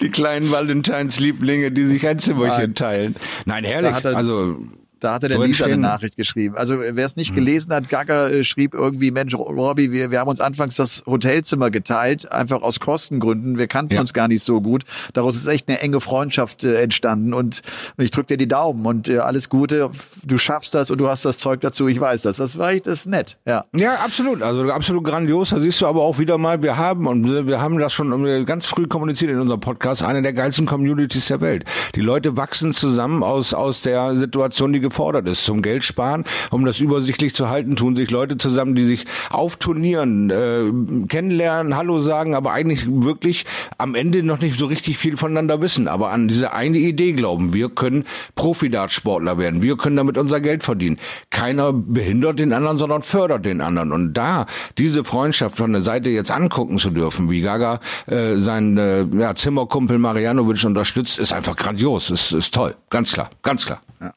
die 0.00 0.10
kleinen 0.10 0.50
Valentines-Lieblinge, 0.50 1.70
die 1.70 1.84
sich 1.86 2.06
ein 2.06 2.18
Zimmerchen 2.18 2.74
teilen. 2.74 3.16
Nein, 3.44 3.64
herrlich. 3.64 4.04
Also 4.04 4.58
da 5.00 5.14
hatte 5.14 5.28
der 5.28 5.38
Lisa 5.38 5.66
eine 5.66 5.76
Nachricht 5.76 6.16
geschrieben. 6.16 6.56
Also 6.56 6.78
wer 6.78 7.04
es 7.04 7.16
nicht 7.16 7.28
hm. 7.28 7.36
gelesen 7.36 7.72
hat, 7.72 7.88
Gaga 7.88 8.28
äh, 8.28 8.44
schrieb 8.44 8.74
irgendwie, 8.74 9.10
Mensch, 9.10 9.34
Robby, 9.34 9.92
wir, 9.92 10.10
wir 10.10 10.20
haben 10.20 10.28
uns 10.28 10.40
anfangs 10.40 10.76
das 10.76 11.02
Hotelzimmer 11.06 11.70
geteilt, 11.70 12.30
einfach 12.30 12.62
aus 12.62 12.80
Kostengründen. 12.80 13.58
Wir 13.58 13.66
kannten 13.66 13.94
ja. 13.94 14.00
uns 14.00 14.12
gar 14.12 14.28
nicht 14.28 14.42
so 14.42 14.60
gut. 14.60 14.84
Daraus 15.12 15.36
ist 15.36 15.46
echt 15.46 15.68
eine 15.68 15.80
enge 15.80 16.00
Freundschaft 16.00 16.64
äh, 16.64 16.82
entstanden 16.82 17.34
und, 17.34 17.62
und 17.96 18.04
ich 18.04 18.10
drücke 18.10 18.28
dir 18.28 18.36
die 18.36 18.48
Daumen 18.48 18.84
und 18.86 19.08
äh, 19.08 19.18
alles 19.18 19.48
Gute. 19.48 19.90
Du 20.24 20.38
schaffst 20.38 20.74
das 20.74 20.90
und 20.90 20.98
du 20.98 21.08
hast 21.08 21.24
das 21.24 21.38
Zeug 21.38 21.60
dazu. 21.60 21.88
Ich 21.88 22.00
weiß 22.00 22.22
das. 22.22 22.38
Das 22.38 22.58
war 22.58 22.72
echt 22.72 22.86
das 22.86 23.00
ist 23.00 23.06
nett. 23.06 23.38
Ja. 23.46 23.64
Ja, 23.76 23.94
absolut. 24.04 24.42
Also 24.42 24.62
absolut 24.72 25.04
grandios. 25.04 25.50
Da 25.50 25.60
siehst 25.60 25.80
du 25.80 25.86
aber 25.86 26.02
auch 26.02 26.18
wieder 26.18 26.38
mal, 26.38 26.62
wir 26.62 26.76
haben 26.76 27.06
und 27.06 27.46
wir 27.46 27.60
haben 27.60 27.78
das 27.78 27.92
schon 27.92 28.26
äh, 28.26 28.44
ganz 28.44 28.66
früh 28.66 28.86
kommuniziert 28.86 29.30
in 29.30 29.40
unserem 29.40 29.60
Podcast, 29.60 30.02
eine 30.02 30.22
der 30.22 30.32
geilsten 30.32 30.66
Communities 30.66 31.26
der 31.26 31.40
Welt. 31.40 31.64
Die 31.94 32.00
Leute 32.00 32.36
wachsen 32.36 32.72
zusammen 32.72 33.22
aus 33.22 33.54
aus 33.54 33.82
der 33.82 34.16
Situation, 34.16 34.72
die 34.72 34.80
gefordert 34.88 35.28
ist. 35.28 35.44
Zum 35.44 35.62
Geld 35.62 35.84
sparen, 35.84 36.24
um 36.50 36.64
das 36.64 36.80
übersichtlich 36.80 37.34
zu 37.34 37.48
halten, 37.48 37.76
tun 37.76 37.96
sich 37.96 38.10
Leute 38.10 38.36
zusammen, 38.36 38.74
die 38.74 38.84
sich 38.84 39.04
auf 39.30 39.56
Turnieren 39.56 40.30
äh, 40.30 41.06
kennenlernen, 41.06 41.76
Hallo 41.76 42.00
sagen, 42.00 42.34
aber 42.34 42.52
eigentlich 42.52 42.86
wirklich 42.88 43.44
am 43.76 43.94
Ende 43.94 44.22
noch 44.22 44.40
nicht 44.40 44.58
so 44.58 44.66
richtig 44.66 44.98
viel 44.98 45.16
voneinander 45.16 45.60
wissen. 45.60 45.88
Aber 45.88 46.10
an 46.10 46.28
diese 46.28 46.52
eine 46.52 46.78
Idee 46.78 47.12
glauben, 47.12 47.52
wir 47.52 47.68
können 47.68 48.04
Profidartsportler 48.34 49.38
werden, 49.38 49.62
wir 49.62 49.76
können 49.76 49.96
damit 49.96 50.18
unser 50.18 50.40
Geld 50.40 50.62
verdienen. 50.62 50.98
Keiner 51.30 51.72
behindert 51.72 52.38
den 52.38 52.52
anderen, 52.52 52.78
sondern 52.78 53.02
fördert 53.02 53.44
den 53.44 53.60
anderen. 53.60 53.92
Und 53.92 54.14
da 54.14 54.46
diese 54.78 55.04
Freundschaft 55.04 55.56
von 55.56 55.72
der 55.72 55.82
Seite 55.82 56.10
jetzt 56.10 56.30
angucken 56.30 56.78
zu 56.78 56.90
dürfen, 56.90 57.30
wie 57.30 57.40
Gaga 57.40 57.80
äh, 58.06 58.36
seinen 58.36 58.78
äh, 58.78 59.04
ja, 59.20 59.34
Zimmerkumpel 59.34 59.98
Marianovic 59.98 60.64
unterstützt, 60.64 61.18
ist 61.18 61.32
einfach 61.32 61.56
grandios, 61.56 62.10
ist, 62.10 62.32
ist 62.32 62.54
toll, 62.54 62.74
ganz 62.90 63.12
klar, 63.12 63.30
ganz 63.42 63.66
klar. 63.66 63.80
Ja. 64.00 64.12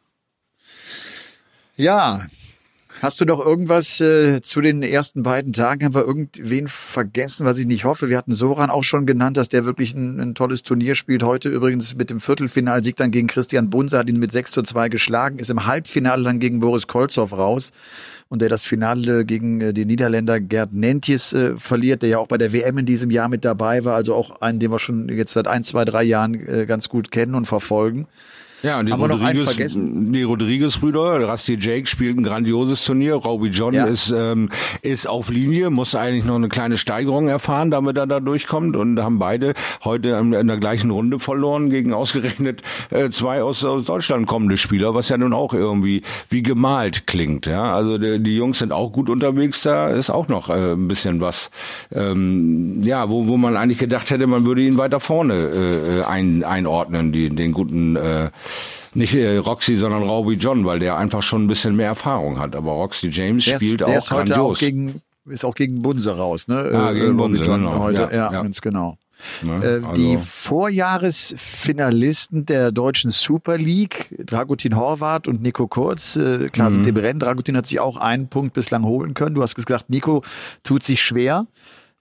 Ja, 1.81 2.27
Hast 3.01 3.19
du 3.19 3.25
noch 3.25 3.43
irgendwas 3.43 3.99
äh, 3.99 4.41
zu 4.43 4.61
den 4.61 4.83
ersten 4.83 5.23
beiden 5.23 5.53
Tagen? 5.53 5.83
Haben 5.83 5.95
wir 5.95 6.05
irgendwen 6.05 6.67
vergessen, 6.67 7.47
was 7.47 7.57
ich 7.57 7.65
nicht 7.65 7.83
hoffe? 7.83 8.09
Wir 8.09 8.17
hatten 8.19 8.33
Soran 8.33 8.69
auch 8.69 8.83
schon 8.83 9.07
genannt, 9.07 9.37
dass 9.37 9.49
der 9.49 9.65
wirklich 9.65 9.95
ein, 9.95 10.19
ein 10.19 10.35
tolles 10.35 10.61
Turnier 10.61 10.93
spielt. 10.93 11.23
Heute 11.23 11.49
übrigens 11.49 11.95
mit 11.95 12.11
dem 12.11 12.19
Viertelfinalsieg 12.19 12.97
dann 12.97 13.09
gegen 13.09 13.25
Christian 13.27 13.71
Bunse, 13.71 13.97
hat 13.97 14.07
ihn 14.07 14.19
mit 14.19 14.31
6 14.31 14.51
zu 14.51 14.61
2 14.61 14.89
geschlagen, 14.89 15.39
ist 15.39 15.49
im 15.49 15.65
Halbfinale 15.65 16.23
dann 16.23 16.37
gegen 16.37 16.59
Boris 16.59 16.85
Kolzow 16.85 17.31
raus 17.33 17.71
und 18.29 18.43
der 18.43 18.49
das 18.49 18.63
Finale 18.63 19.25
gegen 19.25 19.61
äh, 19.61 19.73
den 19.73 19.87
Niederländer 19.87 20.39
Gerd 20.39 20.71
Nentjes 20.73 21.33
äh, 21.33 21.57
verliert, 21.57 22.03
der 22.03 22.09
ja 22.09 22.17
auch 22.19 22.27
bei 22.27 22.37
der 22.37 22.53
WM 22.53 22.77
in 22.77 22.85
diesem 22.85 23.09
Jahr 23.09 23.29
mit 23.29 23.43
dabei 23.43 23.83
war, 23.83 23.95
also 23.95 24.13
auch 24.13 24.41
einen, 24.41 24.59
den 24.59 24.71
wir 24.71 24.77
schon 24.77 25.09
jetzt 25.09 25.33
seit 25.33 25.47
ein, 25.47 25.63
zwei, 25.63 25.85
drei 25.85 26.03
Jahren 26.03 26.35
äh, 26.35 26.67
ganz 26.67 26.87
gut 26.87 27.09
kennen 27.09 27.33
und 27.33 27.47
verfolgen. 27.47 28.07
Ja, 28.63 28.79
und 28.79 28.85
die 28.85 28.93
Haben 28.93 29.11
Rodriguez, 29.11 29.79
die 29.81 30.23
Rodriguez-Brüder, 30.23 31.27
Rusty 31.27 31.57
Jake 31.59 31.87
spielt 31.87 32.17
ein 32.17 32.23
grandioses 32.23 32.85
Turnier. 32.85 33.15
Robbie 33.15 33.49
John 33.49 33.73
ja. 33.73 33.85
ist, 33.85 34.13
ähm, 34.15 34.49
ist 34.83 35.07
auf 35.09 35.29
Linie, 35.29 35.71
muss 35.71 35.95
eigentlich 35.95 36.25
noch 36.25 36.35
eine 36.35 36.47
kleine 36.47 36.77
Steigerung 36.77 37.27
erfahren, 37.27 37.71
damit 37.71 37.97
er 37.97 38.05
da 38.05 38.19
durchkommt. 38.19 38.75
Und 38.75 38.99
haben 39.01 39.17
beide 39.17 39.53
heute 39.83 40.09
in 40.09 40.47
der 40.47 40.57
gleichen 40.57 40.91
Runde 40.91 41.17
verloren 41.17 41.71
gegen 41.71 41.93
ausgerechnet 41.93 42.61
äh, 42.91 43.09
zwei 43.09 43.41
aus, 43.41 43.65
aus 43.65 43.85
Deutschland 43.85 44.27
kommende 44.27 44.57
Spieler, 44.57 44.93
was 44.93 45.09
ja 45.09 45.17
nun 45.17 45.33
auch 45.33 45.53
irgendwie 45.53 46.03
wie 46.29 46.43
gemalt 46.43 47.07
klingt. 47.07 47.47
Ja, 47.47 47.73
also 47.73 47.97
die, 47.97 48.21
die 48.21 48.35
Jungs 48.35 48.59
sind 48.59 48.71
auch 48.71 48.91
gut 48.91 49.09
unterwegs. 49.09 49.63
Da 49.63 49.89
ist 49.89 50.11
auch 50.11 50.27
noch 50.27 50.49
äh, 50.49 50.73
ein 50.73 50.87
bisschen 50.87 51.19
was, 51.19 51.49
ähm, 51.91 52.83
ja, 52.83 53.09
wo, 53.09 53.27
wo 53.27 53.37
man 53.37 53.57
eigentlich 53.57 53.79
gedacht 53.79 54.11
hätte, 54.11 54.27
man 54.27 54.45
würde 54.45 54.61
ihn 54.61 54.77
weiter 54.77 54.99
vorne 54.99 55.35
äh, 55.35 56.03
ein, 56.03 56.43
einordnen, 56.43 57.11
die, 57.11 57.29
den 57.29 57.53
guten 57.53 57.95
äh, 57.95 58.29
nicht 58.93 59.13
äh, 59.13 59.37
Roxy, 59.37 59.75
sondern 59.75 60.03
Robbie 60.03 60.35
John, 60.35 60.65
weil 60.65 60.79
der 60.79 60.97
einfach 60.97 61.23
schon 61.23 61.45
ein 61.45 61.47
bisschen 61.47 61.75
mehr 61.75 61.87
Erfahrung 61.87 62.39
hat. 62.39 62.55
Aber 62.55 62.73
Roxy 62.73 63.09
James 63.09 63.45
der 63.45 63.57
spielt 63.57 63.81
ist, 63.81 63.87
auch 63.87 63.95
ist 63.95 64.11
heute 64.11 64.33
grandios. 64.33 64.57
Auch 64.57 64.59
gegen, 64.59 65.01
ist 65.25 65.45
auch 65.45 65.55
gegen 65.55 65.81
Bunse 65.81 66.15
raus, 66.15 66.47
ne? 66.47 66.69
Ja, 66.71 66.91
äh, 66.91 66.95
gegen 66.95 67.17
Bunse, 67.17 67.43
John 67.43 67.63
genau. 67.63 67.79
heute. 67.79 68.01
Ja, 68.01 68.11
ja, 68.11 68.31
ja, 68.31 68.41
ganz 68.41 68.61
genau. 68.61 68.97
Ne? 69.43 69.63
Äh, 69.63 69.85
also. 69.85 69.93
Die 69.93 70.17
Vorjahresfinalisten 70.17 72.45
der 72.45 72.71
deutschen 72.71 73.11
Super 73.11 73.57
League, 73.57 74.15
Dragutin 74.25 74.75
Horvath 74.75 75.27
und 75.27 75.41
Nico 75.41 75.67
Kurz, 75.67 76.15
äh, 76.15 76.49
klar 76.49 76.69
mhm. 76.69 76.75
sind 76.75 76.87
im 76.87 76.95
Rennen. 76.97 77.19
Dragutin 77.19 77.57
hat 77.57 77.67
sich 77.67 77.79
auch 77.79 77.97
einen 77.97 78.27
Punkt 78.27 78.53
bislang 78.53 78.83
holen 78.83 79.13
können. 79.13 79.35
Du 79.35 79.41
hast 79.41 79.55
gesagt, 79.55 79.89
Nico 79.89 80.23
tut 80.63 80.83
sich 80.83 81.01
schwer. 81.01 81.47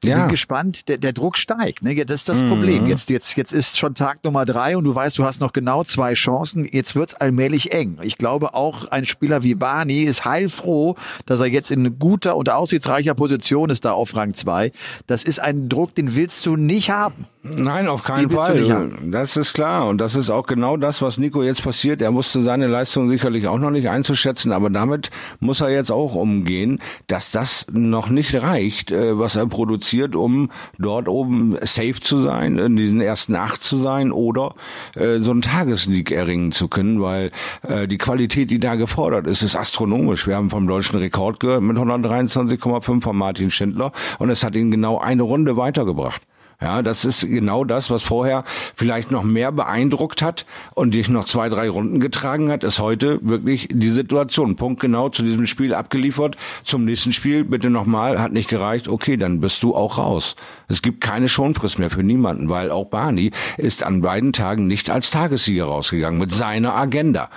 Ich 0.02 0.08
ja. 0.08 0.20
bin 0.20 0.30
gespannt. 0.30 0.88
Der, 0.88 0.96
der 0.96 1.12
Druck 1.12 1.36
steigt. 1.36 1.82
Ne? 1.82 1.94
Das 2.04 2.20
ist 2.20 2.28
das 2.28 2.42
mhm. 2.42 2.48
Problem. 2.48 2.86
Jetzt, 2.86 3.10
jetzt, 3.10 3.36
jetzt 3.36 3.52
ist 3.52 3.78
schon 3.78 3.94
Tag 3.94 4.24
Nummer 4.24 4.46
drei 4.46 4.76
und 4.76 4.84
du 4.84 4.94
weißt, 4.94 5.18
du 5.18 5.24
hast 5.24 5.40
noch 5.40 5.52
genau 5.52 5.84
zwei 5.84 6.14
Chancen. 6.14 6.66
Jetzt 6.70 6.94
wird's 6.94 7.14
allmählich 7.14 7.72
eng. 7.72 7.98
Ich 8.02 8.16
glaube, 8.16 8.54
auch 8.54 8.86
ein 8.86 9.04
Spieler 9.04 9.42
wie 9.42 9.54
Barney 9.54 10.04
ist 10.04 10.24
heilfroh, 10.24 10.96
dass 11.26 11.40
er 11.40 11.46
jetzt 11.46 11.70
in 11.70 11.98
guter 11.98 12.36
und 12.36 12.48
aussichtsreicher 12.48 13.14
Position 13.14 13.68
ist 13.68 13.84
da 13.84 13.92
auf 13.92 14.16
Rang 14.16 14.32
zwei. 14.34 14.72
Das 15.06 15.24
ist 15.24 15.38
ein 15.38 15.68
Druck, 15.68 15.94
den 15.94 16.14
willst 16.14 16.46
du 16.46 16.56
nicht 16.56 16.90
haben. 16.90 17.26
Nein, 17.42 17.88
auf 17.88 18.02
keinen 18.02 18.28
Fall. 18.30 18.90
Das 19.04 19.36
ist 19.36 19.54
klar. 19.54 19.88
Und 19.88 19.98
das 19.98 20.14
ist 20.14 20.28
auch 20.28 20.46
genau 20.46 20.76
das, 20.76 21.00
was 21.00 21.16
Nico 21.16 21.42
jetzt 21.42 21.62
passiert. 21.62 22.02
Er 22.02 22.10
musste 22.10 22.42
seine 22.42 22.66
Leistung 22.66 23.08
sicherlich 23.08 23.48
auch 23.48 23.58
noch 23.58 23.70
nicht 23.70 23.88
einzuschätzen, 23.88 24.52
aber 24.52 24.68
damit 24.68 25.10
muss 25.40 25.62
er 25.62 25.70
jetzt 25.70 25.90
auch 25.90 26.14
umgehen, 26.14 26.80
dass 27.06 27.30
das 27.30 27.66
noch 27.72 28.10
nicht 28.10 28.34
reicht, 28.42 28.92
äh, 28.92 29.18
was 29.18 29.36
er 29.36 29.46
produziert, 29.46 29.89
um 30.14 30.50
dort 30.78 31.08
oben 31.08 31.56
safe 31.62 32.00
zu 32.00 32.20
sein, 32.20 32.58
in 32.58 32.76
diesen 32.76 33.00
ersten 33.00 33.34
acht 33.34 33.62
zu 33.62 33.78
sein 33.78 34.12
oder 34.12 34.54
äh, 34.94 35.18
so 35.18 35.30
einen 35.30 35.42
Tageslieg 35.42 36.10
erringen 36.10 36.52
zu 36.52 36.68
können, 36.68 37.00
weil 37.00 37.30
äh, 37.62 37.86
die 37.86 37.98
Qualität, 37.98 38.50
die 38.50 38.60
da 38.60 38.74
gefordert 38.74 39.26
ist, 39.26 39.42
ist 39.42 39.56
astronomisch. 39.56 40.26
Wir 40.26 40.36
haben 40.36 40.50
vom 40.50 40.66
deutschen 40.66 40.98
Rekord 40.98 41.40
gehört 41.40 41.62
mit 41.62 41.76
123,5 41.76 43.00
von 43.00 43.16
Martin 43.16 43.50
Schindler 43.50 43.92
und 44.18 44.30
es 44.30 44.44
hat 44.44 44.54
ihn 44.54 44.70
genau 44.70 44.98
eine 44.98 45.22
Runde 45.22 45.56
weitergebracht. 45.56 46.22
Ja, 46.62 46.82
das 46.82 47.06
ist 47.06 47.26
genau 47.26 47.64
das, 47.64 47.88
was 47.88 48.02
vorher 48.02 48.44
vielleicht 48.74 49.10
noch 49.10 49.22
mehr 49.22 49.50
beeindruckt 49.50 50.20
hat 50.20 50.44
und 50.74 50.92
dich 50.92 51.08
noch 51.08 51.24
zwei, 51.24 51.48
drei 51.48 51.70
Runden 51.70 52.00
getragen 52.00 52.50
hat, 52.50 52.64
ist 52.64 52.80
heute 52.80 53.18
wirklich 53.22 53.68
die 53.72 53.88
Situation. 53.88 54.56
Punkt 54.56 54.80
genau 54.80 55.08
zu 55.08 55.22
diesem 55.22 55.46
Spiel 55.46 55.74
abgeliefert. 55.74 56.36
Zum 56.62 56.84
nächsten 56.84 57.14
Spiel 57.14 57.44
bitte 57.44 57.70
nochmal, 57.70 58.20
hat 58.20 58.32
nicht 58.32 58.48
gereicht. 58.48 58.88
Okay, 58.88 59.16
dann 59.16 59.40
bist 59.40 59.62
du 59.62 59.74
auch 59.74 59.96
raus. 59.96 60.36
Es 60.68 60.82
gibt 60.82 61.00
keine 61.00 61.28
Schonfrist 61.28 61.78
mehr 61.78 61.88
für 61.88 62.02
niemanden, 62.02 62.50
weil 62.50 62.70
auch 62.70 62.84
Barney 62.84 63.30
ist 63.56 63.82
an 63.82 64.02
beiden 64.02 64.34
Tagen 64.34 64.66
nicht 64.66 64.90
als 64.90 65.10
Tagessieger 65.10 65.64
rausgegangen 65.64 66.20
mit 66.20 66.30
seiner 66.30 66.74
Agenda. 66.74 67.30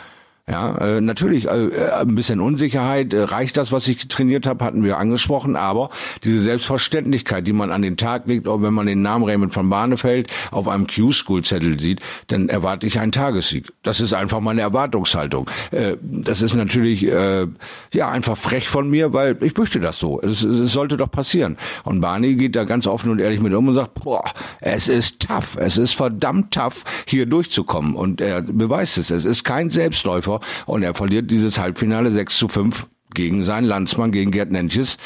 Ja, 0.50 0.76
äh, 0.80 1.00
natürlich 1.00 1.48
äh, 1.48 1.68
äh, 1.68 1.92
ein 2.02 2.16
bisschen 2.16 2.42
Unsicherheit. 2.42 3.14
Äh, 3.14 3.22
reicht 3.24 3.56
das, 3.56 3.72
was 3.72 3.88
ich 3.88 4.10
trainiert 4.10 4.46
habe, 4.46 4.66
hatten 4.66 4.84
wir 4.84 4.98
angesprochen. 4.98 5.56
Aber 5.56 5.90
diese 6.26 6.44
Selbstverständlichkeit, 6.44 7.48
die 7.48 7.54
man 7.54 7.72
an 7.72 7.82
den 7.82 7.96
Tag 7.96 8.28
legt, 8.28 8.50
auch 8.50 8.62
wenn 8.62 8.74
man 8.74 8.86
den 8.86 9.02
Namen 9.02 9.24
Raymond 9.24 9.54
von 9.54 9.70
Barnefeld 9.70 10.30
auf 10.52 10.68
einem 10.68 10.88
Q-School-Zettel 10.88 11.80
sieht, 11.80 12.02
dann 12.28 12.50
erwarte 12.50 12.88
ich 12.88 13.00
einen 13.00 13.14
Tagessieg. 13.14 13.72
Das 13.84 14.02
ist 14.02 14.12
einfach 14.12 14.42
meine 14.42 14.60
Erwartungshaltung. 14.60 15.50
Äh, 15.72 15.96
das 16.02 16.42
ist 16.42 16.56
natürlich 16.56 17.08
äh, 17.08 17.48
ja 17.94 18.10
einfach 18.10 18.36
frech 18.36 18.68
von 18.68 18.90
mir, 18.90 19.14
weil 19.14 19.38
ich 19.40 19.56
möchte 19.56 19.80
das 19.80 19.98
so. 19.98 20.20
Es 20.20 20.42
sollte 20.42 20.98
doch 20.98 21.10
passieren. 21.10 21.56
Und 21.86 22.02
Barney 22.02 22.36
geht 22.36 22.58
da 22.58 22.66
ganz 22.66 22.86
offen 22.86 23.12
und 23.12 23.20
ehrlich 23.20 23.40
mit 23.40 23.54
um 23.54 23.70
und 23.70 23.76
sagt, 23.76 23.94
boah, 23.94 24.26
es 24.60 24.90
ist 24.90 25.22
tough, 25.22 25.56
es 25.56 25.78
ist 25.78 25.96
verdammt 25.96 26.54
tough, 26.54 26.84
hier 27.08 27.28
durchzukommen. 27.28 27.96
Und 27.96 28.20
er 28.20 28.42
beweist 28.42 28.98
es. 28.98 29.10
Es 29.10 29.24
ist 29.24 29.46
kein 29.46 29.70
Selbstläufer 29.70 30.33
Tor 30.34 30.42
und 30.66 30.84
er 30.84 30.96
verliert 30.96 31.30
dieses 31.32 31.60
Halbfinale 31.60 32.12
6 32.12 32.38
zu 32.38 32.48
5 32.48 32.88
gegen 33.14 33.44
seinen 33.44 33.66
Landsmann, 33.66 34.12
gegen 34.12 34.32
Gerd 34.32 34.52
Nentjes. 34.52 34.98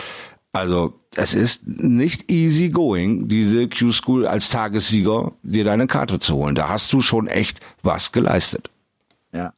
Also 0.54 1.00
es 1.16 1.34
ist 1.34 1.68
nicht 1.68 2.32
easy 2.32 2.70
going, 2.70 3.28
diese 3.28 3.68
Q-School 3.68 4.26
als 4.26 4.50
Tagessieger 4.50 5.34
dir 5.44 5.64
deine 5.64 5.88
Karte 5.88 6.20
zu 6.20 6.36
holen. 6.36 6.56
Da 6.56 6.70
hast 6.70 6.94
du 6.94 7.02
schon 7.02 7.28
echt 7.28 7.60
was 7.84 8.12
geleistet. 8.12 8.70
Ja. 9.34 9.54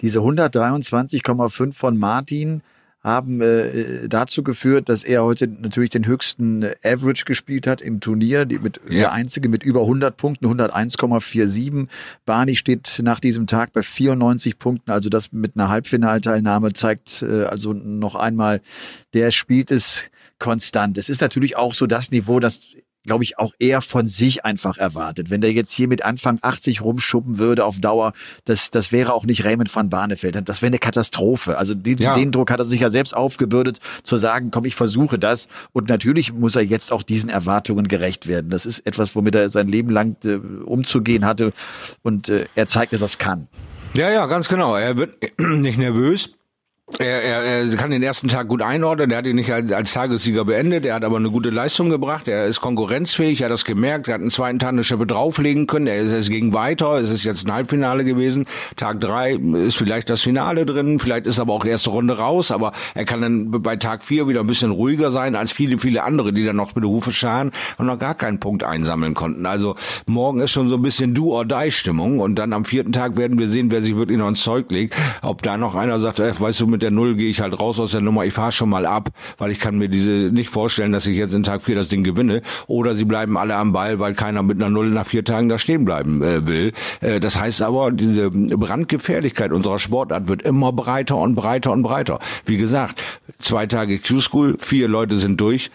Diese 0.00 0.20
123,5 0.20 1.74
von 1.74 1.98
Martin 1.98 2.62
haben 3.08 3.40
äh, 3.40 4.08
dazu 4.08 4.42
geführt, 4.42 4.88
dass 4.88 5.02
er 5.02 5.24
heute 5.24 5.48
natürlich 5.48 5.90
den 5.90 6.06
höchsten 6.06 6.64
Average 6.84 7.24
gespielt 7.24 7.66
hat 7.66 7.80
im 7.80 8.00
Turnier, 8.00 8.44
die 8.44 8.58
mit 8.58 8.80
ja. 8.88 8.98
der 8.98 9.12
einzige 9.12 9.48
mit 9.48 9.62
über 9.64 9.80
100 9.80 10.16
Punkten, 10.16 10.46
101,47. 10.46 11.88
Barney 12.24 12.56
steht 12.56 13.00
nach 13.02 13.20
diesem 13.20 13.46
Tag 13.46 13.72
bei 13.72 13.82
94 13.82 14.58
Punkten, 14.58 14.90
also 14.90 15.08
das 15.08 15.32
mit 15.32 15.56
einer 15.56 15.68
Halbfinalteilnahme 15.68 16.72
zeigt 16.72 17.22
äh, 17.22 17.44
also 17.44 17.72
noch 17.72 18.14
einmal, 18.14 18.60
der 19.14 19.30
spielt 19.30 19.70
es 19.70 20.04
konstant. 20.38 20.98
Es 20.98 21.08
ist 21.08 21.20
natürlich 21.20 21.56
auch 21.56 21.74
so 21.74 21.86
das 21.86 22.10
Niveau, 22.10 22.38
das 22.38 22.60
glaube 23.08 23.24
ich, 23.24 23.38
auch 23.38 23.52
eher 23.58 23.80
von 23.80 24.06
sich 24.06 24.44
einfach 24.44 24.78
erwartet. 24.78 25.30
Wenn 25.30 25.40
der 25.40 25.52
jetzt 25.52 25.72
hier 25.72 25.88
mit 25.88 26.04
Anfang 26.04 26.38
80 26.40 26.82
rumschuppen 26.82 27.38
würde 27.38 27.64
auf 27.64 27.80
Dauer, 27.80 28.12
das, 28.44 28.70
das 28.70 28.92
wäre 28.92 29.12
auch 29.14 29.24
nicht 29.24 29.44
Raymond 29.44 29.74
van 29.74 29.90
Barneveld. 29.90 30.48
Das 30.48 30.62
wäre 30.62 30.68
eine 30.68 30.78
Katastrophe. 30.78 31.58
Also 31.58 31.74
die, 31.74 31.96
ja. 31.96 32.14
den 32.14 32.30
Druck 32.30 32.50
hat 32.50 32.60
er 32.60 32.66
sich 32.66 32.80
ja 32.80 32.90
selbst 32.90 33.16
aufgebürdet, 33.16 33.80
zu 34.04 34.16
sagen, 34.16 34.50
komm, 34.52 34.66
ich 34.66 34.76
versuche 34.76 35.18
das. 35.18 35.48
Und 35.72 35.88
natürlich 35.88 36.32
muss 36.32 36.54
er 36.54 36.62
jetzt 36.62 36.92
auch 36.92 37.02
diesen 37.02 37.30
Erwartungen 37.30 37.88
gerecht 37.88 38.28
werden. 38.28 38.50
Das 38.50 38.66
ist 38.66 38.86
etwas, 38.86 39.16
womit 39.16 39.34
er 39.34 39.50
sein 39.50 39.66
Leben 39.66 39.90
lang 39.90 40.16
äh, 40.24 40.34
umzugehen 40.34 41.24
hatte. 41.24 41.52
Und 42.02 42.28
äh, 42.28 42.44
er 42.54 42.66
zeigt, 42.66 42.92
dass 42.92 43.02
er 43.02 43.06
es 43.06 43.18
kann. 43.18 43.48
Ja, 43.94 44.10
ja, 44.10 44.26
ganz 44.26 44.48
genau. 44.48 44.76
Er 44.76 44.96
wird 44.96 45.16
nicht 45.38 45.78
nervös. 45.78 46.37
Er, 46.98 47.22
er, 47.22 47.42
er 47.42 47.76
kann 47.76 47.90
den 47.90 48.02
ersten 48.02 48.28
Tag 48.28 48.48
gut 48.48 48.62
einordnen. 48.62 49.10
Er 49.10 49.18
hat 49.18 49.26
ihn 49.26 49.36
nicht 49.36 49.52
als, 49.52 49.70
als 49.72 49.92
Tagessieger 49.92 50.46
beendet. 50.46 50.86
Er 50.86 50.94
hat 50.94 51.04
aber 51.04 51.18
eine 51.18 51.30
gute 51.30 51.50
Leistung 51.50 51.90
gebracht. 51.90 52.26
Er 52.28 52.46
ist 52.46 52.62
konkurrenzfähig. 52.62 53.42
Er 53.42 53.44
hat 53.46 53.52
das 53.52 53.66
gemerkt. 53.66 54.08
Er 54.08 54.14
hat 54.14 54.22
einen 54.22 54.30
zweiten 54.30 54.58
Tag 54.58 54.70
eine 54.70 54.84
Schippe 54.84 55.06
drauflegen 55.06 55.66
können. 55.66 55.86
Er 55.86 55.98
ist, 55.98 56.12
es 56.12 56.30
ging 56.30 56.54
weiter. 56.54 56.94
Es 56.94 57.10
ist 57.10 57.24
jetzt 57.24 57.46
ein 57.46 57.52
Halbfinale 57.52 58.04
gewesen. 58.04 58.46
Tag 58.76 59.02
drei 59.02 59.34
ist 59.34 59.76
vielleicht 59.76 60.08
das 60.08 60.22
Finale 60.22 60.64
drin. 60.64 60.98
Vielleicht 60.98 61.26
ist 61.26 61.38
aber 61.38 61.52
auch 61.52 61.66
erste 61.66 61.90
Runde 61.90 62.16
raus. 62.16 62.50
Aber 62.50 62.72
er 62.94 63.04
kann 63.04 63.20
dann 63.20 63.50
bei 63.50 63.76
Tag 63.76 64.02
vier 64.02 64.26
wieder 64.26 64.40
ein 64.40 64.46
bisschen 64.46 64.70
ruhiger 64.70 65.10
sein 65.10 65.36
als 65.36 65.52
viele, 65.52 65.78
viele 65.78 66.04
andere, 66.04 66.32
die 66.32 66.44
dann 66.44 66.56
noch 66.56 66.74
mit 66.74 66.82
der 66.84 66.90
Hufe 66.90 67.12
scharen 67.12 67.52
und 67.76 67.86
noch 67.86 67.98
gar 67.98 68.14
keinen 68.14 68.40
Punkt 68.40 68.64
einsammeln 68.64 69.12
konnten. 69.12 69.44
Also 69.44 69.76
morgen 70.06 70.40
ist 70.40 70.52
schon 70.52 70.70
so 70.70 70.76
ein 70.76 70.82
bisschen 70.82 71.12
Do-or-Die-Stimmung. 71.12 72.18
Und 72.20 72.36
dann 72.36 72.54
am 72.54 72.64
vierten 72.64 72.92
Tag 72.92 73.18
werden 73.18 73.38
wir 73.38 73.48
sehen, 73.48 73.70
wer 73.70 73.82
sich 73.82 73.94
wirklich 73.94 74.16
noch 74.16 74.28
ins 74.28 74.42
Zeug 74.42 74.70
legt. 74.70 74.96
Ob 75.20 75.42
da 75.42 75.58
noch 75.58 75.74
einer 75.74 76.00
sagt, 76.00 76.18
äh, 76.18 76.32
weißt 76.38 76.60
du, 76.60 76.77
mit 76.78 76.84
der 76.84 76.90
Null 76.92 77.16
gehe 77.16 77.28
ich 77.28 77.40
halt 77.40 77.58
raus 77.58 77.80
aus 77.80 77.90
der 77.90 78.00
Nummer, 78.02 78.24
ich 78.24 78.32
fahre 78.32 78.52
schon 78.52 78.68
mal 78.68 78.86
ab, 78.86 79.10
weil 79.36 79.50
ich 79.50 79.58
kann 79.58 79.78
mir 79.78 79.88
diese 79.88 80.10
nicht 80.32 80.48
vorstellen, 80.48 80.92
dass 80.92 81.08
ich 81.08 81.16
jetzt 81.16 81.34
in 81.34 81.42
Tag 81.42 81.62
4 81.62 81.74
das 81.74 81.88
Ding 81.88 82.04
gewinne. 82.04 82.40
Oder 82.68 82.94
sie 82.94 83.04
bleiben 83.04 83.36
alle 83.36 83.56
am 83.56 83.72
Ball, 83.72 83.98
weil 83.98 84.14
keiner 84.14 84.44
mit 84.44 84.58
einer 84.58 84.70
Null 84.70 84.90
nach 84.90 85.06
vier 85.06 85.24
Tagen 85.24 85.48
da 85.48 85.58
stehen 85.58 85.84
bleiben 85.84 86.22
äh, 86.22 86.46
will. 86.46 86.72
Äh, 87.00 87.18
das 87.18 87.40
heißt 87.40 87.62
aber, 87.62 87.90
diese 87.90 88.30
Brandgefährlichkeit 88.30 89.50
unserer 89.50 89.80
Sportart 89.80 90.28
wird 90.28 90.42
immer 90.42 90.72
breiter 90.72 91.16
und 91.16 91.34
breiter 91.34 91.72
und 91.72 91.82
breiter. 91.82 92.20
Wie 92.46 92.58
gesagt, 92.58 93.02
zwei 93.40 93.66
Tage 93.66 93.98
Q-School, 93.98 94.54
vier 94.60 94.86
Leute 94.86 95.16
sind 95.16 95.40
durch, 95.40 95.72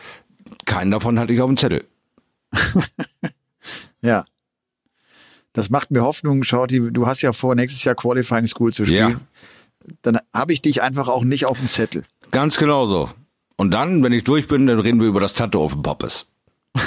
keinen 0.64 0.92
davon 0.92 1.20
hatte 1.20 1.34
ich 1.34 1.42
auf 1.42 1.50
dem 1.50 1.58
Zettel. 1.58 1.84
ja. 4.02 4.24
Das 5.52 5.70
macht 5.70 5.92
mir 5.92 6.02
Hoffnung, 6.02 6.46
Shorty. 6.46 6.92
Du 6.94 7.06
hast 7.08 7.22
ja 7.22 7.34
vor, 7.34 7.56
nächstes 7.56 7.84
Jahr 7.84 7.94
Qualifying 7.94 8.48
School 8.48 8.74
zu 8.74 8.86
spielen. 8.86 9.10
Ja 9.10 9.20
dann 10.02 10.20
habe 10.34 10.54
ich 10.54 10.62
dich 10.62 10.82
einfach 10.82 11.08
auch 11.08 11.24
nicht 11.24 11.46
auf 11.46 11.60
dem 11.60 11.70
Zettel. 11.70 12.04
Ganz 12.32 12.58
genau 12.58 12.88
so. 12.88 13.10
Und 13.56 13.72
dann, 13.72 14.04
wenn 14.04 14.14
ich 14.14 14.24
durch 14.24 14.48
bin, 14.48 14.68
dann 14.68 14.80
reden 14.80 15.00
wir 15.00 15.08
über 15.08 15.20
das 15.20 15.34
Tattoo 15.34 15.64
auf 15.64 15.74
dem 15.74 15.84
Poppes. 15.84 16.26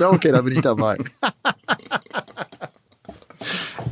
okay, 0.00 0.32
da 0.32 0.42
bin 0.42 0.52
ich 0.52 0.60
dabei. 0.60 0.98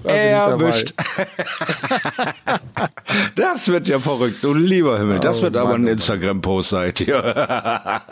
Erwischt. 0.04 0.94
das 3.34 3.68
wird 3.68 3.88
ja 3.88 3.98
verrückt, 3.98 4.42
du 4.42 4.54
lieber 4.54 4.98
Himmel. 4.98 5.20
Das 5.20 5.40
oh, 5.40 5.42
wird 5.42 5.56
aber 5.56 5.74
ein 5.74 5.86
Instagram-Post 5.86 6.74
hier. 6.96 8.02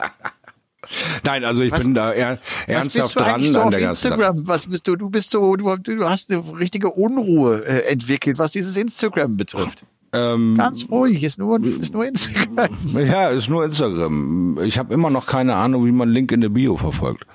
Nein, 1.22 1.44
also 1.44 1.62
ich 1.62 1.72
was, 1.72 1.82
bin 1.82 1.94
da 1.94 2.12
eher 2.12 2.38
ernsthaft 2.66 3.18
dran 3.18 3.44
so 3.44 3.60
an 3.60 3.70
der 3.70 3.80
ganzen 3.80 4.08
Instagram? 4.08 4.46
Was 4.46 4.66
bist 4.66 4.86
du? 4.86 4.96
Du 4.96 5.10
bist 5.10 5.30
so, 5.30 5.56
du, 5.56 5.76
du 5.76 6.08
hast 6.08 6.30
eine 6.30 6.42
richtige 6.58 6.90
Unruhe 6.90 7.64
äh, 7.64 7.86
entwickelt, 7.86 8.38
was 8.38 8.52
dieses 8.52 8.76
Instagram 8.76 9.36
betrifft. 9.36 9.84
Ähm, 10.14 10.54
Ganz 10.56 10.86
ruhig, 10.90 11.22
ist 11.22 11.38
nur, 11.38 11.62
ist 11.62 11.92
nur 11.92 12.06
Instagram. 12.06 12.70
Ja, 12.94 13.28
ist 13.28 13.48
nur 13.48 13.64
Instagram. 13.64 14.58
Ich 14.62 14.78
habe 14.78 14.94
immer 14.94 15.10
noch 15.10 15.26
keine 15.26 15.54
Ahnung, 15.56 15.84
wie 15.86 15.92
man 15.92 16.08
Link 16.08 16.32
in 16.32 16.40
der 16.40 16.48
Bio 16.48 16.76
verfolgt. 16.76 17.26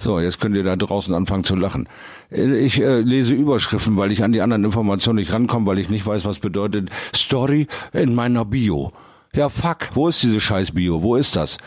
So, 0.00 0.20
jetzt 0.20 0.40
könnt 0.40 0.54
ihr 0.54 0.62
da 0.62 0.76
draußen 0.76 1.12
anfangen 1.12 1.42
zu 1.42 1.56
lachen. 1.56 1.88
Ich 2.30 2.80
äh, 2.80 3.00
lese 3.00 3.34
Überschriften, 3.34 3.96
weil 3.96 4.12
ich 4.12 4.22
an 4.22 4.32
die 4.32 4.40
anderen 4.40 4.64
Informationen 4.64 5.16
nicht 5.16 5.32
rankomme, 5.32 5.66
weil 5.66 5.80
ich 5.80 5.88
nicht 5.88 6.06
weiß, 6.06 6.24
was 6.24 6.38
bedeutet 6.38 6.90
Story 7.14 7.66
in 7.92 8.14
meiner 8.14 8.44
Bio. 8.44 8.92
Ja, 9.34 9.48
fuck, 9.48 9.90
wo 9.94 10.08
ist 10.08 10.22
diese 10.22 10.40
scheiß 10.40 10.72
Bio? 10.72 11.02
Wo 11.02 11.16
ist 11.16 11.34
das? 11.34 11.58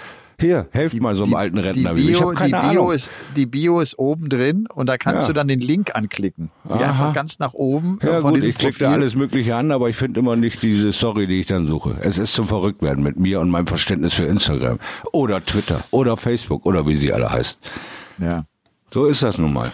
Hier, 0.42 0.68
helft 0.72 1.00
mal 1.00 1.16
so 1.16 1.24
einem 1.24 1.36
alten 1.36 1.60
Rentner. 1.60 1.94
Die 1.94 2.02
Bio, 2.02 2.16
ich 2.16 2.22
habe 2.22 2.34
keine 2.34 2.48
die 2.48 2.70
Bio 2.70 2.82
Ahnung. 2.82 2.92
Ist, 2.92 3.12
die 3.36 3.46
Bio 3.46 3.80
ist 3.80 3.98
oben 4.00 4.28
drin 4.28 4.68
und 4.74 4.88
da 4.88 4.98
kannst 4.98 5.24
ja. 5.24 5.28
du 5.28 5.34
dann 5.34 5.48
den 5.48 5.60
Link 5.60 5.96
anklicken. 5.96 6.50
Ja, 6.68 6.76
einfach 6.76 7.14
ganz 7.14 7.40
nach 7.40 7.54
oben. 7.54 8.00
Ja 8.04 8.20
gut, 8.22 8.44
ich 8.44 8.58
klicke 8.58 8.80
da 8.80 8.92
alles 8.92 9.16
mögliche 9.16 9.56
an, 9.56 9.72
aber 9.72 9.90
ich 9.90 9.96
finde 9.96 10.20
immer 10.20 10.36
nicht 10.36 10.62
diese 10.64 10.92
Story, 10.94 11.28
die 11.28 11.40
ich 11.40 11.46
dann 11.46 11.68
suche. 11.68 11.96
Es 12.02 12.18
ist 12.18 12.34
zum 12.34 12.48
Verrücktwerden 12.48 13.04
mit 13.04 13.20
mir 13.20 13.40
und 13.40 13.50
meinem 13.50 13.68
Verständnis 13.68 14.14
für 14.14 14.24
Instagram 14.24 14.80
oder 15.12 15.46
Twitter 15.46 15.84
oder 15.92 16.18
Facebook 16.18 16.66
oder 16.66 16.88
wie 16.88 16.96
sie 16.96 17.14
alle 17.14 17.32
heißen. 17.32 17.60
Ja. 18.18 18.46
So 18.92 19.06
ist 19.06 19.22
das 19.22 19.38
nun 19.38 19.54
mal. 19.54 19.72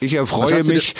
Ich 0.00 0.14
erfreue 0.14 0.64
mich 0.64 0.94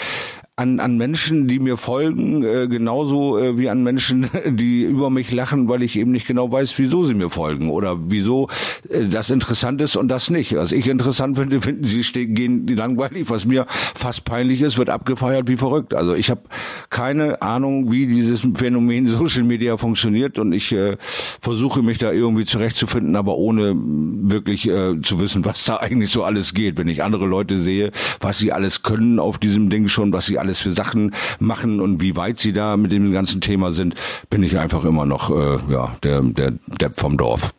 an, 0.59 0.79
an 0.79 0.97
Menschen, 0.97 1.47
die 1.47 1.59
mir 1.59 1.77
folgen, 1.77 2.43
äh, 2.43 2.67
genauso 2.67 3.37
äh, 3.37 3.59
wie 3.59 3.69
an 3.69 3.83
Menschen, 3.83 4.27
die 4.47 4.81
über 4.81 5.11
mich 5.11 5.31
lachen, 5.31 5.69
weil 5.69 5.83
ich 5.83 5.99
eben 5.99 6.11
nicht 6.11 6.25
genau 6.25 6.51
weiß, 6.51 6.79
wieso 6.79 7.05
sie 7.05 7.13
mir 7.13 7.29
folgen 7.29 7.69
oder 7.69 7.95
wieso 8.07 8.47
äh, 8.89 9.05
das 9.05 9.29
interessant 9.29 9.79
ist 9.81 9.95
und 9.95 10.07
das 10.07 10.31
nicht. 10.31 10.55
Was 10.55 10.71
ich 10.71 10.87
interessant 10.87 11.37
finde, 11.37 11.61
finden 11.67 11.83
sie 11.85 12.03
stehen, 12.03 12.33
gehen 12.33 12.65
die 12.65 12.73
langweilig. 12.73 13.29
Was 13.29 13.45
mir 13.45 13.67
fast 13.69 14.25
peinlich 14.25 14.61
ist, 14.61 14.79
wird 14.79 14.89
abgefeiert 14.89 15.47
wie 15.47 15.57
verrückt. 15.57 15.93
Also 15.93 16.15
ich 16.15 16.31
habe 16.31 16.41
keine 16.89 17.43
Ahnung, 17.43 17.91
wie 17.91 18.07
dieses 18.07 18.41
Phänomen 18.55 19.07
Social 19.15 19.43
Media 19.43 19.77
funktioniert 19.77 20.39
und 20.39 20.53
ich 20.53 20.71
äh, 20.71 20.97
versuche 21.39 21.83
mich 21.83 21.99
da 21.99 22.11
irgendwie 22.11 22.45
zurechtzufinden, 22.45 23.15
aber 23.15 23.37
ohne 23.37 23.75
wirklich 23.75 24.67
äh, 24.67 24.99
zu 25.03 25.19
wissen, 25.19 25.45
was 25.45 25.65
da 25.65 25.77
eigentlich 25.77 26.09
so 26.09 26.23
alles 26.23 26.55
geht. 26.55 26.79
Wenn 26.79 26.87
ich 26.87 27.03
andere 27.03 27.27
Leute 27.27 27.59
sehe, 27.59 27.91
was 28.19 28.39
sie 28.39 28.51
alles 28.51 28.81
können 28.81 29.19
auf 29.19 29.37
diesem 29.37 29.69
Ding 29.69 29.87
schon, 29.87 30.11
was 30.11 30.25
sie 30.25 30.39
für 30.55 30.71
Sachen 30.71 31.13
machen 31.39 31.79
und 31.79 32.01
wie 32.01 32.15
weit 32.15 32.39
sie 32.39 32.53
da 32.53 32.77
mit 32.77 32.91
dem 32.91 33.11
ganzen 33.11 33.41
Thema 33.41 33.71
sind, 33.71 33.95
bin 34.29 34.43
ich 34.43 34.57
einfach 34.57 34.85
immer 34.85 35.05
noch 35.05 35.29
äh, 35.29 35.71
ja 35.71 35.95
der 36.03 36.21
der 36.21 36.51
Depp 36.51 36.99
vom 36.99 37.17
Dorf. 37.17 37.53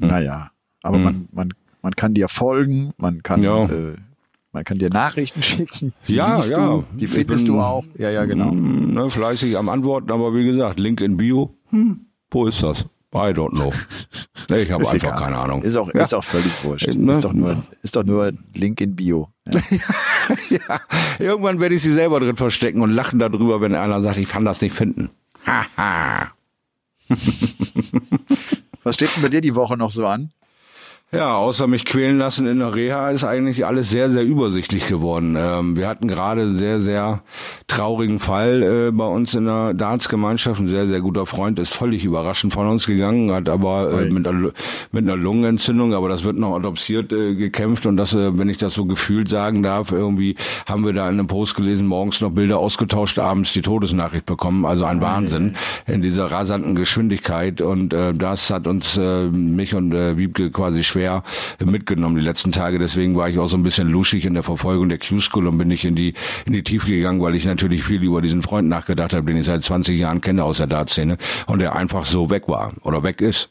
Hm. 0.00 0.08
Naja, 0.08 0.50
aber 0.82 0.96
hm. 0.96 1.04
man 1.04 1.28
man 1.32 1.52
man 1.82 1.96
kann 1.96 2.14
dir 2.14 2.28
folgen, 2.28 2.92
man 2.96 3.22
kann 3.22 3.42
ja. 3.42 3.64
äh, 3.64 3.96
man 4.52 4.64
kann 4.64 4.78
dir 4.78 4.90
Nachrichten 4.90 5.42
schicken. 5.44 5.92
Die 6.08 6.16
ja, 6.16 6.42
ja. 6.44 6.68
Du, 6.68 6.84
die 6.92 7.06
findest 7.06 7.44
bin, 7.44 7.54
du 7.54 7.60
auch. 7.60 7.84
Ja, 7.96 8.10
ja, 8.10 8.24
genau. 8.24 8.50
Hm, 8.50 8.94
ne, 8.94 9.10
fleißig 9.10 9.56
am 9.56 9.68
Antworten, 9.68 10.10
aber 10.10 10.34
wie 10.34 10.44
gesagt, 10.44 10.78
Link 10.78 11.00
in 11.00 11.16
Bio. 11.16 11.54
Hm, 11.70 12.06
wo 12.30 12.46
ist 12.46 12.62
das? 12.62 12.86
I 13.14 13.32
don't 13.32 13.52
know. 13.52 13.72
Ich 14.54 14.70
habe 14.70 14.84
einfach 14.86 14.94
egal. 14.94 15.18
keine 15.18 15.38
Ahnung. 15.38 15.62
Ist 15.62 15.76
auch, 15.76 15.92
ja. 15.94 16.02
ist 16.02 16.14
auch 16.14 16.24
völlig 16.24 16.52
wurscht. 16.62 16.86
Ne? 16.86 17.12
Ist, 17.12 17.24
doch 17.24 17.32
nur, 17.32 17.62
ist 17.82 17.96
doch 17.96 18.04
nur 18.04 18.32
Link 18.54 18.80
in 18.80 18.96
Bio. 18.96 19.28
Ja. 20.50 20.58
ja. 20.68 20.80
Irgendwann 21.18 21.58
werde 21.58 21.74
ich 21.74 21.82
sie 21.82 21.92
selber 21.92 22.20
drin 22.20 22.36
verstecken 22.36 22.82
und 22.82 22.90
lachen 22.90 23.18
darüber, 23.18 23.62
wenn 23.62 23.74
einer 23.74 24.02
sagt, 24.02 24.18
ich 24.18 24.28
kann 24.28 24.44
das 24.44 24.60
nicht 24.60 24.74
finden. 24.74 25.10
Was 28.82 28.94
steht 28.94 29.14
denn 29.16 29.22
bei 29.22 29.30
dir 29.30 29.40
die 29.40 29.54
Woche 29.54 29.78
noch 29.78 29.90
so 29.90 30.06
an? 30.06 30.32
Ja, 31.10 31.36
außer 31.36 31.68
mich 31.68 31.86
quälen 31.86 32.18
lassen 32.18 32.46
in 32.46 32.58
der 32.58 32.74
Reha 32.74 33.08
ist 33.08 33.24
eigentlich 33.24 33.64
alles 33.64 33.88
sehr, 33.88 34.10
sehr 34.10 34.24
übersichtlich 34.24 34.86
geworden. 34.88 35.36
Ähm, 35.38 35.74
wir 35.74 35.88
hatten 35.88 36.06
gerade 36.06 36.42
einen 36.42 36.58
sehr, 36.58 36.80
sehr 36.80 37.22
traurigen 37.66 38.18
Fall 38.18 38.62
äh, 38.62 38.90
bei 38.90 39.06
uns 39.06 39.32
in 39.32 39.46
der 39.46 39.72
Darts-Gemeinschaft. 39.72 40.60
Ein 40.60 40.68
sehr, 40.68 40.86
sehr 40.86 41.00
guter 41.00 41.24
Freund 41.24 41.58
ist 41.60 41.74
völlig 41.74 42.04
überraschend 42.04 42.52
von 42.52 42.68
uns 42.68 42.86
gegangen, 42.86 43.32
hat 43.32 43.48
aber 43.48 44.02
äh, 44.02 44.10
mit, 44.10 44.28
einer, 44.28 44.50
mit 44.92 45.04
einer 45.04 45.16
Lungenentzündung, 45.16 45.94
aber 45.94 46.10
das 46.10 46.24
wird 46.24 46.36
noch 46.36 46.54
adoptiert 46.54 47.10
äh, 47.10 47.34
gekämpft 47.34 47.86
und 47.86 47.96
das, 47.96 48.12
äh, 48.12 48.36
wenn 48.36 48.50
ich 48.50 48.58
das 48.58 48.74
so 48.74 48.84
gefühlt 48.84 49.30
sagen 49.30 49.62
darf, 49.62 49.92
irgendwie 49.92 50.36
haben 50.66 50.84
wir 50.84 50.92
da 50.92 51.08
in 51.08 51.14
einem 51.14 51.26
Post 51.26 51.54
gelesen, 51.54 51.86
morgens 51.86 52.20
noch 52.20 52.32
Bilder 52.32 52.58
ausgetauscht, 52.58 53.18
abends 53.18 53.54
die 53.54 53.62
Todesnachricht 53.62 54.26
bekommen. 54.26 54.66
Also 54.66 54.84
ein 54.84 55.00
Wahnsinn 55.00 55.56
in 55.86 56.02
dieser 56.02 56.30
rasanten 56.30 56.74
Geschwindigkeit 56.74 57.62
und 57.62 57.94
äh, 57.94 58.12
das 58.12 58.50
hat 58.50 58.66
uns, 58.66 58.98
äh, 58.98 59.24
mich 59.28 59.74
und 59.74 59.88
Wiebke 59.94 60.50
quasi 60.50 60.84
schwer 60.84 60.97
schwer 60.98 61.22
mitgenommen 61.64 62.16
die 62.16 62.22
letzten 62.22 62.50
Tage. 62.50 62.78
Deswegen 62.78 63.16
war 63.16 63.28
ich 63.28 63.38
auch 63.38 63.48
so 63.48 63.56
ein 63.56 63.62
bisschen 63.62 63.88
luschig 63.88 64.24
in 64.24 64.34
der 64.34 64.42
Verfolgung 64.42 64.88
der 64.88 64.98
Q-School 64.98 65.46
und 65.46 65.58
bin 65.58 65.68
nicht 65.68 65.84
in 65.84 65.94
die, 65.94 66.14
in 66.44 66.52
die 66.52 66.64
Tiefe 66.64 66.88
gegangen, 66.88 67.20
weil 67.20 67.36
ich 67.36 67.44
natürlich 67.44 67.84
viel 67.84 68.02
über 68.02 68.20
diesen 68.20 68.42
Freund 68.42 68.68
nachgedacht 68.68 69.14
habe, 69.14 69.26
den 69.26 69.36
ich 69.36 69.46
seit 69.46 69.62
20 69.62 69.98
Jahren 69.98 70.20
kenne 70.20 70.42
aus 70.42 70.58
der 70.58 70.66
Dartszene 70.66 71.16
und 71.46 71.60
der 71.60 71.76
einfach 71.76 72.04
so 72.04 72.30
weg 72.30 72.48
war 72.48 72.72
oder 72.82 73.02
weg 73.02 73.20
ist. 73.20 73.50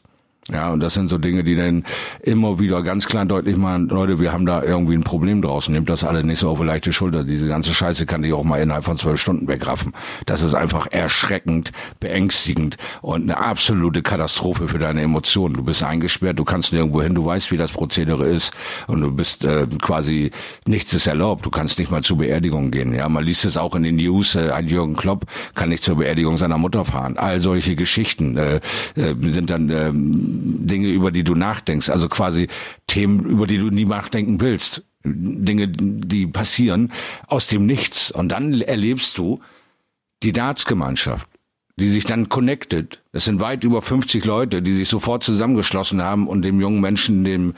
Ja, 0.52 0.72
und 0.72 0.80
das 0.80 0.94
sind 0.94 1.10
so 1.10 1.18
Dinge, 1.18 1.44
die 1.44 1.58
dann 1.58 1.84
immer 2.22 2.58
wieder 2.58 2.82
ganz 2.82 3.06
klar 3.06 3.26
deutlich 3.26 3.58
machen, 3.58 3.90
Leute, 3.90 4.20
wir 4.20 4.32
haben 4.32 4.46
da 4.46 4.64
irgendwie 4.64 4.94
ein 4.94 5.04
Problem 5.04 5.42
draußen. 5.42 5.74
Nehmt 5.74 5.90
das 5.90 6.06
alle 6.06 6.24
nicht 6.24 6.40
so 6.40 6.50
auf 6.50 6.60
die 6.60 6.66
leichte 6.66 6.94
Schulter. 6.94 7.26
Diese 7.26 7.48
ganze 7.48 7.74
Scheiße 7.74 8.06
kann 8.06 8.24
ich 8.24 8.32
auch 8.32 8.46
mal 8.46 8.62
innerhalb 8.62 8.86
von 8.86 8.96
zwölf 8.96 9.20
Stunden 9.20 9.50
wegraffen. 9.50 9.94
Das 10.26 10.42
ist 10.42 10.54
einfach 10.54 10.88
erschreckend, 10.90 11.74
beängstigend 12.00 12.78
und 13.02 13.24
eine 13.24 13.38
absolute 13.38 14.02
Katastrophe 14.02 14.70
für 14.70 14.80
deine 14.80 15.02
Emotionen. 15.02 15.54
Du 15.56 15.64
bist 15.64 15.84
eingesperrt, 15.84 16.40
du 16.40 16.46
kannst 16.46 16.72
nirgendwo 16.72 17.02
hin, 17.02 17.14
du 17.14 17.26
weißt, 17.26 17.52
wie 17.52 17.58
das 17.58 17.72
Prozedere 17.72 18.26
ist 18.26 18.54
und 18.88 19.02
du 19.02 19.12
bist 19.12 19.44
äh, 19.44 19.68
quasi, 19.82 20.32
nichts 20.66 20.94
ist 20.94 21.08
erlaubt. 21.08 21.46
Du 21.46 21.50
kannst 21.50 21.78
nicht 21.78 21.92
mal 21.92 22.04
zur 22.04 22.20
Beerdigung 22.20 22.72
gehen. 22.72 22.96
Ja, 22.96 23.10
man 23.10 23.26
liest 23.26 23.44
es 23.44 23.58
auch 23.58 23.76
in 23.76 23.84
den 23.84 23.98
News, 23.98 24.36
äh, 24.36 24.52
ein 24.52 24.68
Jürgen 24.68 24.96
Klopp 24.96 25.26
kann 25.56 25.68
nicht 25.68 25.84
zur 25.84 25.98
Beerdigung 25.98 26.38
seiner 26.38 26.58
Mutter 26.58 26.86
fahren. 26.86 27.18
All 27.18 27.42
solche 27.42 27.76
Geschichten 27.76 28.38
äh, 28.38 28.62
äh, 28.96 29.14
sind 29.22 29.50
dann 29.50 29.70
äh, 29.70 29.92
Dinge, 30.38 30.90
über 30.90 31.12
die 31.12 31.24
du 31.24 31.36
nachdenkst, 31.36 31.90
also 31.90 32.10
quasi 32.10 32.48
Themen, 32.88 33.26
über 33.26 33.48
die 33.48 33.58
du 33.58 33.70
nie 33.70 33.86
nachdenken 33.86 34.42
willst. 34.42 34.84
Dinge, 35.04 35.68
die 35.68 36.28
passieren 36.28 36.92
aus 37.28 37.48
dem 37.48 37.66
Nichts. 37.66 38.12
Und 38.12 38.30
dann 38.30 38.62
erlebst 38.62 39.18
du 39.18 39.40
die 40.24 40.32
Dartsgemeinschaft, 40.32 41.28
die 41.80 41.88
sich 41.88 42.06
dann 42.06 42.28
connected. 42.28 43.00
Das 43.12 43.26
sind 43.26 43.40
weit 43.40 43.64
über 43.64 43.82
50 43.82 44.26
Leute, 44.26 44.62
die 44.62 44.74
sich 44.74 44.88
sofort 44.90 45.24
zusammengeschlossen 45.24 46.02
haben 46.02 46.28
und 46.28 46.42
dem 46.42 46.60
jungen 46.60 46.82
Menschen, 46.82 47.24
dem 47.24 47.54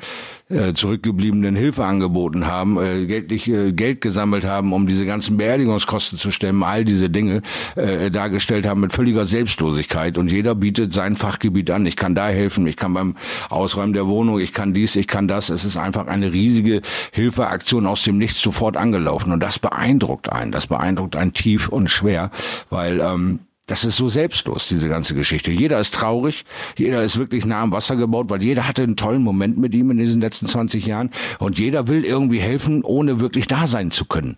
äh, 0.49 0.73
zurückgebliebenen 0.73 1.55
Hilfe 1.55 1.85
angeboten 1.85 2.45
haben, 2.45 2.77
äh, 2.77 3.05
geldlich, 3.05 3.49
äh, 3.49 3.71
Geld 3.71 4.01
gesammelt 4.01 4.45
haben, 4.45 4.73
um 4.73 4.87
diese 4.87 5.05
ganzen 5.05 5.37
Beerdigungskosten 5.37 6.17
zu 6.17 6.31
stemmen, 6.31 6.63
all 6.63 6.83
diese 6.83 7.09
Dinge 7.09 7.41
äh, 7.75 8.11
dargestellt 8.11 8.67
haben 8.67 8.81
mit 8.81 8.91
völliger 8.91 9.25
Selbstlosigkeit. 9.25 10.17
Und 10.17 10.31
jeder 10.31 10.53
bietet 10.53 10.91
sein 10.91 11.15
Fachgebiet 11.15 11.71
an. 11.71 11.85
Ich 11.85 11.95
kann 11.95 12.13
da 12.13 12.27
helfen, 12.27 12.67
ich 12.67 12.75
kann 12.75 12.93
beim 12.93 13.15
Ausräumen 13.49 13.93
der 13.93 14.07
Wohnung, 14.07 14.39
ich 14.39 14.53
kann 14.53 14.73
dies, 14.73 14.97
ich 14.97 15.07
kann 15.07 15.29
das. 15.29 15.49
Es 15.49 15.63
ist 15.63 15.77
einfach 15.77 16.07
eine 16.07 16.33
riesige 16.33 16.81
Hilfeaktion 17.11 17.87
aus 17.87 18.03
dem 18.03 18.17
Nichts 18.17 18.41
sofort 18.41 18.75
angelaufen. 18.75 19.31
Und 19.31 19.41
das 19.41 19.59
beeindruckt 19.59 20.31
einen. 20.31 20.51
Das 20.51 20.67
beeindruckt 20.67 21.15
einen 21.15 21.33
tief 21.33 21.69
und 21.69 21.89
schwer, 21.89 22.31
weil 22.69 22.99
ähm, 22.99 23.39
das 23.69 23.83
ist 23.83 23.97
so 23.97 24.09
selbstlos, 24.09 24.67
diese 24.67 24.89
ganze 24.89 25.13
Geschichte. 25.13 25.51
Jeder 25.51 25.79
ist 25.79 25.93
traurig, 25.93 26.43
jeder 26.75 27.03
ist 27.03 27.17
wirklich 27.17 27.45
nah 27.45 27.61
am 27.61 27.71
Wasser 27.71 27.95
gebaut, 27.95 28.29
weil 28.29 28.41
jeder 28.41 28.67
hatte 28.67 28.81
einen 28.81 28.95
tollen 28.95 29.21
Moment 29.21 29.57
mit 29.57 29.75
ihm 29.75 29.91
in 29.91 29.97
diesen 29.97 30.21
letzten 30.21 30.47
20 30.47 30.87
Jahren 30.87 31.11
und 31.37 31.59
jeder 31.59 31.87
will 31.87 32.03
irgendwie 32.03 32.39
helfen, 32.39 32.83
ohne 32.83 33.19
wirklich 33.19 33.47
da 33.47 33.67
sein 33.67 33.91
zu 33.91 34.05
können. 34.05 34.37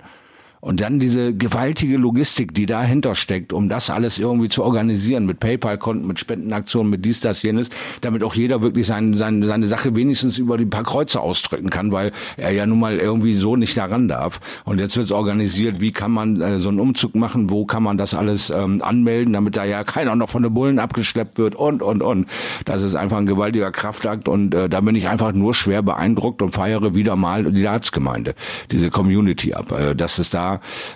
Und 0.61 0.79
dann 0.79 0.99
diese 0.99 1.33
gewaltige 1.33 1.97
Logistik, 1.97 2.53
die 2.53 2.67
dahinter 2.67 3.15
steckt, 3.15 3.51
um 3.51 3.67
das 3.67 3.89
alles 3.89 4.19
irgendwie 4.19 4.47
zu 4.47 4.63
organisieren, 4.63 5.25
mit 5.25 5.39
PayPal-Konten, 5.39 6.05
mit 6.05 6.19
Spendenaktionen, 6.19 6.91
mit 6.91 7.03
dies, 7.03 7.19
das, 7.19 7.41
jenes, 7.41 7.71
damit 8.01 8.23
auch 8.23 8.35
jeder 8.35 8.61
wirklich 8.61 8.85
sein, 8.85 9.15
sein, 9.15 9.41
seine 9.43 9.65
Sache 9.65 9.95
wenigstens 9.95 10.37
über 10.37 10.59
die 10.59 10.67
paar 10.67 10.83
Kreuze 10.83 11.19
ausdrücken 11.19 11.71
kann, 11.71 11.91
weil 11.91 12.11
er 12.37 12.51
ja 12.51 12.67
nun 12.67 12.79
mal 12.79 12.97
irgendwie 12.97 13.33
so 13.33 13.55
nicht 13.55 13.75
daran 13.75 14.07
darf. 14.07 14.39
Und 14.63 14.79
jetzt 14.79 14.95
wird 14.97 15.11
organisiert, 15.11 15.79
wie 15.81 15.91
kann 15.91 16.11
man 16.11 16.39
äh, 16.41 16.59
so 16.59 16.69
einen 16.69 16.79
Umzug 16.79 17.15
machen, 17.15 17.49
wo 17.49 17.65
kann 17.65 17.81
man 17.81 17.97
das 17.97 18.13
alles 18.13 18.51
ähm, 18.51 18.83
anmelden, 18.83 19.33
damit 19.33 19.57
da 19.57 19.65
ja 19.65 19.83
keiner 19.83 20.15
noch 20.15 20.29
von 20.29 20.43
den 20.43 20.53
Bullen 20.53 20.77
abgeschleppt 20.77 21.39
wird 21.39 21.55
und, 21.55 21.81
und, 21.81 22.03
und. 22.03 22.27
Das 22.65 22.83
ist 22.83 22.93
einfach 22.93 23.17
ein 23.17 23.25
gewaltiger 23.25 23.71
Kraftakt 23.71 24.27
und 24.27 24.53
äh, 24.53 24.69
da 24.69 24.81
bin 24.81 24.93
ich 24.93 25.09
einfach 25.09 25.33
nur 25.33 25.55
schwer 25.55 25.81
beeindruckt 25.81 26.43
und 26.43 26.51
feiere 26.51 26.93
wieder 26.93 27.15
mal 27.15 27.51
die 27.51 27.65
Ratsgemeinde, 27.65 28.35
diese 28.69 28.91
Community 28.91 29.55
ab, 29.55 29.71
äh, 29.71 29.95
dass 29.95 30.19
es 30.19 30.29
da 30.29 30.50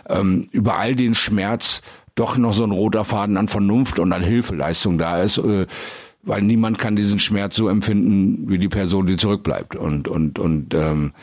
ähm, 0.09 0.49
über 0.51 0.77
all 0.77 0.95
den 0.95 1.15
Schmerz 1.15 1.81
doch 2.15 2.37
noch 2.37 2.53
so 2.53 2.63
ein 2.63 2.71
roter 2.71 3.03
Faden 3.03 3.37
an 3.37 3.47
Vernunft 3.47 3.99
und 3.99 4.11
an 4.13 4.23
Hilfeleistung 4.23 4.97
da 4.97 5.21
ist, 5.21 5.37
äh, 5.37 5.67
weil 6.23 6.41
niemand 6.41 6.79
kann 6.79 6.95
diesen 6.95 7.19
Schmerz 7.19 7.55
so 7.55 7.69
empfinden 7.69 8.49
wie 8.49 8.57
die 8.57 8.69
Person, 8.69 9.05
die 9.05 9.17
zurückbleibt. 9.17 9.75
Und 9.75 10.07
und 10.07 10.39
und 10.39 10.73
ähm, 10.73 11.13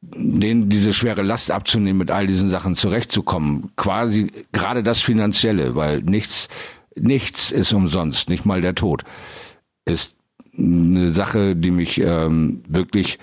denen 0.00 0.68
diese 0.68 0.92
schwere 0.92 1.22
Last 1.22 1.50
abzunehmen, 1.50 1.98
mit 1.98 2.10
all 2.10 2.26
diesen 2.26 2.48
Sachen 2.48 2.76
zurechtzukommen, 2.76 3.72
quasi 3.76 4.30
gerade 4.52 4.82
das 4.82 5.00
Finanzielle, 5.00 5.74
weil 5.74 6.02
nichts 6.02 6.48
nichts 6.94 7.50
ist 7.50 7.72
umsonst, 7.72 8.28
nicht 8.28 8.46
mal 8.46 8.60
der 8.60 8.74
Tod, 8.74 9.04
ist 9.84 10.16
eine 10.56 11.10
Sache, 11.10 11.54
die 11.54 11.70
mich 11.70 12.00
ähm, 12.00 12.62
wirklich 12.66 13.18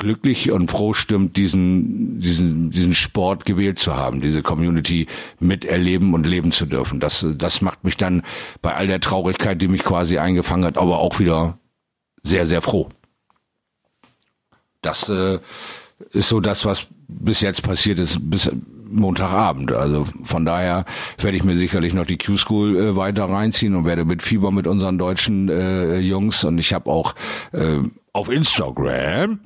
glücklich 0.00 0.50
und 0.50 0.70
froh 0.70 0.92
stimmt, 0.92 1.36
diesen, 1.36 2.18
diesen, 2.18 2.70
diesen 2.70 2.94
Sport 2.94 3.44
gewählt 3.44 3.78
zu 3.78 3.94
haben, 3.94 4.20
diese 4.20 4.42
Community 4.42 5.06
miterleben 5.38 6.14
und 6.14 6.26
leben 6.26 6.50
zu 6.50 6.66
dürfen. 6.66 6.98
Das, 6.98 7.24
das 7.36 7.60
macht 7.62 7.84
mich 7.84 7.96
dann 7.96 8.22
bei 8.62 8.74
all 8.74 8.88
der 8.88 9.00
Traurigkeit, 9.00 9.62
die 9.62 9.68
mich 9.68 9.84
quasi 9.84 10.18
eingefangen 10.18 10.64
hat, 10.64 10.78
aber 10.78 10.98
auch 10.98 11.20
wieder 11.20 11.58
sehr, 12.22 12.46
sehr 12.46 12.62
froh. 12.62 12.88
Das 14.82 15.08
äh, 15.08 15.38
ist 16.12 16.28
so 16.28 16.40
das, 16.40 16.64
was 16.64 16.86
bis 17.06 17.40
jetzt 17.40 17.62
passiert 17.62 17.98
ist, 17.98 18.18
bis 18.20 18.50
Montagabend. 18.90 19.72
Also 19.72 20.06
von 20.24 20.44
daher 20.44 20.84
werde 21.18 21.36
ich 21.36 21.44
mir 21.44 21.54
sicherlich 21.54 21.94
noch 21.94 22.06
die 22.06 22.18
Q-School 22.18 22.76
äh, 22.76 22.96
weiter 22.96 23.24
reinziehen 23.24 23.74
und 23.76 23.84
werde 23.84 24.04
mit 24.04 24.22
Fieber 24.22 24.50
mit 24.50 24.66
unseren 24.66 24.98
deutschen 24.98 25.48
äh, 25.48 25.98
Jungs 25.98 26.44
und 26.44 26.58
ich 26.58 26.72
habe 26.72 26.90
auch 26.90 27.14
äh, 27.52 27.78
auf 28.12 28.30
Instagram 28.30 29.38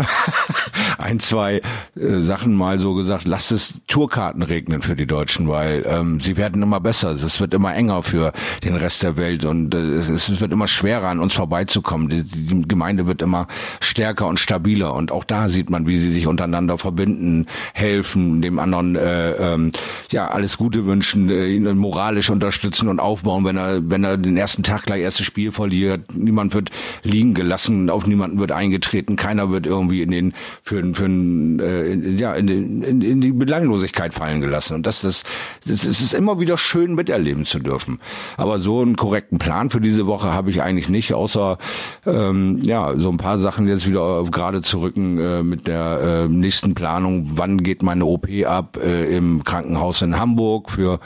ein, 0.99 1.21
zwei 1.21 1.61
äh, 1.97 2.19
Sachen 2.21 2.55
mal 2.55 2.79
so 2.79 2.95
gesagt, 2.95 3.25
lasst 3.25 3.53
es 3.53 3.81
Tourkarten 3.89 4.43
regnen 4.43 4.81
für 4.81 4.97
die 4.97 5.07
Deutschen, 5.07 5.49
weil 5.49 5.85
ähm, 5.87 6.19
sie 6.21 6.39
werden 6.39 6.63
immer 6.63 6.81
besser. 6.81 7.11
Es 7.11 7.41
wird 7.41 7.53
immer 7.53 7.75
enger 7.75 8.03
für 8.03 8.33
den 8.63 8.77
Rest 8.77 9.03
der 9.03 9.19
Welt 9.19 9.45
und 9.45 9.75
äh, 9.75 9.79
es, 9.79 10.09
es 10.09 10.41
wird 10.41 10.51
immer 10.53 10.67
schwerer 10.67 11.09
an 11.09 11.21
uns 11.21 11.35
vorbeizukommen. 11.35 12.09
Die, 12.09 12.23
die 12.23 12.63
Gemeinde 12.67 13.07
wird 13.07 13.21
immer 13.21 13.49
stärker 13.81 14.29
und 14.29 14.41
stabiler 14.41 14.95
und 14.95 15.13
auch 15.13 15.25
da 15.25 15.49
sieht 15.51 15.69
man, 15.69 15.87
wie 15.87 15.99
sie 15.99 16.13
sich 16.13 16.27
untereinander 16.27 16.79
verbinden, 16.79 17.47
helfen, 17.75 18.41
dem 18.41 18.59
anderen 18.59 18.97
äh, 18.97 19.33
ähm, 19.33 19.73
ja 20.11 20.29
alles 20.29 20.57
Gute 20.57 20.87
wünschen, 20.87 21.29
äh, 21.29 21.49
ihn 21.49 21.65
moralisch 21.77 22.31
unterstützen 22.31 22.89
und 22.89 22.99
aufbauen, 22.99 23.45
wenn 23.45 23.59
er 23.59 23.91
wenn 23.91 24.05
er 24.05 24.17
den 24.17 24.39
ersten 24.39 24.63
Tag 24.63 24.85
gleich 24.85 25.03
erstes 25.03 25.27
Spiel 25.27 25.53
verliert. 25.53 26.15
Niemand 26.15 26.55
wird 26.55 26.71
liegen 27.03 27.35
gelassen, 27.35 27.91
auf 27.91 28.07
niemanden 28.07 28.39
wird 28.39 28.54
eingetreten, 28.55 29.17
keiner 29.17 29.51
wird 29.51 29.67
irgendwie 29.67 30.03
in 30.03 30.11
den 30.11 30.35
für, 30.63 30.83
für 30.95 31.05
äh, 31.05 31.93
in, 31.93 32.19
ja 32.19 32.35
in, 32.35 32.83
in, 32.83 33.03
in 33.03 33.21
die 33.21 33.33
Belanglosigkeit 33.33 34.15
fallen 34.15 34.41
gelassen 34.41 34.75
und 34.75 34.87
das 34.87 35.03
das 35.03 35.25
das 35.67 35.85
ist 35.85 36.15
immer 36.15 36.41
wieder 36.41 36.59
schön 36.59 36.95
miterleben 36.95 37.47
zu 37.47 37.59
dürfen. 37.59 38.01
Aber 38.37 38.59
so 38.59 38.81
einen 38.81 38.97
korrekten 38.97 39.39
Plan 39.39 39.71
für 39.71 39.81
diese 39.81 40.07
Woche 40.07 40.33
habe 40.33 40.51
ich 40.51 40.63
eigentlich 40.63 40.89
nicht, 40.89 41.15
außer 41.15 41.59
ähm, 42.07 42.59
ja 42.63 42.97
so 42.97 43.11
ein 43.11 43.17
paar 43.17 43.39
Sachen 43.39 43.69
jetzt 43.69 43.89
wieder 43.89 44.25
gerade 44.31 44.63
zu 44.63 44.81
rücken 44.81 45.19
äh, 45.19 45.43
mit 45.43 45.67
der 45.67 46.27
äh, 46.27 46.29
nächsten 46.29 46.75
Planung. 46.75 47.33
Wann 47.35 47.63
geht 47.63 47.83
meine 47.83 48.05
OP 48.05 48.29
ab 48.47 48.79
äh, 48.83 49.17
im 49.17 49.45
Krankenhaus 49.45 50.03
in 50.03 50.19
Hamburg 50.19 50.71
für 50.71 51.01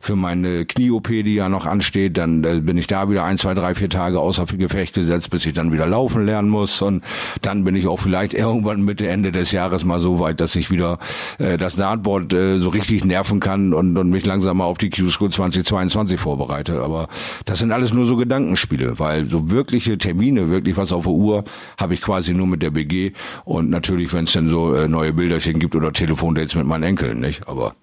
für 0.00 0.16
meine 0.16 0.64
Knie-OP, 0.64 1.08
die 1.08 1.34
ja 1.34 1.48
noch 1.48 1.66
ansteht? 1.66 2.16
Dann 2.16 2.44
äh, 2.44 2.60
bin 2.60 2.78
ich 2.78 2.86
da 2.86 3.10
wieder 3.10 3.24
ein, 3.24 3.38
zwei, 3.38 3.54
drei, 3.54 3.74
vier 3.74 3.90
Tage 3.90 4.20
außer 4.20 4.46
Gefecht 4.46 4.94
gesetzt, 4.94 5.30
bis 5.30 5.46
ich 5.46 5.54
dann 5.54 5.72
wieder 5.72 5.86
laufen 5.86 6.24
lernen 6.24 6.48
muss 6.48 6.80
und 6.82 6.93
dann 7.42 7.64
bin 7.64 7.76
ich 7.76 7.86
auch 7.86 7.98
vielleicht 7.98 8.34
irgendwann 8.34 8.82
Mitte, 8.82 9.08
Ende 9.08 9.32
des 9.32 9.52
Jahres 9.52 9.84
mal 9.84 10.00
so 10.00 10.20
weit, 10.20 10.40
dass 10.40 10.56
ich 10.56 10.70
wieder 10.70 10.98
äh, 11.38 11.56
das 11.56 11.76
Dartboard 11.76 12.32
äh, 12.34 12.58
so 12.58 12.68
richtig 12.68 13.04
nerven 13.04 13.40
kann 13.40 13.72
und, 13.72 13.96
und 13.96 14.10
mich 14.10 14.24
langsam 14.24 14.58
mal 14.58 14.64
auf 14.64 14.78
die 14.78 14.90
Q-School 14.90 15.30
2022 15.30 16.20
vorbereite. 16.20 16.82
Aber 16.82 17.08
das 17.44 17.58
sind 17.58 17.72
alles 17.72 17.92
nur 17.92 18.06
so 18.06 18.16
Gedankenspiele, 18.16 18.98
weil 18.98 19.28
so 19.28 19.50
wirkliche 19.50 19.98
Termine, 19.98 20.50
wirklich 20.50 20.76
was 20.76 20.92
auf 20.92 21.04
der 21.04 21.12
Uhr, 21.12 21.44
habe 21.78 21.94
ich 21.94 22.02
quasi 22.02 22.34
nur 22.34 22.46
mit 22.46 22.62
der 22.62 22.70
BG 22.70 23.12
und 23.44 23.70
natürlich, 23.70 24.12
wenn 24.12 24.24
es 24.24 24.32
denn 24.32 24.48
so 24.48 24.74
äh, 24.74 24.88
neue 24.88 25.12
Bilderchen 25.12 25.58
gibt 25.58 25.74
oder 25.74 25.92
Telefondates 25.92 26.54
mit 26.54 26.66
meinen 26.66 26.82
Enkeln, 26.82 27.20
nicht? 27.20 27.48
Aber 27.48 27.74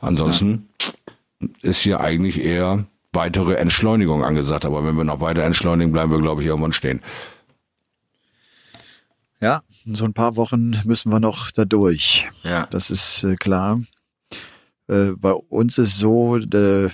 ansonsten 0.00 0.68
ja. 1.40 1.48
ist 1.62 1.80
hier 1.80 2.00
eigentlich 2.00 2.42
eher 2.42 2.84
weitere 3.12 3.54
Entschleunigung 3.54 4.24
angesagt. 4.24 4.64
Aber 4.64 4.84
wenn 4.84 4.96
wir 4.96 5.04
noch 5.04 5.20
weiter 5.20 5.42
entschleunigen, 5.42 5.92
bleiben 5.92 6.12
wir, 6.12 6.20
glaube 6.20 6.42
ich, 6.42 6.48
irgendwann 6.48 6.72
stehen. 6.72 7.00
Ja, 9.40 9.62
so 9.86 10.04
ein 10.04 10.12
paar 10.12 10.36
Wochen 10.36 10.76
müssen 10.84 11.10
wir 11.10 11.20
noch 11.20 11.50
da 11.50 11.64
durch. 11.64 12.28
Ja. 12.42 12.66
Das 12.70 12.90
ist 12.90 13.24
äh, 13.24 13.36
klar. 13.36 13.80
Äh, 14.86 15.12
bei 15.16 15.32
uns 15.32 15.78
ist 15.78 15.98
so, 15.98 16.36
äh, 16.36 16.90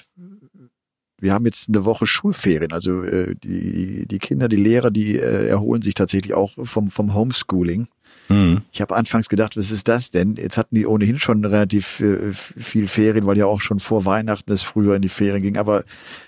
wir 1.19 1.33
haben 1.33 1.45
jetzt 1.45 1.69
eine 1.69 1.85
Woche 1.85 2.07
Schulferien. 2.07 2.73
Also 2.73 3.03
äh, 3.03 3.35
die, 3.35 4.07
die 4.07 4.19
Kinder, 4.19 4.49
die 4.49 4.57
Lehrer, 4.57 4.91
die 4.91 5.17
äh, 5.17 5.49
erholen 5.49 5.83
sich 5.83 5.95
tatsächlich 5.95 6.35
auch 6.35 6.53
vom, 6.65 6.91
vom 6.91 7.15
Homeschooling. 7.15 7.89
Mhm. 8.29 8.63
Ich 8.73 8.81
habe 8.81 8.97
anfangs 8.97 9.29
gedacht, 9.29 9.57
was 9.57 9.71
ist 9.71 9.89
das 9.89 10.11
denn? 10.11 10.37
Jetzt 10.37 10.59
hatten 10.59 10.75
die 10.75 10.87
ohnehin 10.87 11.19
schon 11.19 11.45
relativ 11.45 12.01
äh, 12.01 12.33
viel 12.33 12.89
Ferien, 12.89 13.27
weil 13.27 13.39
ja 13.39 13.47
auch 13.47 13.61
schon 13.61 13.79
vor 13.79 14.05
Weihnachten 14.05 14.53
es 14.53 14.63
früher 14.63 14.97
in 14.97 15.03
die 15.03 15.09
Ferien 15.09 15.43
ging. 15.43 15.57
Aber 15.57 15.85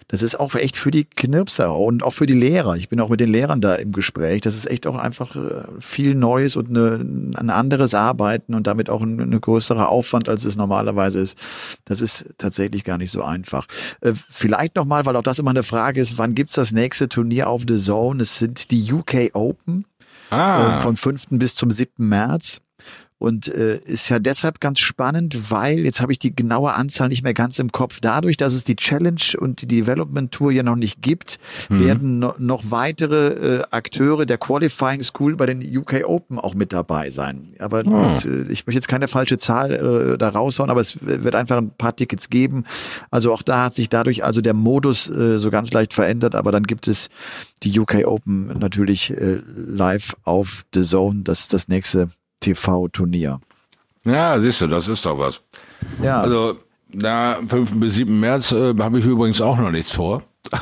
das 0.07 0.23
ist 0.23 0.41
auch 0.41 0.55
echt 0.55 0.77
für 0.77 0.91
die 0.91 1.05
Knirpser 1.05 1.77
und 1.77 2.03
auch 2.03 2.15
für 2.15 2.27
die 2.27 2.35
Lehrer. 2.35 2.77
Ich 2.77 2.89
bin 2.89 2.99
auch 3.01 3.11
mit 3.11 3.21
den 3.21 3.31
Lehrern 3.31 3.61
da 3.61 3.75
im 3.75 3.93
Gespräch. 3.93 4.41
Das 4.41 4.55
ist 4.55 4.67
echt 4.67 4.87
auch 4.87 4.97
einfach 4.97 5.37
äh, 5.37 5.65
viel 5.81 6.15
Neues 6.15 6.57
und 6.57 6.71
eine, 6.71 6.97
ein 7.39 7.51
anderes 7.51 7.95
Arbeiten 7.95 8.55
und 8.55 8.67
damit 8.67 8.89
auch 8.89 9.03
ein, 9.03 9.21
ein 9.21 9.41
größerer 9.41 9.89
Aufwand, 9.89 10.29
als 10.29 10.45
es 10.45 10.57
normalerweise 10.57 11.21
ist. 11.21 11.39
Das 11.85 12.01
ist 12.01 12.27
tatsächlich 12.39 12.85
gar 12.85 12.97
nicht 12.97 13.11
so 13.11 13.23
einfach. 13.23 13.67
Äh, 14.01 14.13
vielleicht 14.31 14.77
nochmal, 14.77 15.05
weil 15.05 15.17
auch 15.17 15.23
das 15.23 15.39
immer 15.39 15.51
eine 15.51 15.63
Frage 15.63 16.01
ist, 16.01 16.17
wann 16.17 16.35
gibt's 16.35 16.55
das 16.55 16.73
nächste 16.73 17.09
Turnier 17.09 17.49
auf 17.49 17.65
The 17.69 17.77
Zone? 17.77 18.23
Es 18.23 18.39
sind 18.39 18.71
die 18.71 18.91
UK 18.93 19.31
Open 19.35 19.85
Ah. 20.31 20.79
äh, 20.79 20.81
vom 20.81 20.97
5. 20.97 21.27
bis 21.31 21.55
zum 21.55 21.71
7. 21.71 22.09
März. 22.09 22.61
Und 23.19 23.49
äh, 23.49 23.79
ist 23.79 24.09
ja 24.09 24.21
deshalb 24.21 24.61
ganz 24.61 24.79
spannend, 24.79 25.51
weil, 25.51 25.81
jetzt 25.81 26.01
habe 26.01 26.13
ich 26.13 26.21
die 26.21 26.35
genaue 26.35 26.75
Anzahl 26.75 27.09
nicht 27.09 27.25
mehr 27.25 27.35
ganz 27.35 27.59
im 27.59 27.73
Kopf, 27.73 27.99
dadurch, 28.01 28.37
dass 28.37 28.53
es 28.53 28.63
die 28.63 28.77
Challenge 28.77 29.21
und 29.39 29.63
die 29.63 29.67
Development 29.67 30.31
Tour 30.31 30.53
ja 30.53 30.63
noch 30.63 30.77
nicht 30.77 31.03
gibt, 31.03 31.41
werden 31.69 32.21
no, 32.21 32.35
noch 32.39 32.71
weitere 32.71 33.59
äh, 33.59 33.63
Akteure 33.71 34.25
der 34.25 34.39
Qualifying 34.39 35.03
School 35.03 35.37
bei 35.37 35.47
den 35.47 35.77
UK 35.77 36.05
Open 36.05 36.39
auch 36.39 36.55
mit 36.55 36.73
dabei 36.73 37.11
sein. 37.11 37.49
Aber 37.59 37.85
jetzt, 37.85 38.25
äh, 38.25 38.43
ich 38.43 38.67
möchte 38.67 38.79
jetzt 38.79 38.89
keine 38.89 39.09
falsche 39.09 39.37
Zahl 39.37 39.73
äh, 39.73 40.19
da 40.19 40.29
raushauen, 40.29 40.71
aber 40.71 40.81
es 40.81 40.99
wird 41.01 41.35
einfach 41.35 41.57
ein 41.57 41.71
paar 41.71 41.97
Tickets 41.97 42.31
geben. 42.31 42.65
Also 43.11 43.33
auch 43.33 43.43
da 43.43 43.65
hat 43.65 43.75
sich 43.75 43.89
dadurch 43.89 44.25
also 44.25 44.41
der 44.41 44.55
Modus 44.55 45.11
äh, 45.11 45.39
so 45.39 45.51
ganz 45.51 45.73
leicht 45.73 45.93
verändert, 45.93 46.35
aber 46.37 46.53
dann 46.53 46.65
gibt 46.65 46.87
es 46.87 47.09
die 47.63 47.79
UK 47.79 48.07
Open 48.07 48.59
natürlich 48.59 49.11
äh, 49.11 49.41
live 49.57 50.17
auf 50.23 50.65
The 50.73 50.83
Zone. 50.83 51.23
Das 51.25 51.41
ist 51.41 51.53
das 51.53 51.69
nächste 51.69 52.11
TV-Turnier. 52.41 53.41
Ja, 54.05 54.39
siehst 54.39 54.61
du, 54.61 54.67
das 54.67 54.89
ist 54.89 55.05
doch 55.05 55.19
was. 55.19 55.41
Ja, 56.03 56.21
Also, 56.21 56.59
da 56.91 57.39
5. 57.47 57.73
bis 57.75 57.95
7. 57.95 58.19
März 58.19 58.53
äh, 58.53 58.75
habe 58.79 58.99
ich 58.99 59.05
übrigens 59.05 59.41
auch 59.41 59.59
noch 59.59 59.71
nichts 59.71 59.91
vor. 59.93 60.23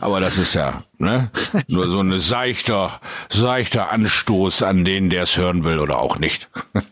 Aber 0.00 0.20
das 0.20 0.38
ist 0.38 0.54
ja 0.54 0.82
ne? 0.98 1.30
nur 1.66 1.86
so 1.88 2.00
ein 2.00 2.18
seichter, 2.18 3.00
seichter 3.28 3.90
Anstoß 3.90 4.62
an 4.62 4.84
den, 4.84 5.10
der 5.10 5.24
es 5.24 5.36
hören 5.36 5.64
will 5.64 5.78
oder 5.78 5.98
auch 5.98 6.18
nicht. 6.18 6.48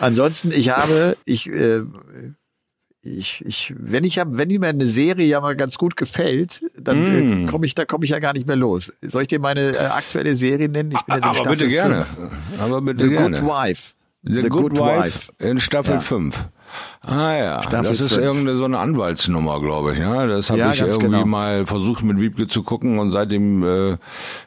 ansonsten, 0.00 0.50
ich 0.50 0.70
habe, 0.70 1.16
ich, 1.24 1.48
äh, 1.48 1.82
ich, 3.16 3.44
ich, 3.46 3.74
wenn 3.78 4.04
ich 4.04 4.18
hab, 4.18 4.28
wenn 4.30 4.48
mir 4.48 4.66
eine 4.68 4.86
Serie 4.86 5.26
ja 5.26 5.40
mal 5.40 5.56
ganz 5.56 5.78
gut 5.78 5.96
gefällt, 5.96 6.62
dann 6.78 6.98
Mm. 7.44 7.46
äh, 7.46 7.50
komme 7.50 7.66
ich, 7.66 7.74
da 7.74 7.84
komme 7.84 8.04
ich 8.04 8.10
ja 8.10 8.18
gar 8.18 8.32
nicht 8.32 8.46
mehr 8.46 8.56
los. 8.56 8.92
Soll 9.02 9.22
ich 9.22 9.28
dir 9.28 9.38
meine 9.40 9.60
äh, 9.76 9.78
aktuelle 9.78 10.34
Serie 10.36 10.68
nennen? 10.68 10.92
Ich 10.92 11.00
bin 11.02 11.14
jetzt 11.16 11.18
in 11.18 11.24
Aber 11.24 11.34
Staffel 11.34 11.56
bitte 11.56 11.68
gerne. 11.68 12.06
Aber 12.58 12.80
bitte 12.82 13.04
The 13.04 13.10
gerne. 13.10 13.40
Good 13.40 13.48
Wife. 13.50 13.92
The, 14.24 14.48
Good, 14.48 14.76
Wife, 14.76 15.32
in 15.38 15.60
Staffel 15.60 15.94
Ja. 15.94 16.00
5. 16.00 16.48
Ah 17.06 17.32
ja, 17.36 17.62
Staffel 17.62 17.88
das 17.88 18.00
ist 18.00 18.14
fünf. 18.14 18.24
irgendeine 18.26 18.56
so 18.58 18.64
eine 18.64 18.78
Anwaltsnummer, 18.78 19.60
glaube 19.60 19.92
ich. 19.92 19.98
Ja, 20.00 20.26
das 20.26 20.50
habe 20.50 20.58
Ja, 20.60 20.72
ich 20.72 20.80
irgendwie 20.80 21.04
genau. 21.04 21.24
mal 21.26 21.64
versucht 21.64 22.02
mit 22.02 22.20
Wiebke 22.20 22.48
zu 22.48 22.62
gucken 22.64 22.98
und 22.98 23.12
seitdem 23.12 23.62
äh, 23.62 23.92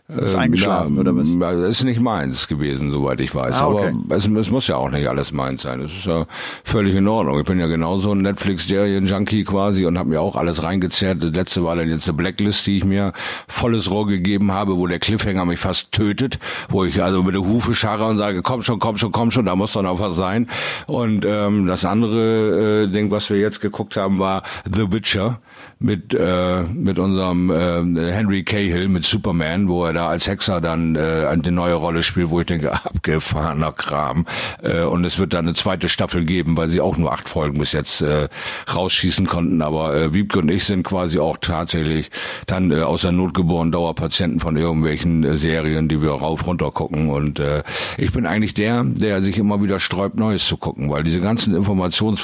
Ist 0.09 0.33
äh, 0.33 0.37
eingeschlafen, 0.37 0.99
oder 0.99 1.15
was? 1.15 1.29
Ist 1.69 1.83
nicht 1.85 2.01
meins 2.01 2.47
gewesen, 2.49 2.91
soweit 2.91 3.21
ich 3.21 3.33
weiß. 3.33 3.61
Ah, 3.61 3.67
okay. 3.67 3.93
Aber 4.05 4.15
es, 4.15 4.27
es 4.27 4.51
muss 4.51 4.67
ja 4.67 4.75
auch 4.75 4.91
nicht 4.91 5.07
alles 5.07 5.31
meins 5.31 5.61
sein. 5.61 5.81
Das 5.81 5.91
ist 5.91 6.05
ja 6.05 6.25
völlig 6.65 6.93
in 6.93 7.07
Ordnung. 7.07 7.39
Ich 7.39 7.45
bin 7.45 7.57
ja 7.59 7.67
genauso 7.67 8.11
ein 8.11 8.21
Netflix-Serien-Junkie 8.21 9.45
quasi 9.45 9.85
und 9.85 9.97
habe 9.97 10.09
mir 10.09 10.19
auch 10.21 10.35
alles 10.35 10.61
reingezerrt. 10.61 11.23
Das 11.23 11.31
letzte 11.31 11.63
war 11.63 11.77
dann 11.77 11.89
jetzt 11.89 12.07
eine 12.09 12.17
Blacklist, 12.17 12.67
die 12.67 12.77
ich 12.77 12.83
mir 12.85 13.13
volles 13.47 13.89
Rohr 13.89 14.07
gegeben 14.07 14.51
habe, 14.51 14.75
wo 14.77 14.87
der 14.87 14.99
Cliffhanger 14.99 15.45
mich 15.45 15.59
fast 15.59 15.93
tötet, 15.93 16.37
wo 16.69 16.83
ich 16.83 17.01
also 17.01 17.23
mit 17.23 17.33
der 17.33 17.41
Hufe 17.43 17.73
scharre 17.73 18.05
und 18.07 18.17
sage, 18.17 18.41
komm 18.41 18.61
schon, 18.61 18.79
komm 18.79 18.97
schon, 18.97 19.11
komm 19.13 19.31
schon, 19.31 19.45
da 19.45 19.55
muss 19.55 19.71
doch 19.71 19.81
noch 19.83 19.99
was 20.01 20.15
sein. 20.17 20.47
Und 20.87 21.23
ähm, 21.25 21.65
das 21.67 21.85
andere 21.85 22.50
äh, 22.51 22.87
Ding, 22.87 23.11
was 23.11 23.29
wir 23.29 23.37
jetzt 23.37 23.61
geguckt 23.61 23.97
haben, 23.97 24.19
war 24.19 24.43
The 24.71 24.91
Witcher 24.91 25.39
mit 25.79 26.13
äh, 26.13 26.61
mit 26.63 26.99
unserem 26.99 27.49
äh, 27.49 28.11
Henry 28.11 28.43
Cahill 28.43 28.87
mit 28.87 29.03
Superman, 29.03 29.67
wo 29.67 29.85
er 29.85 29.93
da 29.93 30.09
als 30.09 30.27
Hexer 30.27 30.61
dann 30.61 30.95
äh, 30.95 31.25
eine 31.27 31.51
neue 31.51 31.73
Rolle 31.73 32.03
spielt, 32.03 32.29
wo 32.29 32.39
ich 32.39 32.45
denke, 32.45 32.71
abgefahrener 32.85 33.71
Kram. 33.71 34.25
Äh, 34.61 34.83
und 34.83 35.05
es 35.05 35.17
wird 35.17 35.33
dann 35.33 35.45
eine 35.45 35.55
zweite 35.55 35.89
Staffel 35.89 36.25
geben, 36.25 36.55
weil 36.57 36.69
sie 36.69 36.81
auch 36.81 36.97
nur 36.97 37.11
acht 37.11 37.27
Folgen 37.27 37.57
bis 37.57 37.71
jetzt 37.71 38.01
äh, 38.01 38.27
rausschießen 38.73 39.25
konnten. 39.25 39.61
Aber 39.61 39.95
äh, 39.95 40.13
Wiebke 40.13 40.39
und 40.39 40.49
ich 40.49 40.65
sind 40.65 40.83
quasi 40.83 41.19
auch 41.19 41.37
tatsächlich 41.41 42.11
dann 42.45 42.71
äh, 42.71 42.81
aus 42.81 43.01
der 43.01 43.11
Not 43.11 43.33
geboren 43.33 43.71
Dauerpatienten 43.71 44.39
von 44.39 44.57
irgendwelchen 44.57 45.23
äh, 45.23 45.35
Serien, 45.35 45.87
die 45.87 46.01
wir 46.01 46.11
rauf 46.11 46.45
runter 46.45 46.71
gucken. 46.71 47.09
Und 47.09 47.39
äh, 47.39 47.63
ich 47.97 48.11
bin 48.11 48.25
eigentlich 48.25 48.53
der, 48.53 48.83
der 48.83 49.21
sich 49.21 49.37
immer 49.37 49.61
wieder 49.63 49.79
sträubt, 49.79 50.17
Neues 50.17 50.45
zu 50.45 50.57
gucken, 50.57 50.89
weil 50.89 51.03
diese 51.03 51.21
ganzen 51.21 51.55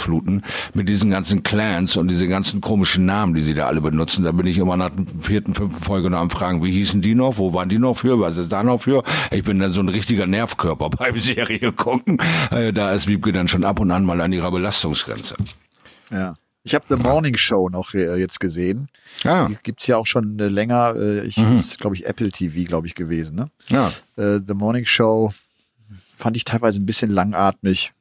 Informationsfluten 0.08 0.44
mit 0.74 0.90
diesen 0.90 1.10
ganzen 1.12 1.44
Clans 1.44 1.98
und 1.98 2.08
diese 2.10 2.28
ganzen 2.28 2.62
komischen 2.62 3.06
Namen, 3.06 3.34
die 3.34 3.42
sie 3.42 3.54
da 3.54 3.68
alle 3.68 3.82
benutzen, 3.82 4.24
da 4.24 4.32
bin 4.32 4.48
ich 4.48 4.58
immer 4.58 4.78
nach 4.78 4.90
der 4.90 5.06
vierten, 5.22 5.54
fünften 5.54 5.84
Folge 5.84 6.10
noch 6.10 6.20
am 6.20 6.30
Fragen, 6.30 6.64
wie 6.64 6.72
hießen 6.72 7.02
die 7.02 7.16
noch, 7.16 7.38
wo 7.38 7.54
waren 7.54 7.70
die 7.70 7.80
noch 7.80 7.96
für, 7.96 8.20
was 8.20 8.38
ist 8.38 8.52
da 8.52 8.64
noch 8.64 8.82
für? 8.82 9.04
Ich 9.32 9.44
bin 9.44 9.60
dann 9.60 9.72
so 9.74 9.82
ein 9.82 9.90
richtiger 9.90 10.26
Nervkörper 10.28 10.90
beim 10.98 11.20
Serie 11.20 11.72
gucken. 11.72 12.18
Äh, 12.52 12.74
da 12.74 12.92
ist 12.94 13.08
Wiebke 13.08 13.32
dann 13.32 13.48
schon 13.48 13.64
ab 13.64 13.80
und 13.80 13.92
an 13.92 14.06
mal 14.06 14.20
an 14.22 14.34
ihrer 14.34 14.52
Belastungsgrenze. 14.52 15.36
Ja. 16.12 16.36
Ich 16.64 16.76
habe 16.76 16.84
The 16.90 16.98
Morning 16.98 17.38
Show 17.38 17.70
noch 17.70 17.94
äh, 17.94 18.20
jetzt 18.20 18.42
gesehen. 18.42 18.90
Ja, 19.24 19.48
Die 19.48 19.58
gibt's 19.64 19.88
ja 19.88 19.96
auch 19.96 20.06
schon 20.06 20.38
äh, 20.38 20.48
länger. 20.50 20.96
Ich 21.24 21.38
Mhm. 21.38 21.56
ist, 21.58 21.80
glaube 21.80 21.96
ich, 21.96 22.06
Apple 22.06 22.30
TV, 22.30 22.68
glaube 22.68 22.88
ich, 22.88 22.96
gewesen. 22.96 23.36
Ne? 23.38 23.50
ja. 23.70 23.92
The 24.18 24.54
Morning 24.54 24.86
Show 24.86 25.32
fand 26.18 26.36
ich 26.36 26.44
teilweise 26.44 26.82
ein 26.82 26.86
bisschen 26.86 27.10
langatmig. 27.12 27.94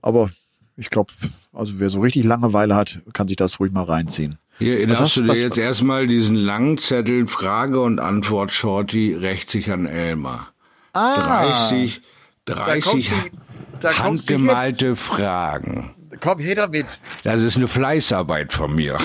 Aber 0.00 0.30
ich 0.78 0.88
glaube, 0.90 1.12
also 1.52 1.74
wer 1.80 1.90
so 1.90 2.00
richtig 2.00 2.24
Langeweile 2.24 2.74
hat, 2.76 3.00
kann 3.12 3.28
sich 3.28 3.36
das 3.36 3.60
ruhig 3.60 3.72
mal 3.72 3.82
reinziehen. 3.82 4.38
Hier 4.58 4.88
Was 4.88 5.00
hast- 5.00 5.16
du 5.16 5.22
dir 5.22 5.28
was- 5.28 5.38
jetzt 5.38 5.58
erstmal 5.58 6.06
diesen 6.06 6.34
langen 6.34 6.78
Zettel 6.78 7.28
Frage 7.28 7.80
und 7.80 8.00
Antwort 8.00 8.50
Shorty 8.52 9.14
rächt 9.14 9.50
sich 9.50 9.70
an 9.70 9.86
Elmar. 9.86 10.48
30, 10.92 12.00
30 12.46 12.84
kommst 12.90 13.10
du- 13.10 13.14
da 13.80 13.92
kommst 13.92 14.28
du 14.28 14.34
handgemalte 14.34 14.96
Fragen. 14.96 15.94
Komm, 16.20 16.38
her 16.38 16.54
damit. 16.54 16.86
Das 17.24 17.40
ist 17.42 17.56
eine 17.56 17.68
Fleißarbeit 17.68 18.52
von 18.52 18.74
mir. 18.74 18.96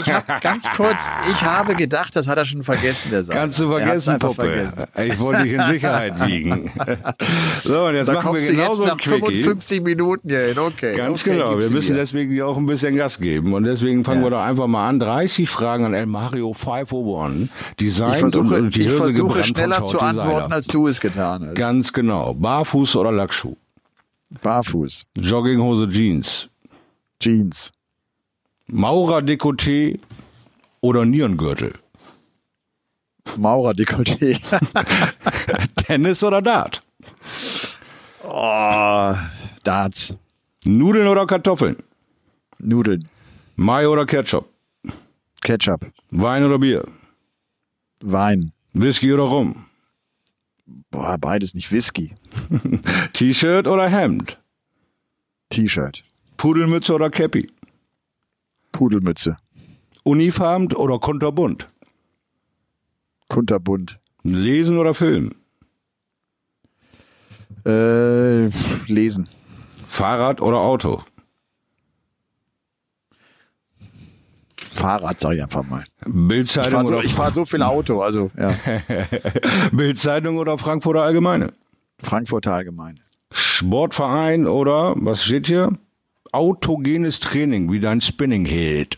Ganz 0.41 0.65
kurz, 0.75 1.01
ich 1.29 1.41
habe 1.43 1.75
gedacht, 1.75 2.15
das 2.15 2.27
hat 2.27 2.37
er 2.37 2.45
schon 2.45 2.63
vergessen, 2.63 3.09
der 3.11 3.23
Saal. 3.23 3.35
Kannst 3.37 3.59
du 3.59 3.71
Er 3.71 3.85
vergessen, 3.85 4.19
Puppe. 4.19 4.35
vergessen. 4.35 4.83
Ich 5.05 5.19
wollte 5.19 5.43
dich 5.43 5.53
in 5.53 5.63
Sicherheit 5.63 6.27
wiegen. 6.27 6.71
so, 7.63 7.85
und 7.87 7.95
jetzt 7.95 8.07
Da 8.07 8.13
machen 8.13 8.33
wir 8.35 8.41
jetzt 8.41 8.79
nach 8.79 8.97
Quickie. 8.97 9.43
55 9.43 9.81
Minuten 9.81 10.29
hier 10.29 10.47
hin. 10.47 10.59
Okay. 10.59 10.95
Ganz 10.95 11.21
okay, 11.21 11.31
genau. 11.33 11.59
Wir 11.59 11.69
müssen 11.69 11.93
mir. 11.93 11.99
deswegen 11.99 12.41
auch 12.41 12.57
ein 12.57 12.65
bisschen 12.65 12.95
Gas 12.95 13.17
geben. 13.19 13.53
Und 13.53 13.63
deswegen 13.65 14.03
fangen 14.03 14.19
Ja. 14.21 14.25
wir 14.27 14.31
doch 14.31 14.43
einfach 14.43 14.67
mal 14.67 14.87
an. 14.89 14.99
30 14.99 15.49
Fragen 15.49 15.85
an 15.85 15.93
El 15.93 16.05
Mario 16.05 16.53
501. 16.53 17.49
Design 17.79 18.13
Ich 18.13 18.19
versuche, 18.19 18.55
und 18.55 18.75
die 18.75 18.81
ich 18.81 18.91
versuche 18.91 19.43
schneller 19.43 19.83
zu 19.83 19.99
antworten, 19.99 20.53
als 20.53 20.67
du 20.67 20.87
es 20.87 20.99
getan 21.01 21.47
hast. 21.47 21.55
Ganz 21.55 21.91
genau. 21.91 22.33
Barfuß 22.33 22.95
oder 22.95 23.11
Lackschuh? 23.11 23.55
Barfuß, 24.41 25.05
Jogginghose, 25.15 25.87
Jeans. 25.89 26.49
Jeans, 27.23 27.71
Maurer 28.67 29.21
Dekolleté 29.21 29.97
oder 30.81 31.05
Nierengürtel? 31.05 31.73
Maurer 33.37 33.73
Dekolleté. 33.73 34.41
Tennis 35.77 36.21
oder 36.21 36.41
Dart? 36.41 36.83
oh, 38.25 39.15
Darts, 39.63 40.13
Nudeln 40.65 41.07
oder 41.07 41.25
Kartoffeln? 41.25 41.77
Nudeln, 42.59 43.07
Mayo 43.55 43.93
oder 43.93 44.05
Ketchup? 44.05 44.49
Ketchup, 45.41 45.93
Wein 46.11 46.43
oder 46.43 46.59
Bier? 46.59 46.83
Wein. 48.01 48.51
Whisky 48.73 49.13
oder 49.13 49.23
Rum? 49.23 49.65
Boah, 50.91 51.17
beides 51.17 51.53
nicht 51.53 51.71
Whisky. 51.71 52.15
T-Shirt 53.13 53.65
oder 53.67 53.87
Hemd? 53.87 54.37
T-Shirt, 55.51 56.03
Pudelmütze 56.43 56.93
oder 56.93 57.09
Cappy? 57.09 57.49
Pudelmütze, 58.73 59.37
Unifarben 60.03 60.73
oder 60.73 60.99
kunterbunt? 60.99 61.69
kunterbunt. 63.29 63.97
Lesen 64.23 64.77
oder 64.77 64.93
Film? 64.93 65.35
Äh, 67.65 68.49
lesen, 68.87 69.29
Fahrrad 69.87 70.41
oder 70.41 70.57
Auto? 70.57 71.05
Fahrrad, 74.73 75.21
sage 75.21 75.37
ich 75.37 75.43
einfach 75.43 75.63
mal. 75.63 75.85
Ich 75.85 76.11
Bildzeitung 76.13 76.71
fahre 76.73 76.85
so, 76.87 76.93
oder, 76.93 77.03
ich 77.05 77.13
fahr 77.13 77.31
so 77.31 77.45
viel 77.45 77.63
Auto, 77.63 78.01
also 78.01 78.31
ja. 78.37 78.53
Bildzeitung 79.71 80.37
oder 80.37 80.57
Frankfurter 80.57 81.03
Allgemeine? 81.03 81.53
Frankfurter 81.99 82.53
Allgemeine. 82.53 82.99
Sportverein 83.31 84.45
oder, 84.45 84.93
was 84.97 85.23
steht 85.23 85.47
hier? 85.47 85.77
Autogenes 86.33 87.19
Training, 87.19 87.71
wie 87.71 87.79
dein 87.79 88.01
Spinning 88.01 88.45
Hit. 88.45 88.97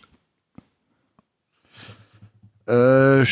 Äh, 2.68 3.24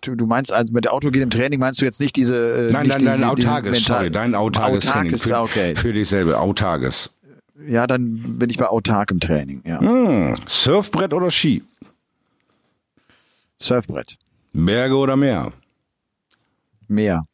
du, 0.00 0.26
meinst 0.26 0.52
also 0.52 0.72
mit 0.72 0.84
der 0.86 0.94
Autogen 0.94 1.20
im 1.20 1.30
Training 1.30 1.60
meinst 1.60 1.80
du 1.80 1.84
jetzt 1.84 2.00
nicht 2.00 2.16
diese 2.16 2.68
äh, 2.68 2.72
Nein, 2.72 2.86
nicht 2.86 3.00
nein, 3.02 3.20
die- 3.20 3.36
diesen 3.36 3.48
autarkes, 3.50 3.84
sorry, 3.84 4.10
dein 4.10 4.34
autarkes 4.34 4.84
Training. 4.86 5.14
Autarkes, 5.14 5.22
Für, 5.24 5.30
ja, 5.30 5.42
okay. 5.42 5.74
für 5.76 5.92
dich 5.92 6.08
selber, 6.08 6.40
autarkes. 6.40 7.10
Ja, 7.66 7.86
dann 7.86 8.38
bin 8.38 8.50
ich 8.50 8.58
bei 8.58 8.68
autarkem 8.68 9.20
Training, 9.20 9.62
ja. 9.66 9.80
Hm. 9.80 10.36
Surfbrett 10.46 11.12
oder 11.12 11.30
Ski? 11.30 11.62
Surfbrett. 13.60 14.16
Berge 14.52 14.96
oder 14.96 15.16
Meer? 15.16 15.52
Meer. 16.88 17.26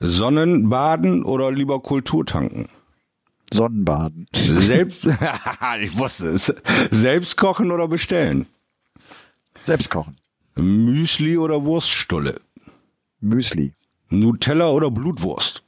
Sonnenbaden 0.00 1.24
oder 1.24 1.52
lieber 1.52 1.80
Kulturtanken? 1.82 2.68
Sonnenbaden. 3.52 4.26
Selbst, 4.34 5.04
ich 5.80 5.98
wusste 5.98 6.28
es. 6.28 6.52
Selbst 6.90 7.36
kochen 7.36 7.70
oder 7.72 7.88
bestellen? 7.88 8.46
Selbst 9.62 9.90
kochen. 9.90 10.16
Müsli 10.56 11.38
oder 11.38 11.64
Wurststulle? 11.64 12.40
Müsli. 13.20 13.74
Nutella 14.10 14.68
oder 14.70 14.90
Blutwurst? 14.90 15.62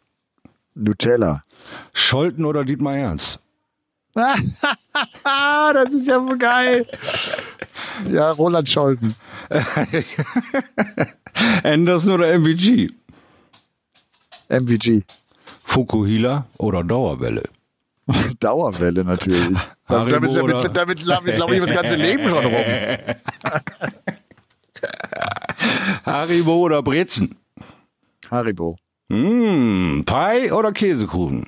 Nutella. 0.74 1.45
Scholten 1.93 2.45
oder 2.45 2.64
Dietmar 2.64 2.97
Ernst? 2.97 3.39
das 4.14 5.93
ist 5.93 6.07
ja 6.07 6.20
wohl 6.26 6.39
geil. 6.39 6.87
Ja, 8.11 8.33
Roland 8.33 8.68
Scholten. 8.68 9.14
Anderson 11.62 12.12
oder 12.12 12.39
MVG? 12.39 12.91
MVG. 14.49 15.03
Fukuhila 15.64 16.47
oder 16.59 16.83
Dauerwelle? 16.83 17.45
Dauerwelle 18.40 19.04
natürlich. 19.04 19.58
Haribo 19.88 20.11
damit, 20.11 20.30
oder- 20.42 20.68
damit, 20.68 20.74
damit, 20.74 21.08
damit 21.08 21.34
glaube 21.36 21.54
ich 21.54 21.61
das 21.61 21.70
ganze 21.72 21.96
Leben 21.96 22.28
schon 22.28 22.44
rum. 22.44 22.54
Haribo 26.04 26.54
oder 26.56 26.82
Brezen? 26.82 27.36
Haribo. 28.30 28.76
Mmh, 29.08 30.04
Pie 30.04 30.52
oder 30.52 30.72
Käsekuchen? 30.72 31.46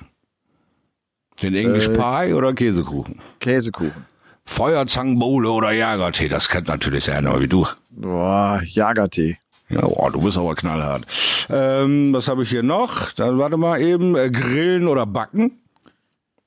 Den 1.41 1.55
English 1.55 1.87
Äh. 1.87 1.93
Pie 2.27 2.33
oder 2.33 2.53
Käsekuchen? 2.53 3.19
Käsekuchen. 3.39 4.05
Feuerzangenbowle 4.45 5.49
oder 5.49 5.71
Jagertee? 5.71 6.27
Das 6.27 6.49
kennt 6.49 6.67
natürlich 6.67 7.07
Herr 7.07 7.39
wie 7.39 7.47
du. 7.47 7.65
Boah, 7.91 8.61
Jagertee. 8.65 9.37
Ja, 9.69 9.81
boah, 9.81 10.11
du 10.11 10.19
bist 10.19 10.37
aber 10.37 10.53
knallhart. 10.55 11.05
Ähm, 11.49 12.11
was 12.13 12.27
habe 12.27 12.43
ich 12.43 12.49
hier 12.49 12.63
noch? 12.63 13.11
Dann 13.13 13.37
warte 13.39 13.55
mal 13.57 13.81
eben. 13.81 14.15
Äh, 14.15 14.29
Grillen 14.29 14.87
oder 14.87 15.05
Backen? 15.05 15.62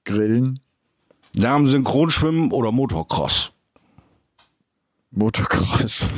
Grillen. 0.07 0.61
Damen 1.35 1.69
Synchronschwimmen 1.69 2.51
oder 2.53 2.73
Motocross? 2.73 3.53
Motocross. 5.11 6.09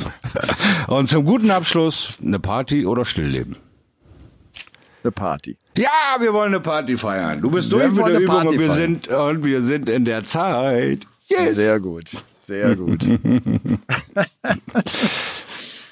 Und 0.87 1.09
zum 1.09 1.25
guten 1.25 1.51
Abschluss 1.51 2.13
eine 2.23 2.39
Party 2.39 2.85
oder 2.85 3.03
Stillleben? 3.05 3.57
Eine 5.03 5.11
Party. 5.11 5.57
Ja, 5.77 6.17
wir 6.19 6.33
wollen 6.33 6.53
eine 6.53 6.59
Party 6.61 6.97
feiern. 6.97 7.41
Du 7.41 7.49
bist 7.51 7.69
Wir 7.71 7.79
durch 7.79 7.91
mit 7.91 8.05
der 8.07 8.19
Übung 8.19 8.47
und 8.47 8.59
wir 8.59 8.67
feiern. 8.67 8.77
sind 8.77 9.07
und 9.07 9.43
wir 9.45 9.61
sind 9.61 9.87
in 9.89 10.03
der 10.05 10.23
Zeit. 10.25 11.05
Yes. 11.27 11.55
Sehr 11.55 11.79
gut. 11.79 12.11
Sehr 12.37 12.75
gut. 12.75 13.05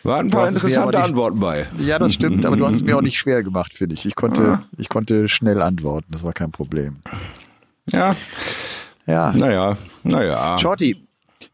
Waren 0.04 0.28
ein 0.28 0.32
paar 0.32 0.48
interessante 0.50 0.98
nicht- 0.98 1.06
Antworten 1.08 1.40
bei. 1.40 1.68
Ja, 1.80 2.00
das 2.00 2.14
stimmt, 2.14 2.46
aber 2.46 2.56
du 2.58 2.66
hast 2.66 2.76
es 2.76 2.84
mir 2.84 2.98
auch 2.98 3.02
nicht 3.02 3.18
schwer 3.20 3.44
gemacht, 3.44 3.74
finde 3.74 3.96
ich. 3.96 4.06
Ich 4.06 4.16
konnte, 4.16 4.60
ich 4.78 4.90
konnte 4.90 5.28
schnell 5.30 5.62
antworten, 5.62 6.08
das 6.12 6.24
war 6.24 6.34
kein 6.34 6.52
Problem. 6.52 6.98
Ja, 7.92 8.16
Ja. 9.06 9.32
naja, 9.32 9.78
naja. 10.04 10.58
Shorty, 10.60 10.98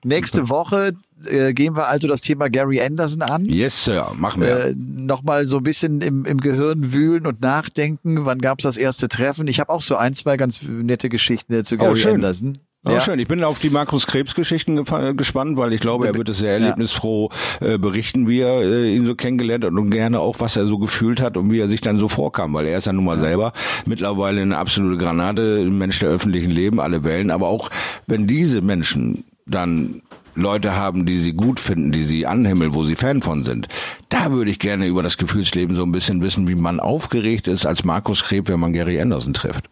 nächste 0.03 0.49
Woche 0.49 0.93
äh, 1.25 1.53
gehen 1.53 1.75
wir 1.77 1.87
also 1.87 2.07
das 2.07 2.21
Thema 2.21 2.49
Gary 2.49 2.81
Anderson 2.81 3.21
an. 3.21 3.45
Yes, 3.45 3.85
Sir, 3.85 4.11
machen 4.15 4.41
wir. 4.41 4.65
Äh, 4.67 4.73
Nochmal 4.75 5.47
so 5.47 5.57
ein 5.57 5.63
bisschen 5.63 6.01
im, 6.01 6.25
im 6.25 6.39
Gehirn 6.41 6.91
wühlen 6.91 7.25
und 7.27 7.41
nachdenken. 7.41 8.25
Wann 8.25 8.39
gab 8.39 8.59
es 8.59 8.63
das 8.63 8.77
erste 8.77 9.07
Treffen? 9.07 9.47
Ich 9.47 9.59
habe 9.59 9.71
auch 9.71 9.81
so 9.81 9.95
ein, 9.95 10.13
zwei 10.13 10.35
ganz 10.37 10.61
nette 10.63 11.09
Geschichten 11.09 11.53
äh, 11.53 11.63
zu 11.63 11.77
Gary 11.77 11.95
schön. 11.95 12.15
Anderson. 12.15 12.57
Oh, 12.85 12.91
Ja. 12.91 12.99
schön. 12.99 13.17
Ich 13.17 13.27
bin 13.27 13.43
auf 13.45 13.59
die 13.59 13.69
Markus 13.69 14.07
Krebs-Geschichten 14.07 14.77
äh, 14.77 15.13
gespannt, 15.13 15.57
weil 15.57 15.71
ich 15.71 15.79
glaube, 15.79 16.05
er 16.07 16.15
wird 16.15 16.27
es 16.27 16.39
sehr 16.39 16.53
erlebnisfroh 16.53 17.29
äh, 17.61 17.77
berichten, 17.77 18.27
wie 18.27 18.41
er 18.41 18.61
äh, 18.61 18.93
ihn 18.95 19.05
so 19.05 19.15
kennengelernt 19.15 19.63
hat 19.63 19.71
und 19.71 19.89
gerne 19.89 20.19
auch, 20.19 20.41
was 20.41 20.57
er 20.57 20.65
so 20.65 20.77
gefühlt 20.77 21.21
hat 21.21 21.37
und 21.37 21.49
wie 21.49 21.59
er 21.59 21.69
sich 21.69 21.79
dann 21.79 21.97
so 21.97 22.09
vorkam, 22.09 22.53
weil 22.53 22.65
er 22.67 22.77
ist 22.77 22.85
ja 22.87 22.91
nun 22.93 23.05
mal 23.05 23.19
selber 23.19 23.53
mittlerweile 23.85 24.41
eine 24.41 24.57
absolute 24.57 24.97
Granate, 24.97 25.59
ein 25.61 25.77
Mensch 25.77 25.99
der 25.99 26.09
öffentlichen 26.09 26.51
Leben, 26.51 26.81
alle 26.81 27.05
Wellen. 27.05 27.31
Aber 27.31 27.47
auch 27.47 27.69
wenn 28.05 28.27
diese 28.27 28.61
Menschen 28.61 29.23
dann 29.45 30.01
Leute 30.35 30.75
haben, 30.75 31.05
die 31.05 31.19
sie 31.19 31.33
gut 31.33 31.59
finden, 31.61 31.91
die 31.91 32.03
sie 32.03 32.25
anhimmeln, 32.25 32.73
wo 32.73 32.83
sie 32.83 32.95
Fan 32.95 33.21
von 33.21 33.45
sind. 33.45 33.67
Da 34.09 34.31
würde 34.31 34.51
ich 34.51 34.59
gerne 34.59 34.87
über 34.87 35.03
das 35.03 35.17
Gefühlsleben 35.17 35.75
so 35.75 35.83
ein 35.83 35.91
bisschen 35.91 36.21
wissen, 36.21 36.47
wie 36.49 36.55
man 36.55 36.79
aufgeregt 36.81 37.47
ist 37.47 37.65
als 37.65 37.83
Markus 37.85 38.23
Krebs, 38.23 38.49
wenn 38.49 38.59
man 38.59 38.73
Gary 38.73 38.99
Anderson 38.99 39.33
trifft. 39.33 39.69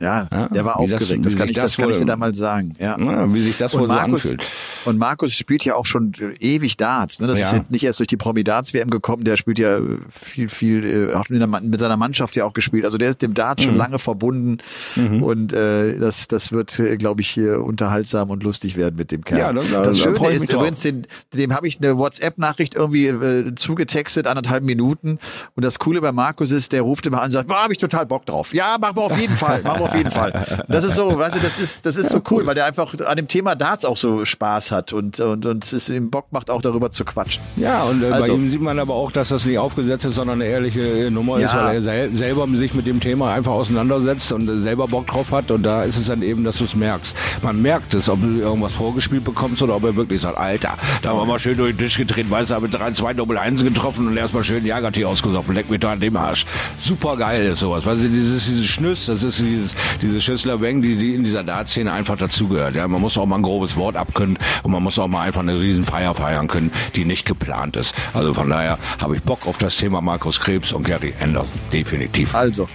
Ja, 0.00 0.26
Ja, 0.32 0.48
der 0.48 0.64
war 0.64 0.74
das- 0.82 0.94
aufgeregt. 0.94 1.26
Das, 1.26 1.34
wie 1.34 1.36
kann 1.38 1.48
ich, 1.48 1.54
das 1.54 1.64
das 1.64 1.76
kann 1.76 1.90
ich 1.90 1.98
dir 1.98 2.06
da 2.06 2.16
mal 2.16 2.34
sagen. 2.34 2.72
Ja. 2.78 2.98
Ja, 2.98 3.32
wie 3.34 3.40
sich 3.40 3.58
das 3.58 3.74
wohl 3.76 3.86
so 3.86 3.92
anfühlt. 3.92 4.42
Und 4.86 4.98
Markus 4.98 5.34
spielt 5.34 5.64
ja 5.64 5.74
auch 5.74 5.84
schon 5.86 6.12
ewig 6.40 6.76
Darts. 6.78 7.20
Ne? 7.20 7.26
Das 7.26 7.38
Ja. 7.38 7.46
ist 7.46 7.52
ja 7.52 7.64
nicht 7.68 7.84
erst 7.84 7.98
durch 8.00 8.06
die 8.06 8.16
Promi-Darts-WM 8.16 8.88
gekommen. 8.90 9.24
Der 9.24 9.36
spielt 9.36 9.58
ja 9.58 9.76
äh, 9.76 9.82
viel, 10.10 10.48
viel, 10.48 11.10
äh, 11.10 11.14
auch 11.14 11.28
mit, 11.28 11.80
seiner 11.80 11.96
Mannschaft 11.98 12.34
ja 12.36 12.44
auch 12.46 12.54
gespielt. 12.54 12.84
Also 12.86 12.96
der 12.98 13.10
ist 13.10 13.20
dem 13.22 13.34
Darts 13.34 13.62
Mhm. 13.64 13.68
schon 13.70 13.76
lange 13.76 13.98
verbunden. 13.98 14.58
Und 14.96 15.52
äh, 15.52 15.98
das, 15.98 16.28
das 16.28 16.50
wird, 16.52 16.78
äh, 16.78 16.96
glaube 16.96 17.20
ich, 17.20 17.28
hier 17.28 17.62
unterhaltsam 17.62 18.30
und 18.30 18.42
lustig 18.42 18.76
werden 18.76 18.96
mit 18.96 19.12
dem 19.12 19.22
Kerl. 19.24 19.38
Ja, 19.38 19.52
da- 19.52 19.60
da- 19.70 19.82
das 19.84 19.98
da 19.98 20.02
Schöne 20.14 20.30
ist 20.30 20.50
übrigens, 20.52 20.80
den, 20.80 21.06
dem 21.34 21.52
habe 21.54 21.68
ich 21.68 21.78
eine 21.78 21.98
WhatsApp-Nachricht 21.98 22.74
irgendwie 22.74 23.06
äh, 23.08 23.54
zugetextet, 23.54 24.26
anderthalb 24.26 24.64
Minuten. 24.64 25.18
Und 25.56 25.64
das 25.64 25.78
Coole 25.78 26.00
bei 26.00 26.12
Markus 26.12 26.52
ist, 26.52 26.72
der 26.72 26.82
ruft 26.82 27.06
immer 27.06 27.18
an 27.18 27.26
und 27.26 27.32
sagt, 27.32 27.48
boah, 27.48 27.62
habe 27.62 27.72
ich 27.72 27.78
total 27.78 28.06
Bock 28.06 28.24
drauf. 28.26 28.54
Ja, 28.54 28.78
machen 28.78 28.96
wir 28.96 29.02
auf 29.02 29.18
jeden 29.18 29.36
Fall, 29.36 29.62
machen 29.62 29.80
wir 29.80 29.89
auf 29.90 29.96
jeden 29.96 30.10
Fall. 30.10 30.64
Das 30.68 30.84
ist 30.84 30.94
so, 30.94 31.18
weißt 31.18 31.36
du, 31.36 31.40
das 31.40 31.58
ist, 31.60 31.84
das 31.86 31.96
ist 31.96 32.10
so 32.10 32.22
cool, 32.30 32.46
weil 32.46 32.54
der 32.54 32.64
einfach 32.66 32.94
an 33.06 33.16
dem 33.16 33.28
Thema 33.28 33.54
Darts 33.54 33.84
auch 33.84 33.96
so 33.96 34.24
Spaß 34.24 34.70
hat 34.72 34.92
und, 34.92 35.20
und, 35.20 35.46
und 35.46 35.72
es 35.72 35.88
ihm 35.90 36.10
Bock 36.10 36.26
macht, 36.30 36.50
auch 36.50 36.62
darüber 36.62 36.90
zu 36.90 37.04
quatschen. 37.04 37.42
Ja, 37.56 37.82
und 37.84 38.02
äh, 38.02 38.06
Also- 38.10 38.32
bei 38.32 38.38
ihm 38.38 38.50
sieht 38.50 38.60
man 38.60 38.78
aber 38.78 38.94
auch, 38.94 39.10
dass 39.12 39.28
das 39.30 39.44
nicht 39.44 39.58
aufgesetzt 39.58 40.04
ist, 40.06 40.14
sondern 40.14 40.40
eine 40.40 40.50
ehrliche 40.50 40.80
äh, 40.80 41.10
Nummer 41.10 41.38
ist, 41.38 41.52
Ja. 41.52 41.64
weil 41.66 41.76
er 41.76 41.82
sel 41.82 42.16
selber 42.16 42.46
sich 42.54 42.74
mit 42.74 42.86
dem 42.86 43.00
Thema 43.00 43.32
einfach 43.34 43.52
auseinandersetzt 43.52 44.32
und 44.32 44.48
äh, 44.48 44.56
selber 44.60 44.88
Bock 44.88 45.06
drauf 45.06 45.32
hat. 45.32 45.50
Und 45.50 45.62
da 45.62 45.82
ist 45.82 45.96
es 45.96 46.06
dann 46.06 46.22
eben, 46.22 46.44
dass 46.44 46.56
du 46.58 46.64
es 46.64 46.74
merkst. 46.74 47.16
Man 47.42 47.60
merkt 47.62 47.94
es, 47.94 48.08
ob 48.08 48.20
du 48.20 48.28
irgendwas 48.38 48.72
vorgespielt 48.72 49.24
bekommst 49.24 49.62
oder 49.62 49.76
ob 49.76 49.84
er 49.84 49.96
wirklich 49.96 50.20
sagt, 50.22 50.38
Alter, 50.38 50.74
da 51.02 51.10
haben 51.10 51.18
wir 51.18 51.26
mal 51.26 51.38
schön 51.38 51.56
durch 51.56 51.72
den 51.76 51.78
Tisch 51.78 51.96
gedreht, 51.98 52.30
weißt 52.30 52.50
du, 52.50 52.60
mit 52.60 52.72
3, 52.74 52.92
2 52.92 53.14
Doppel 53.14 53.38
1 53.38 53.62
getroffen 53.64 54.06
und 54.06 54.16
erstmal 54.16 54.44
schön 54.44 54.64
Jagertee 54.64 55.04
ausgesoffen, 55.04 55.54
leck 55.54 55.70
mich 55.70 55.80
da 55.80 55.92
an 55.92 56.00
dem 56.00 56.16
Arsch. 56.16 56.46
Super 56.78 57.16
geil 57.16 57.44
ist 57.46 57.60
sowas. 57.60 57.84
Weißt 57.86 58.00
du, 58.02 58.08
dieses, 58.08 58.46
dieses 58.46 58.66
Schnüss, 58.66 59.06
das 59.06 59.22
ist 59.22 59.38
dieses, 59.40 59.74
diese 60.02 60.20
Schüssler 60.20 60.60
Weng, 60.60 60.82
die, 60.82 60.96
die 60.96 61.14
in 61.14 61.24
dieser 61.24 61.44
Dartszene 61.44 61.92
einfach 61.92 62.16
dazugehört. 62.16 62.74
Ja, 62.74 62.86
man 62.88 63.00
muss 63.00 63.16
auch 63.18 63.26
mal 63.26 63.36
ein 63.36 63.42
grobes 63.42 63.76
Wort 63.76 63.96
abkönnen 63.96 64.38
und 64.62 64.70
man 64.72 64.82
muss 64.82 64.98
auch 64.98 65.08
mal 65.08 65.22
einfach 65.22 65.40
eine 65.40 65.58
riesen 65.58 65.84
Feier 65.84 66.14
feiern 66.14 66.48
können, 66.48 66.70
die 66.96 67.04
nicht 67.04 67.24
geplant 67.26 67.76
ist. 67.76 67.94
Also 68.14 68.34
von 68.34 68.50
daher 68.50 68.78
habe 69.00 69.16
ich 69.16 69.22
Bock 69.22 69.46
auf 69.46 69.58
das 69.58 69.76
Thema 69.76 70.00
Markus 70.00 70.40
Krebs 70.40 70.72
und 70.72 70.84
Gary 70.84 71.14
Anderson. 71.20 71.58
Definitiv. 71.72 72.34
Also, 72.34 72.68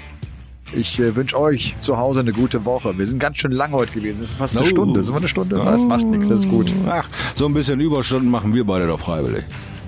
ich 0.73 0.99
äh, 0.99 1.15
wünsche 1.15 1.39
euch 1.39 1.75
zu 1.79 1.97
Hause 1.97 2.21
eine 2.21 2.33
gute 2.33 2.65
Woche. 2.65 2.97
Wir 2.97 3.05
sind 3.05 3.19
ganz 3.19 3.37
schön 3.37 3.51
lang 3.51 3.71
heute 3.71 3.91
gewesen. 3.93 4.23
Es 4.23 4.29
ist 4.31 4.37
fast 4.37 4.55
eine 4.57 4.65
Oh. 4.65 4.69
Stunde. 4.69 5.03
Sind 5.03 5.13
wir 5.13 5.19
eine 5.19 5.27
Stunde? 5.27 5.55
Das 5.55 5.83
macht 5.85 6.05
nichts, 6.05 6.27
das 6.27 6.39
ist 6.41 6.49
gut. 6.49 6.73
Ach, 6.89 7.07
so 7.35 7.45
ein 7.45 7.53
bisschen 7.53 7.79
Überstunden 7.79 8.29
machen 8.29 8.53
wir 8.53 8.65
beide 8.65 8.87
doch 8.87 8.99
freiwillig. 8.99 9.43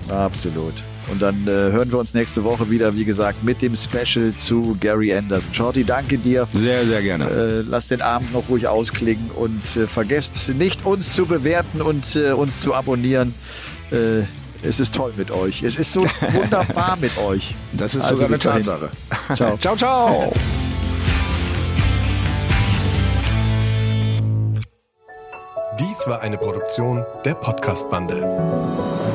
Absolut. 0.08 0.74
Und 1.10 1.22
dann 1.22 1.46
äh, 1.46 1.50
hören 1.50 1.90
wir 1.90 1.98
uns 1.98 2.14
nächste 2.14 2.44
Woche 2.44 2.70
wieder, 2.70 2.94
wie 2.94 3.04
gesagt, 3.04 3.42
mit 3.44 3.62
dem 3.62 3.74
Special 3.74 4.34
zu 4.36 4.76
Gary 4.80 5.14
Anderson. 5.14 5.54
Shorty, 5.54 5.84
danke 5.84 6.18
dir. 6.18 6.46
Sehr, 6.52 6.84
sehr 6.86 7.02
gerne. 7.02 7.24
Äh, 7.24 7.60
lasst 7.68 7.90
den 7.90 8.02
Abend 8.02 8.32
noch 8.32 8.48
ruhig 8.48 8.66
ausklingen 8.68 9.30
und 9.36 9.76
äh, 9.76 9.86
vergesst 9.86 10.50
nicht, 10.50 10.84
uns 10.84 11.14
zu 11.14 11.26
bewerten 11.26 11.80
und 11.80 12.16
äh, 12.16 12.32
uns 12.32 12.60
zu 12.60 12.74
abonnieren. 12.74 13.34
Äh, 13.90 14.24
es 14.62 14.80
ist 14.80 14.94
toll 14.94 15.12
mit 15.16 15.30
euch. 15.30 15.62
Es 15.62 15.76
ist 15.76 15.92
so 15.92 16.00
wunderbar 16.32 16.96
mit 17.00 17.16
euch. 17.18 17.54
Das 17.72 17.94
ist 17.94 18.02
Also 18.02 18.16
sogar 18.16 18.28
eine. 18.28 18.38
Tatsache. 18.38 18.90
Ciao. 19.34 19.56
ciao, 19.60 19.76
ciao. 19.76 20.32
Dies 25.80 26.06
war 26.08 26.20
eine 26.22 26.36
Produktion 26.36 27.04
der 27.24 27.34
Podcast-Bande. 27.34 29.07